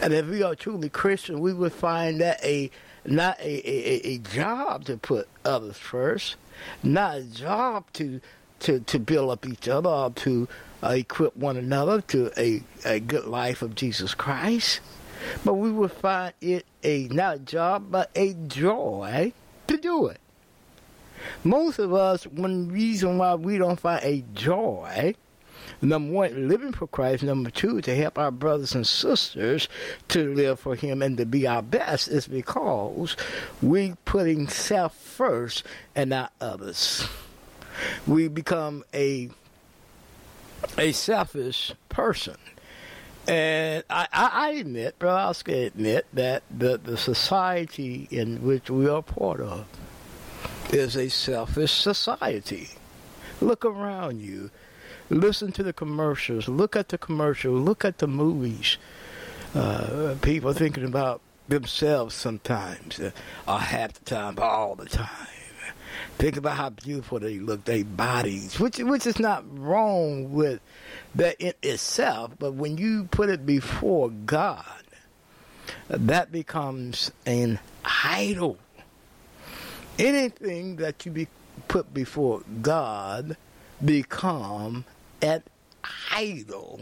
And 0.00 0.12
if 0.12 0.26
we 0.26 0.42
are 0.42 0.54
truly 0.54 0.88
Christian, 0.88 1.40
we 1.40 1.52
would 1.52 1.72
find 1.72 2.20
that 2.20 2.44
a 2.44 2.70
not 3.04 3.38
a, 3.38 3.70
a, 3.70 4.14
a 4.14 4.18
job 4.18 4.84
to 4.86 4.96
put 4.96 5.28
others 5.44 5.76
first, 5.76 6.34
not 6.82 7.18
a 7.18 7.22
job 7.22 7.84
to 7.94 8.20
to, 8.60 8.80
to 8.80 8.98
build 8.98 9.30
up 9.30 9.46
each 9.46 9.68
other 9.68 9.90
or 9.90 10.10
to 10.10 10.48
uh, 10.82 10.88
equip 10.88 11.36
one 11.36 11.56
another 11.56 12.00
to 12.00 12.30
a, 12.38 12.62
a 12.84 13.00
good 13.00 13.26
life 13.26 13.62
of 13.62 13.74
Jesus 13.74 14.14
Christ. 14.14 14.80
But 15.44 15.54
we 15.54 15.70
would 15.70 15.92
find 15.92 16.32
it 16.40 16.66
a 16.82 17.08
not 17.08 17.36
a 17.36 17.38
job, 17.40 17.90
but 17.90 18.10
a 18.14 18.34
joy 18.34 19.32
to 19.66 19.76
do 19.76 20.06
it. 20.06 20.20
Most 21.42 21.78
of 21.78 21.92
us, 21.92 22.26
one 22.26 22.68
reason 22.68 23.18
why 23.18 23.34
we 23.34 23.58
don't 23.58 23.80
find 23.80 24.04
a 24.04 24.24
joy, 24.34 25.14
number 25.82 26.12
one, 26.12 26.48
living 26.48 26.72
for 26.72 26.86
Christ, 26.86 27.22
number 27.22 27.50
two, 27.50 27.80
to 27.82 27.94
help 27.94 28.18
our 28.18 28.30
brothers 28.30 28.74
and 28.74 28.86
sisters 28.86 29.68
to 30.08 30.34
live 30.34 30.60
for 30.60 30.74
Him 30.74 31.02
and 31.02 31.16
to 31.18 31.26
be 31.26 31.46
our 31.46 31.62
best, 31.62 32.08
is 32.08 32.26
because 32.26 33.16
we 33.62 33.94
putting 34.04 34.48
self 34.48 34.96
first 34.96 35.64
and 35.94 36.10
not 36.10 36.32
others. 36.40 37.06
We 38.06 38.28
become 38.28 38.84
a 38.94 39.30
a 40.78 40.92
selfish 40.92 41.72
person. 41.88 42.36
And 43.28 43.82
I, 43.90 44.06
I, 44.12 44.30
I 44.32 44.50
admit, 44.52 44.98
bro, 44.98 45.10
I'll 45.10 45.36
admit 45.46 46.06
that 46.12 46.44
the, 46.56 46.78
the 46.78 46.96
society 46.96 48.06
in 48.10 48.42
which 48.42 48.70
we 48.70 48.88
are 48.88 49.02
part 49.02 49.40
of 49.40 49.66
is 50.70 50.96
a 50.96 51.08
selfish 51.08 51.72
society. 51.72 52.70
Look 53.40 53.64
around 53.64 54.20
you. 54.20 54.50
Listen 55.08 55.52
to 55.52 55.62
the 55.62 55.72
commercials. 55.72 56.48
Look 56.48 56.74
at 56.74 56.88
the 56.88 56.98
commercials. 56.98 57.60
Look 57.64 57.84
at 57.84 57.98
the 57.98 58.08
movies. 58.08 58.76
Uh, 59.54 60.16
people 60.20 60.52
thinking 60.52 60.84
about 60.84 61.20
themselves 61.48 62.14
sometimes, 62.14 62.98
uh, 62.98 63.12
or 63.46 63.58
half 63.58 63.92
the 63.94 64.04
time, 64.04 64.38
all 64.38 64.74
the 64.74 64.86
time. 64.86 65.28
Think 66.18 66.36
about 66.36 66.56
how 66.56 66.70
beautiful 66.70 67.20
they 67.20 67.38
look, 67.38 67.64
their 67.64 67.84
bodies, 67.84 68.58
which 68.58 68.78
which 68.78 69.06
is 69.06 69.18
not 69.18 69.44
wrong 69.58 70.32
with 70.32 70.60
that 71.14 71.36
in 71.40 71.52
itself, 71.62 72.32
but 72.38 72.52
when 72.54 72.76
you 72.78 73.04
put 73.04 73.28
it 73.28 73.46
before 73.46 74.10
God, 74.10 74.82
that 75.88 76.32
becomes 76.32 77.10
an 77.24 77.58
idol. 77.84 78.58
Anything 79.98 80.76
that 80.76 81.06
you 81.06 81.12
be 81.12 81.28
put 81.68 81.92
before 81.94 82.42
God 82.60 83.36
become 83.82 84.84
an 85.26 85.42
idol. 86.12 86.80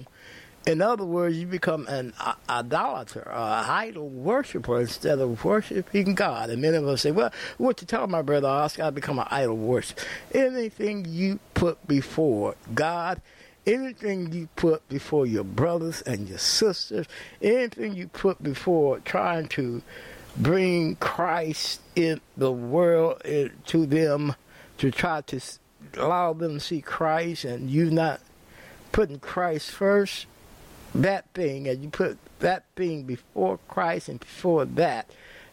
In 0.67 0.81
other 0.81 1.05
words, 1.05 1.37
you 1.37 1.47
become 1.47 1.87
an 1.89 2.15
idolater, 2.49 3.29
an 3.29 3.69
idol 3.69 4.09
worshiper 4.09 4.81
instead 4.81 5.19
of 5.19 5.45
worshiping 5.45 6.15
God. 6.15 6.49
And 6.49 6.63
many 6.63 6.79
of 6.79 6.89
us 6.89 7.03
say, 7.03 7.11
well, 7.11 7.31
what 7.59 7.83
you 7.83 7.87
tell 7.87 8.07
my 8.07 8.23
brother 8.23 8.49
Oscar, 8.49 8.85
I 8.85 8.91
become 8.91 9.19
an 9.19 9.27
idol 9.31 9.59
worshiper. 9.59 10.01
Anything 10.33 11.05
you 11.07 11.39
put 11.53 11.87
before 11.87 12.55
God, 12.75 13.21
anything 13.67 14.33
you 14.33 14.49
put 14.57 14.89
before 14.89 15.27
your 15.27 15.45
brothers 15.45 16.01
and 16.03 16.29
your 16.29 16.39
sisters, 16.39 17.07
anything 17.43 17.95
you 17.95 18.09
put 18.09 18.43
before 18.43 19.01
trying 19.01 19.49
to 19.49 19.83
bring 20.37 20.97
Christ 20.97 21.83
in 21.95 22.23
the 22.39 22.51
world 22.51 23.21
to 23.67 23.87
them, 23.87 24.35
to 24.79 24.91
try 24.91 25.21
to 25.21 25.41
allow 25.99 26.33
them 26.33 26.55
to 26.55 26.61
see 26.61 26.81
Christ 26.81 27.45
and 27.45 27.69
you 27.69 27.91
not 27.91 28.21
putting 28.95 29.19
Christ 29.19 29.73
first, 29.73 30.27
that 30.95 31.25
thing, 31.35 31.67
and 31.67 31.83
you 31.83 31.91
put 31.91 32.17
that 32.39 32.63
thing 32.77 33.03
before 33.03 33.59
Christ 33.67 34.09
and 34.09 34.21
before 34.21 34.65
that, 34.65 35.11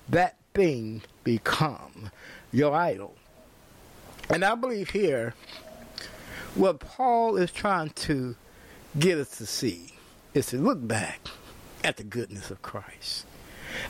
that 0.07 0.35
thing 0.53 1.01
become 1.23 2.11
your 2.51 2.75
idol. 2.75 3.15
And 4.29 4.45
I 4.45 4.53
believe 4.53 4.91
here, 4.91 5.33
what 6.53 6.81
Paul 6.81 7.35
is 7.37 7.51
trying 7.51 7.89
to 7.89 8.35
get 8.99 9.17
us 9.17 9.35
to 9.39 9.47
see 9.47 9.95
is 10.35 10.45
to 10.47 10.57
look 10.57 10.87
back 10.87 11.21
at 11.83 11.97
the 11.97 12.03
goodness 12.03 12.51
of 12.51 12.61
Christ. 12.61 13.25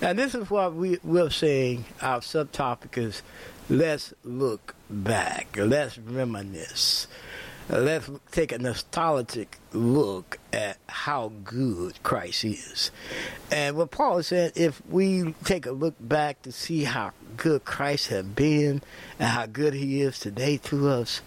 And 0.02 0.18
this 0.18 0.34
is 0.34 0.50
what 0.50 0.76
we, 0.76 1.00
we're 1.04 1.30
saying 1.30 1.84
our 2.02 2.22
subtopic 2.22 2.98
is 2.98 3.22
let's 3.70 4.14
look 4.24 4.76
back, 4.90 5.58
let's 5.58 5.98
reminisce 5.98 7.08
let's 7.70 8.10
take 8.32 8.52
a 8.52 8.58
nostalgic 8.58 9.58
look 9.74 10.40
at 10.52 10.78
how 10.88 11.32
good 11.44 12.02
Christ 12.04 12.46
is. 12.46 12.92
And 13.52 13.76
what 13.76 13.92
Paul 13.92 14.20
is 14.20 14.28
saying, 14.28 14.52
if 14.56 14.82
we 14.88 15.34
take 15.44 15.66
a 15.66 15.72
look 15.72 15.96
back 16.00 16.42
to 16.44 16.52
see 16.52 16.84
how 16.84 17.12
good 17.38 17.66
Christ 17.66 18.08
has 18.08 18.26
been 18.26 18.82
and 19.20 19.30
how 19.30 19.46
good 19.46 19.74
he 19.74 20.02
is 20.02 20.20
today 20.20 20.58
to 20.58 20.90
us, 20.90 21.22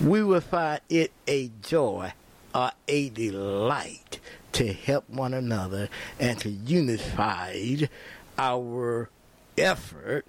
we 0.00 0.22
will 0.22 0.40
find 0.40 0.80
it 0.88 1.12
a 1.26 1.50
joy 1.62 2.12
or 2.54 2.70
a 2.88 3.08
delight 3.10 4.20
to 4.52 4.72
help 4.72 5.08
one 5.10 5.34
another 5.34 5.88
and 6.18 6.38
to 6.40 6.48
unify 6.48 7.76
our 8.38 9.10
effort 9.58 10.26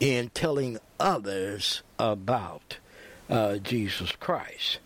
in 0.00 0.28
telling 0.30 0.78
others 0.98 1.82
about 1.98 2.78
uh, 3.28 3.56
Jesus 3.58 4.12
Christ. 4.12 4.78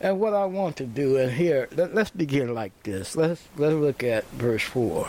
And 0.00 0.18
what 0.18 0.34
I 0.34 0.46
want 0.46 0.76
to 0.76 0.84
do, 0.84 1.16
and 1.16 1.32
here, 1.32 1.68
let, 1.76 1.96
us 1.96 2.10
begin 2.10 2.52
like 2.54 2.72
this. 2.82 3.14
Let's 3.14 3.48
let's 3.56 3.74
look 3.74 4.02
at 4.02 4.28
verse 4.30 4.62
four, 4.64 5.04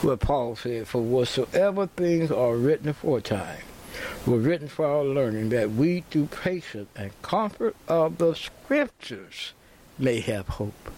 where 0.00 0.16
Paul 0.16 0.56
said, 0.56 0.88
"For 0.88 1.02
whatsoever 1.02 1.86
things 1.86 2.30
are 2.30 2.56
written 2.56 2.88
aforetime 2.88 3.60
were 4.26 4.38
written 4.38 4.68
for 4.68 4.86
our 4.86 5.04
learning, 5.04 5.50
that 5.50 5.72
we, 5.72 6.00
through 6.10 6.26
patience 6.26 6.88
and 6.96 7.10
comfort 7.22 7.76
of 7.88 8.16
the 8.18 8.34
Scriptures, 8.34 9.52
may 9.98 10.20
have 10.20 10.48
hope." 10.48 10.90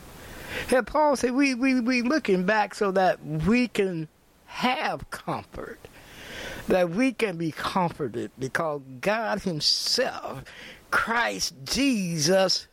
And 0.70 0.86
Paul 0.86 1.16
said, 1.16 1.32
"We 1.32 1.56
we 1.56 1.80
we 1.80 2.02
looking 2.02 2.44
back 2.44 2.72
so 2.74 2.92
that 2.92 3.24
we 3.24 3.66
can 3.66 4.06
have 4.46 5.10
comfort." 5.10 5.80
That 6.68 6.90
we 6.90 7.12
can 7.12 7.38
be 7.38 7.50
comforted 7.50 8.30
because 8.38 8.82
God 9.00 9.40
Himself 9.40 10.44
Christ 10.90 11.54
Jesus 11.64 12.66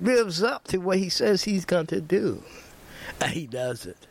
lives 0.00 0.42
up 0.42 0.64
to 0.68 0.78
what 0.78 0.98
he 0.98 1.08
says 1.08 1.44
he's 1.44 1.64
going 1.64 1.86
to 1.86 2.00
do. 2.00 2.42
And 3.20 3.32
he 3.32 3.46
does 3.46 3.86
it. 3.86 4.06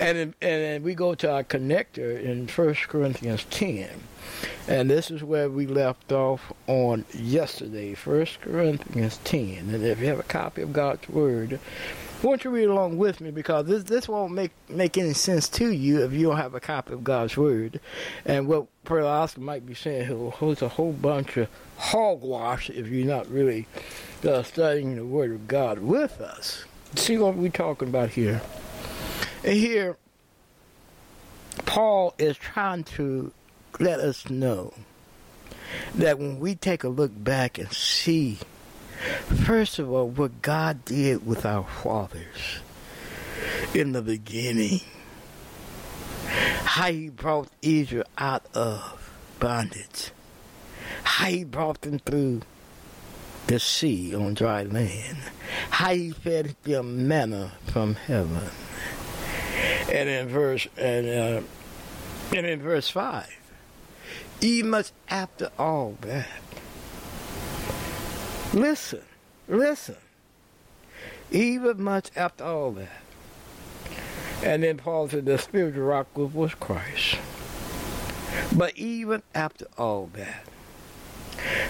And, 0.00 0.34
and 0.40 0.82
we 0.82 0.94
go 0.94 1.14
to 1.14 1.30
our 1.30 1.44
connector 1.44 2.20
in 2.22 2.48
1 2.48 2.74
Corinthians 2.88 3.44
10. 3.50 3.88
And 4.66 4.90
this 4.90 5.10
is 5.10 5.22
where 5.22 5.48
we 5.48 5.66
left 5.66 6.12
off 6.12 6.52
on 6.66 7.04
yesterday, 7.12 7.94
1 7.94 8.26
Corinthians 8.40 9.18
10. 9.24 9.70
And 9.72 9.84
if 9.84 10.00
you 10.00 10.06
have 10.06 10.18
a 10.18 10.24
copy 10.24 10.62
of 10.62 10.72
God's 10.72 11.08
Word, 11.08 11.60
Won't 12.22 12.44
you 12.44 12.50
read 12.50 12.68
along 12.68 12.98
with 12.98 13.22
me 13.22 13.30
because 13.30 13.66
this 13.66 13.84
this 13.84 14.06
won't 14.06 14.32
make 14.32 14.50
make 14.68 14.98
any 14.98 15.14
sense 15.14 15.48
to 15.50 15.70
you 15.70 16.04
if 16.04 16.12
you 16.12 16.26
don't 16.26 16.36
have 16.36 16.54
a 16.54 16.60
copy 16.60 16.92
of 16.92 17.02
God's 17.02 17.34
Word. 17.36 17.80
And 18.26 18.46
what 18.46 18.66
Brother 18.84 19.08
Oscar 19.08 19.40
might 19.40 19.64
be 19.64 19.72
saying 19.72 20.06
here 20.06 20.30
holds 20.30 20.60
a 20.60 20.68
whole 20.68 20.92
bunch 20.92 21.38
of 21.38 21.48
hogwash 21.78 22.68
if 22.68 22.88
you're 22.88 23.06
not 23.06 23.26
really 23.30 23.66
uh, 24.28 24.42
studying 24.42 24.96
the 24.96 25.04
Word 25.06 25.30
of 25.32 25.48
God 25.48 25.78
with 25.78 26.20
us. 26.20 26.64
See 26.94 27.16
what 27.16 27.36
we're 27.36 27.48
talking 27.48 27.88
about 27.88 28.10
here. 28.10 28.42
And 29.42 29.54
here, 29.54 29.96
Paul 31.64 32.14
is 32.18 32.36
trying 32.36 32.84
to 32.84 33.32
let 33.78 33.98
us 34.00 34.28
know 34.28 34.74
that 35.94 36.18
when 36.18 36.38
we 36.38 36.54
take 36.54 36.84
a 36.84 36.88
look 36.88 37.12
back 37.14 37.56
and 37.56 37.72
see 37.72 38.38
First 39.44 39.78
of 39.78 39.90
all, 39.90 40.08
what 40.08 40.42
God 40.42 40.84
did 40.84 41.26
with 41.26 41.46
our 41.46 41.64
fathers 41.64 42.60
in 43.74 43.92
the 43.92 44.02
beginning, 44.02 44.80
how 46.64 46.92
He 46.92 47.08
brought 47.08 47.48
Israel 47.62 48.04
out 48.18 48.44
of 48.54 49.10
bondage, 49.38 50.10
how 51.02 51.26
He 51.26 51.44
brought 51.44 51.80
them 51.80 51.98
through 51.98 52.42
the 53.46 53.58
sea 53.58 54.14
on 54.14 54.34
dry 54.34 54.64
land, 54.64 55.18
how 55.70 55.94
He 55.94 56.10
fed 56.10 56.54
them 56.64 57.08
manna 57.08 57.52
from 57.66 57.94
heaven. 57.94 58.50
And 59.90 60.08
in 60.08 60.28
verse 60.28 60.68
and 60.76 61.08
uh, 61.08 61.42
and 62.36 62.46
in 62.46 62.60
verse 62.60 62.88
five, 62.88 63.34
even 64.40 64.70
much 64.70 64.92
after 65.08 65.50
all 65.58 65.96
that, 66.02 66.28
Listen, 68.52 69.02
listen. 69.46 69.96
Even 71.30 71.82
much 71.82 72.10
after 72.16 72.42
all 72.42 72.72
that. 72.72 73.02
And 74.42 74.64
then 74.64 74.78
Paul 74.78 75.08
said 75.08 75.24
the 75.24 75.38
spiritual 75.38 75.84
rock 75.84 76.08
was 76.16 76.54
Christ. 76.54 77.18
But 78.56 78.76
even 78.76 79.22
after 79.34 79.66
all 79.78 80.10
that, 80.14 80.44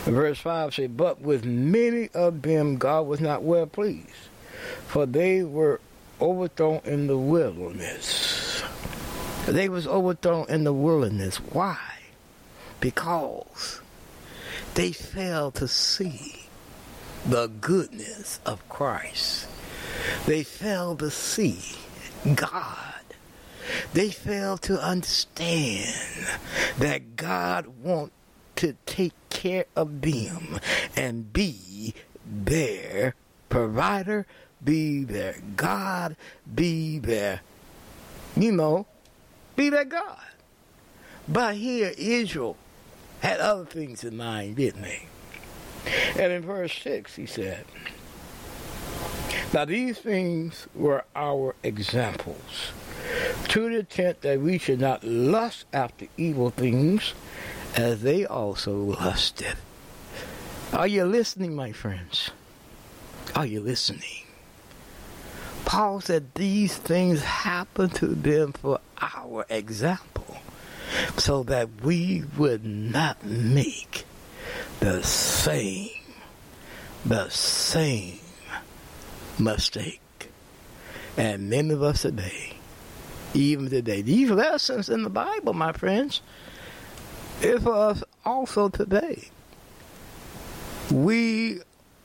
verse 0.05 0.39
5 0.39 0.75
says, 0.75 0.89
But 0.89 1.21
with 1.21 1.45
many 1.45 2.09
of 2.15 2.41
them 2.41 2.79
God 2.79 3.07
was 3.07 3.21
not 3.21 3.43
well 3.43 3.67
pleased, 3.67 4.09
for 4.87 5.05
they 5.05 5.43
were 5.43 5.81
overthrown 6.19 6.81
in 6.85 7.09
the 7.09 7.19
wilderness. 7.19 8.63
They 9.47 9.69
was 9.69 9.87
overthrown 9.87 10.47
in 10.49 10.65
the 10.65 10.73
wilderness. 10.73 11.37
Why? 11.37 11.79
Because 12.81 13.83
they 14.75 14.93
failed 14.93 15.57
to 15.57 15.69
see 15.69 16.40
the 17.29 17.49
goodness 17.49 18.41
of 18.47 18.67
Christ. 18.69 19.49
They 20.27 20.43
failed 20.43 21.01
to 21.01 21.11
see 21.11 21.61
God. 22.35 22.77
They 23.93 24.11
failed 24.11 24.63
to 24.63 24.81
understand 24.81 25.95
that 26.79 27.17
God 27.17 27.67
wants 27.83 28.15
to 28.57 28.77
take 28.87 29.13
care 29.31 29.67
of 29.77 30.01
them 30.01 30.61
and 30.97 31.33
be 31.33 31.95
their 32.27 33.15
provider, 33.49 34.27
be 34.63 35.05
their 35.05 35.37
God, 35.57 36.17
be 36.55 36.99
their, 36.99 37.41
you 38.37 38.53
know, 38.53 38.87
be 39.57 39.71
their 39.71 39.85
God. 39.85 40.19
But 41.29 41.55
here, 41.57 41.93
Israel 41.97 42.57
had 43.21 43.41
other 43.41 43.65
things 43.65 44.05
in 44.05 44.17
mind, 44.17 44.57
didn't 44.57 44.83
they? 44.83 45.07
And 46.17 46.33
in 46.33 46.43
verse 46.43 46.73
6, 46.83 47.17
he 47.17 47.27
said, 47.27 47.65
Now 49.53 49.65
these 49.65 49.99
things 49.99 50.67
were 50.75 51.05
our 51.15 51.55
examples, 51.63 52.73
to 53.49 53.69
the 53.69 53.79
intent 53.81 54.21
that 54.23 54.41
we 54.41 54.59
should 54.59 54.81
not 54.81 55.05
lust 55.05 55.67
after 55.73 56.07
evil 56.17 56.51
things, 56.51 57.15
as 57.77 58.03
they 58.03 58.27
also 58.27 58.73
lusted. 58.73 59.57
Are 60.73 60.87
you 60.87 61.05
listening, 61.05 61.55
my 61.55 61.73
friends? 61.73 62.31
Are 63.35 63.47
you 63.47 63.61
listening? 63.61 64.25
Paul 65.65 66.01
said 66.01 66.35
these 66.35 66.77
things 66.77 67.23
happened 67.23 67.95
to 67.97 68.09
them 68.09 68.53
for 68.53 68.81
our 69.01 69.47
example, 69.49 70.37
so 71.17 71.43
that 71.45 71.69
we 71.83 72.25
would 72.37 72.65
not 72.65 73.25
make 73.25 74.05
the 74.81 75.03
same, 75.03 75.91
the 77.05 77.29
same 77.29 78.19
mistake. 79.39 80.01
And 81.17 81.51
many 81.51 81.75
of 81.75 81.83
us 81.83 82.03
today, 82.03 82.55
even 83.35 83.69
today, 83.69 84.01
these 84.01 84.31
lessons 84.31 84.89
in 84.89 85.03
the 85.03 85.11
Bible, 85.11 85.53
my 85.53 85.73
friends, 85.73 86.23
is 87.43 87.63
for 87.63 87.75
us 87.75 88.03
also 88.25 88.71
today. 88.71 89.29
We 90.91 91.61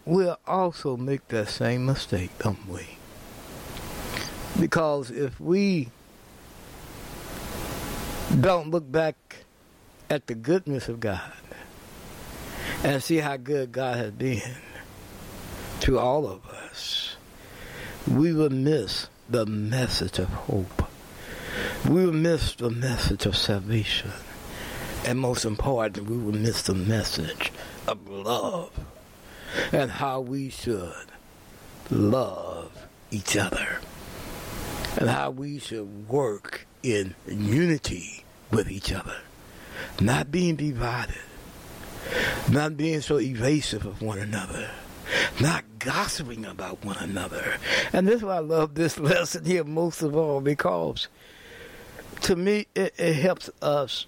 will 0.05 0.38
also 0.45 0.97
make 0.97 1.30
that 1.30 1.47
same 1.47 1.86
mistake, 1.86 2.32
don't 2.39 2.67
we? 2.67 2.97
Because 4.59 5.11
if 5.11 5.39
we 5.39 5.89
don't 8.41 8.69
look 8.69 8.89
back 8.91 9.15
at 10.09 10.28
the 10.28 10.36
goodness 10.36 10.89
of 10.89 10.99
God, 10.99 11.32
and 12.86 13.01
see 13.01 13.17
how 13.17 13.36
good 13.36 13.71
God 13.71 13.97
has 13.97 14.11
been 14.11 14.41
to 15.79 15.97
all 15.97 16.27
of 16.27 16.45
us, 16.45 17.15
we 18.07 18.31
will 18.31 18.51
miss 18.51 19.07
the 19.27 19.45
message 19.47 20.19
of 20.19 20.27
hope. 20.27 20.88
We 21.89 22.05
will 22.05 22.13
miss 22.13 22.53
the 22.53 22.69
message 22.69 23.25
of 23.25 23.36
salvation. 23.36 24.11
And 25.03 25.19
most 25.19 25.45
important, 25.45 26.07
we 26.07 26.15
will 26.15 26.36
miss 26.36 26.61
the 26.61 26.75
message 26.75 27.51
of 27.88 28.07
love 28.07 28.71
and 29.71 29.89
how 29.89 30.19
we 30.19 30.49
should 30.49 30.93
love 31.89 32.71
each 33.09 33.36
other 33.36 33.79
and 34.97 35.09
how 35.09 35.31
we 35.31 35.57
should 35.57 36.07
work 36.07 36.67
in 36.83 37.15
unity 37.27 38.23
with 38.51 38.69
each 38.69 38.93
other, 38.93 39.17
not 39.99 40.31
being 40.31 40.55
divided 40.55 41.15
not 42.49 42.77
being 42.77 43.01
so 43.01 43.19
evasive 43.19 43.85
of 43.85 44.01
one 44.01 44.19
another, 44.19 44.69
not 45.39 45.63
gossiping 45.79 46.45
about 46.45 46.83
one 46.83 46.97
another. 46.97 47.57
And 47.93 48.07
this 48.07 48.15
is 48.17 48.23
why 48.23 48.37
I 48.37 48.39
love 48.39 48.75
this 48.75 48.99
lesson 49.11 49.45
here 49.45 49.63
most 49.63 50.01
of 50.01 50.15
all 50.15 50.41
because 50.41 51.07
to 52.21 52.35
me 52.35 52.67
it, 52.75 52.93
it 52.97 53.13
helps 53.13 53.49
us. 53.61 54.07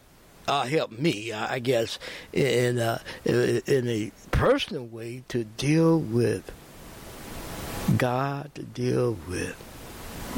Uh, 0.50 0.66
help 0.66 0.98
me, 0.98 1.34
I 1.34 1.60
guess, 1.60 2.00
in 2.32 2.80
uh, 2.80 3.00
in 3.26 3.86
a 3.90 4.14
personal 4.32 4.86
way 4.86 5.26
to 5.28 5.44
deal 5.44 6.00
with 6.00 6.50
God, 7.98 8.56
to 8.56 8.64
deal 8.64 9.18
with 9.28 9.62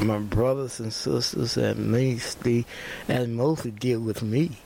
my 0.00 0.18
brothers 0.18 0.80
and 0.80 0.92
sisters, 0.92 1.56
and 1.56 1.92
mostly, 1.92 2.66
and 3.06 3.36
mostly 3.36 3.70
deal 3.70 4.00
with 4.00 4.20
me 4.20 4.58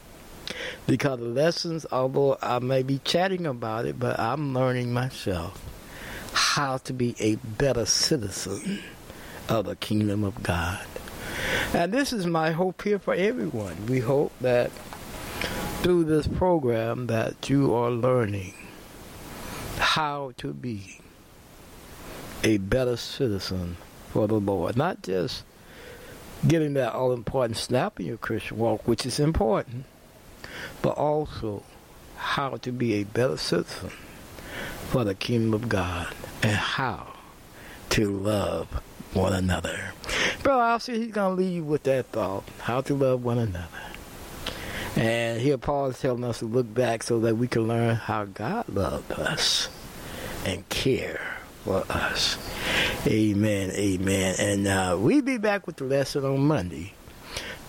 because 0.87 1.19
the 1.19 1.27
lessons, 1.27 1.87
although 1.91 2.39
I 2.41 2.59
may 2.59 2.83
be 2.83 3.01
chatting 3.05 3.47
about 3.47 3.87
it, 3.87 3.99
but 3.99 4.19
I'm 4.19 4.55
learning 4.55 4.93
myself 4.93 5.63
how 6.33 6.79
to 6.79 6.93
be 6.93 7.15
a 7.21 7.37
better 7.37 7.87
citizen 7.87 8.81
of 9.49 9.67
the 9.67 9.77
kingdom 9.77 10.25
of 10.25 10.43
God. 10.43 10.85
And 11.73 11.93
this 11.93 12.13
is 12.13 12.27
my 12.27 12.53
hope 12.53 12.83
here 12.83 12.99
for 12.99 13.15
everyone. 13.15 13.87
We 13.87 14.01
hope 14.01 14.33
that 14.41 14.71
through 15.83 16.05
this 16.05 16.27
program 16.27 17.09
that 17.09 17.51
you 17.51 17.75
are 17.75 17.91
learning 17.91 18.55
how 19.77 20.33
to 20.39 20.53
be 20.53 20.99
a 22.43 22.59
better 22.59 22.97
citizen 22.97 23.77
for 24.11 24.29
the 24.29 24.41
Lord. 24.41 24.77
Not 24.77 25.03
just 25.03 25.45
getting 26.47 26.75
that 26.75 26.93
all 26.93 27.13
important 27.13 27.57
snap 27.57 28.01
in 28.01 28.07
your 28.07 28.17
Christian 28.17 28.59
walk, 28.59 28.87
which 28.87 29.07
is 29.07 29.19
important, 29.19 29.85
but 30.83 30.97
also 30.97 31.63
how 32.17 32.57
to 32.57 32.73
be 32.73 32.95
a 32.95 33.05
better 33.05 33.37
citizen 33.37 33.91
for 34.89 35.05
the 35.05 35.15
kingdom 35.15 35.55
of 35.55 35.69
God 35.69 36.09
and 36.43 36.57
how 36.57 37.15
to 37.91 38.11
love 38.11 38.69
one 39.13 39.33
another. 39.33 39.93
Brother 40.43 40.63
Oscar, 40.63 40.93
he's 40.93 41.13
going 41.13 41.37
to 41.37 41.43
leave 41.43 41.53
you 41.57 41.65
with 41.65 41.85
that 41.85 42.07
thought, 42.07 42.45
how 42.61 42.81
to 42.83 42.95
love 42.95 43.25
one 43.25 43.39
another. 43.39 43.69
And 44.97 45.41
here 45.41 45.59
Paul 45.59 45.89
is 45.89 46.01
telling 46.01 46.25
us 46.25 46.39
to 46.39 46.47
look 46.47 46.73
back 46.73 47.03
so 47.03 47.21
that 47.21 47.37
we 47.37 47.49
can 47.49 47.67
learn 47.67 47.97
how 47.97 48.25
God 48.25 48.69
loved 48.69 49.13
us 49.13 49.69
and 50.45 50.69
care 50.69 51.21
for 51.65 51.85
us. 51.89 52.39
Amen, 53.07 53.71
amen. 53.73 54.37
And 54.39 54.67
uh, 54.67 54.97
we'll 54.99 55.23
be 55.23 55.39
back 55.39 55.67
with 55.67 55.77
the 55.77 55.85
lesson 55.85 56.25
on 56.25 56.47
Monday. 56.47 56.94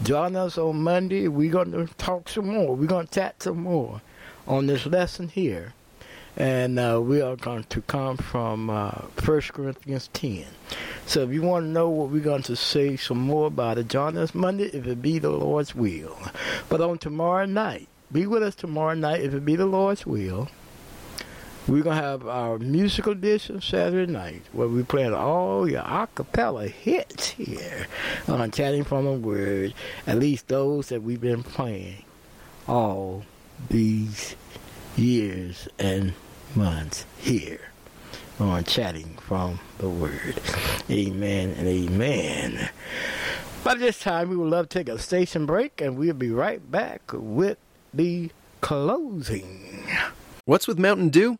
Join 0.03 0.35
us 0.35 0.57
on 0.57 0.81
Monday. 0.84 1.27
We're 1.27 1.51
going 1.51 1.72
to 1.72 1.88
talk 1.95 2.30
some 2.30 2.47
more. 2.47 2.76
We're 2.76 2.88
going 2.88 3.07
to 3.07 3.13
chat 3.13 3.41
some 3.43 3.61
more 3.63 4.01
on 4.47 4.67
this 4.67 4.85
lesson 4.85 5.30
here. 5.30 5.73
and 6.38 6.77
uh, 6.77 6.99
we 7.01 7.22
are 7.22 7.35
going 7.38 7.63
to 7.63 7.81
come 7.84 8.17
from 8.17 8.69
uh, 8.69 8.91
1 9.23 9.41
Corinthians 9.53 10.09
10. 10.13 10.45
So 11.05 11.22
if 11.22 11.31
you 11.31 11.41
want 11.41 11.65
to 11.65 11.69
know 11.69 11.89
what 11.89 12.09
we're 12.09 12.22
going 12.23 12.43
to 12.43 12.55
say 12.55 12.97
some 12.97 13.19
more 13.19 13.47
about 13.47 13.77
it, 13.77 13.88
join 13.88 14.17
us 14.17 14.35
Monday 14.35 14.65
if 14.65 14.85
it 14.85 15.01
be 15.01 15.19
the 15.19 15.30
Lord's 15.30 15.73
will. 15.73 16.17
But 16.67 16.81
on 16.81 16.97
tomorrow 16.97 17.45
night, 17.45 17.88
be 18.11 18.27
with 18.27 18.43
us 18.43 18.55
tomorrow 18.55 18.95
night 18.95 19.22
if 19.22 19.34
it 19.34 19.45
be 19.45 19.55
the 19.55 19.65
Lord's 19.65 20.05
will. 20.05 20.49
We're 21.68 21.82
going 21.82 21.98
to 21.98 22.04
have 22.04 22.28
our 22.28 22.60
musical 22.60 23.14
edition 23.14 23.60
Saturday 23.60 24.12
night 24.12 24.44
where 24.52 24.68
we 24.68 24.84
play 24.84 25.12
all 25.12 25.68
your 25.68 25.82
a 25.82 26.08
cappella 26.14 26.68
hits 26.68 27.30
here 27.30 27.88
on 28.28 28.52
Chatting 28.52 28.84
from 28.84 29.06
the 29.06 29.14
Word, 29.14 29.74
at 30.06 30.20
least 30.20 30.48
those 30.48 30.90
that 30.90 31.02
we've 31.02 31.20
been 31.20 31.42
playing 31.42 32.06
all 32.68 33.26
these 33.68 34.36
years 34.96 35.68
and 35.80 36.14
months 36.54 37.08
here 37.18 37.62
on 38.40 38.64
Chatting 38.64 39.18
from 39.18 39.60
the 39.80 39.90
Word. 39.90 40.40
Amen 40.92 41.56
and 41.58 41.68
amen. 41.68 42.70
By 43.64 43.74
this 43.74 44.00
time, 44.00 44.30
we 44.30 44.36
would 44.36 44.52
love 44.52 44.70
to 44.70 44.78
take 44.78 44.90
a 44.90 45.00
station 45.00 45.48
break 45.48 45.82
and 45.82 45.98
we'll 45.98 46.14
be 46.14 46.30
right 46.30 46.70
back 46.72 47.02
with 47.12 47.58
the 47.92 48.30
closing. 48.62 49.88
What's 50.46 50.68
with 50.68 50.78
Mountain 50.78 51.10
Dew? 51.10 51.40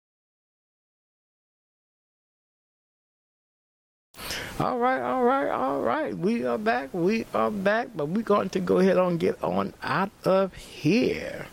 All 4.59 4.77
right, 4.77 5.01
all 5.01 5.23
right, 5.23 5.49
all 5.49 5.81
right. 5.81 6.15
We 6.15 6.45
are 6.45 6.57
back. 6.57 6.93
We 6.93 7.25
are 7.33 7.49
back, 7.49 7.89
but 7.95 8.09
we're 8.09 8.21
going 8.21 8.49
to 8.49 8.59
go 8.59 8.77
ahead 8.77 8.97
and 8.97 9.19
get 9.19 9.41
on 9.43 9.73
out 9.81 10.11
of 10.23 10.53
here. 10.53 11.47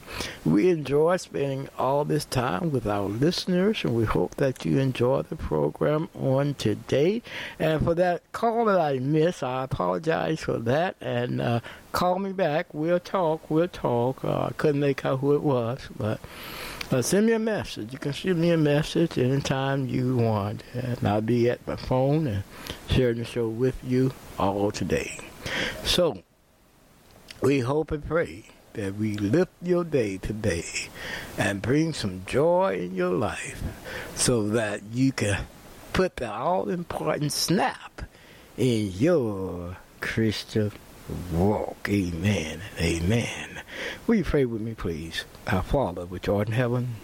We 0.45 0.70
enjoy 0.70 1.16
spending 1.16 1.69
all 1.78 2.05
this 2.05 2.24
time 2.24 2.70
with 2.70 2.86
our 2.86 3.05
listeners, 3.09 3.85
and 3.85 3.95
we 3.95 4.05
hope 4.05 4.35
that 4.36 4.65
you 4.65 4.78
enjoy 4.78 5.23
the 5.23 5.36
program 5.36 6.09
on 6.15 6.55
today. 6.55 7.23
And 7.59 7.82
for 7.82 7.95
that 7.95 8.31
call 8.32 8.66
that 8.66 8.81
I 8.81 8.99
missed, 8.99 9.43
I 9.43 9.65
apologize 9.65 10.40
for 10.40 10.59
that. 10.59 10.97
And 11.01 11.40
uh, 11.40 11.61
call 11.93 12.19
me 12.19 12.32
back. 12.32 12.74
We'll 12.74 13.01
talk. 13.01 13.51
We'll 13.51 13.69
talk. 13.69 14.24
Uh, 14.24 14.47
I 14.47 14.53
couldn't 14.57 14.81
make 14.81 15.05
out 15.05 15.20
who 15.20 15.35
it 15.35 15.43
was, 15.43 15.89
but. 15.97 16.20
Uh, 16.90 17.02
send 17.02 17.27
me 17.27 17.35
a 17.35 17.39
message. 17.39 17.93
You 17.93 17.98
can 17.98 18.15
send 18.15 18.40
me 18.40 18.51
a 18.51 18.56
message 18.56 19.19
anytime 19.19 19.89
you 19.89 20.16
want, 20.16 20.62
and 20.73 21.06
I'll 21.06 21.20
be 21.20 21.51
at 21.51 21.66
my 21.66 21.77
phone 21.77 22.27
and 22.27 22.44
sharing 22.89 23.19
the 23.19 23.27
show 23.27 23.47
with 23.47 23.77
you 23.85 24.15
all 24.39 24.70
today. 24.70 25.19
So, 25.85 26.23
we 27.43 27.60
hope 27.60 27.93
and 27.93 28.02
pray 28.02 28.44
that 28.73 28.94
we 28.94 29.19
lift 29.19 29.52
your 29.60 29.85
day 29.85 30.16
today 30.16 30.65
and 31.36 31.60
bring 31.60 31.93
some 31.93 32.23
joy 32.24 32.78
in 32.78 32.94
your 32.94 33.12
life 33.12 33.62
so 34.15 34.48
that 34.48 34.81
you 34.90 35.12
can 35.12 35.44
put 35.93 36.16
the 36.16 36.32
all 36.32 36.70
important 36.70 37.32
snap 37.32 38.01
in 38.56 38.93
your 38.93 39.77
Christian 40.01 40.73
walk. 41.32 41.89
Amen. 41.89 42.60
Amen. 42.80 43.62
Will 44.06 44.16
you 44.16 44.24
pray 44.24 44.44
with 44.44 44.60
me, 44.60 44.74
please? 44.74 45.24
Our 45.47 45.62
Father, 45.62 46.06
which 46.06 46.28
art 46.28 46.48
in 46.48 46.55
heaven. 46.55 46.97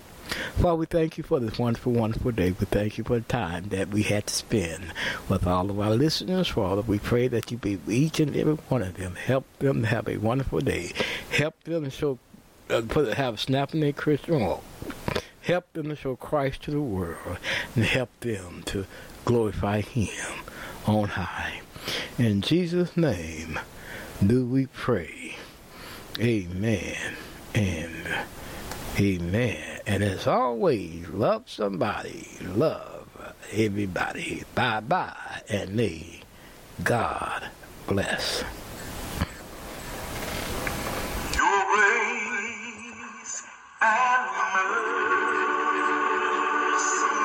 Father, 0.57 0.77
we 0.77 0.87
thank 0.87 1.19
you 1.19 1.25
for 1.25 1.39
this 1.39 1.59
wonderful, 1.59 1.93
wonderful 1.93 2.33
day. 2.33 2.51
We 2.59 2.67
thank 2.67 2.99
you 2.99 3.05
for 3.05 3.19
the 3.19 3.25
time 3.25 3.69
that 3.69 3.89
we 3.89 4.03
had 4.03 4.27
to 4.27 4.35
spend 4.35 4.93
with 5.29 5.47
all 5.47 5.71
of 5.71 5.79
our 5.79 5.95
listeners. 5.95 6.49
Father, 6.49 6.83
we 6.83 6.99
pray 6.99 7.29
that 7.29 7.51
you 7.51 7.59
be 7.59 7.77
with 7.77 7.95
each 7.95 8.21
and 8.21 8.35
every 8.35 8.55
one 8.55 8.83
of 8.83 8.95
them. 8.95 9.17
Help 9.17 9.45
them 9.59 9.83
to 9.83 9.89
have 9.89 10.09
a 10.09 10.17
wonderful 10.17 10.61
day. 10.61 10.93
Help 11.31 11.63
them 11.65 11.85
to 11.85 11.91
show, 11.91 12.19
uh, 12.71 12.83
put, 12.89 13.15
have 13.15 13.35
a 13.35 13.39
snap 13.39 13.75
in 13.75 13.81
their 13.81 13.93
Christian 13.93 14.41
walk. 14.41 14.65
Help 15.43 15.71
them 15.75 15.89
to 15.91 15.97
show 15.97 16.17
Christ 16.17 16.63
to 16.63 16.71
the 16.71 16.81
world 16.81 17.39
and 17.77 17.85
help 17.85 18.09
them 18.21 18.63
to 18.67 18.87
glorify 19.27 19.83
Him 19.83 20.41
on 20.87 21.09
high. 21.09 21.61
In 22.19 22.41
Jesus' 22.41 22.97
name 22.97 23.59
do 24.23 24.47
we 24.47 24.67
pray. 24.67 25.37
Amen 26.21 27.15
and 27.55 27.93
amen. 28.99 29.81
And 29.87 30.03
as 30.05 30.27
always, 30.27 31.09
love 31.09 31.51
somebody, 31.51 32.39
love 32.43 33.09
everybody. 33.53 34.45
Bye 34.55 34.81
bye, 34.81 35.43
and 35.49 35.75
may 35.75 36.21
God 36.83 37.49
bless. 37.87 38.45
Your 41.35 41.65
grace 41.75 43.43
and 43.83 44.27
mercy 46.65 47.25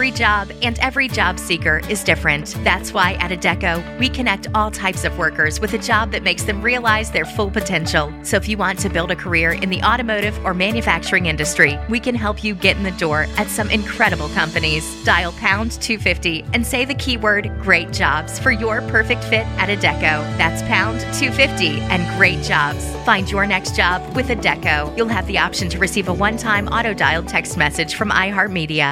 Every 0.00 0.12
job 0.12 0.50
and 0.62 0.78
every 0.78 1.08
job 1.08 1.38
seeker 1.38 1.82
is 1.90 2.02
different. 2.02 2.54
That's 2.64 2.94
why 2.94 3.18
at 3.20 3.38
Adecco, 3.38 3.98
we 3.98 4.08
connect 4.08 4.46
all 4.54 4.70
types 4.70 5.04
of 5.04 5.18
workers 5.18 5.60
with 5.60 5.74
a 5.74 5.78
job 5.78 6.10
that 6.12 6.22
makes 6.22 6.42
them 6.42 6.62
realize 6.62 7.10
their 7.10 7.26
full 7.26 7.50
potential. 7.50 8.10
So 8.22 8.38
if 8.38 8.48
you 8.48 8.56
want 8.56 8.78
to 8.78 8.88
build 8.88 9.10
a 9.10 9.14
career 9.14 9.52
in 9.52 9.68
the 9.68 9.82
automotive 9.82 10.42
or 10.42 10.54
manufacturing 10.54 11.26
industry, 11.26 11.78
we 11.90 12.00
can 12.00 12.14
help 12.14 12.42
you 12.42 12.54
get 12.54 12.78
in 12.78 12.82
the 12.82 12.92
door 12.92 13.26
at 13.36 13.48
some 13.48 13.68
incredible 13.68 14.30
companies. 14.30 14.86
Dial 15.04 15.32
pound 15.32 15.72
250 15.72 16.46
and 16.54 16.66
say 16.66 16.86
the 16.86 16.94
keyword 16.94 17.52
great 17.60 17.92
jobs 17.92 18.38
for 18.38 18.52
your 18.52 18.80
perfect 18.88 19.22
fit 19.24 19.46
at 19.58 19.68
Adecco. 19.68 20.24
That's 20.38 20.62
pound 20.62 21.00
250 21.12 21.78
and 21.92 22.18
great 22.18 22.42
jobs. 22.42 22.90
Find 23.04 23.30
your 23.30 23.46
next 23.46 23.76
job 23.76 24.16
with 24.16 24.28
Adecco. 24.28 24.96
You'll 24.96 25.08
have 25.08 25.26
the 25.26 25.36
option 25.36 25.68
to 25.68 25.78
receive 25.78 26.08
a 26.08 26.14
one 26.14 26.38
time 26.38 26.68
auto 26.68 26.94
dialed 26.94 27.28
text 27.28 27.58
message 27.58 27.96
from 27.96 28.08
iHeartMedia. 28.08 28.88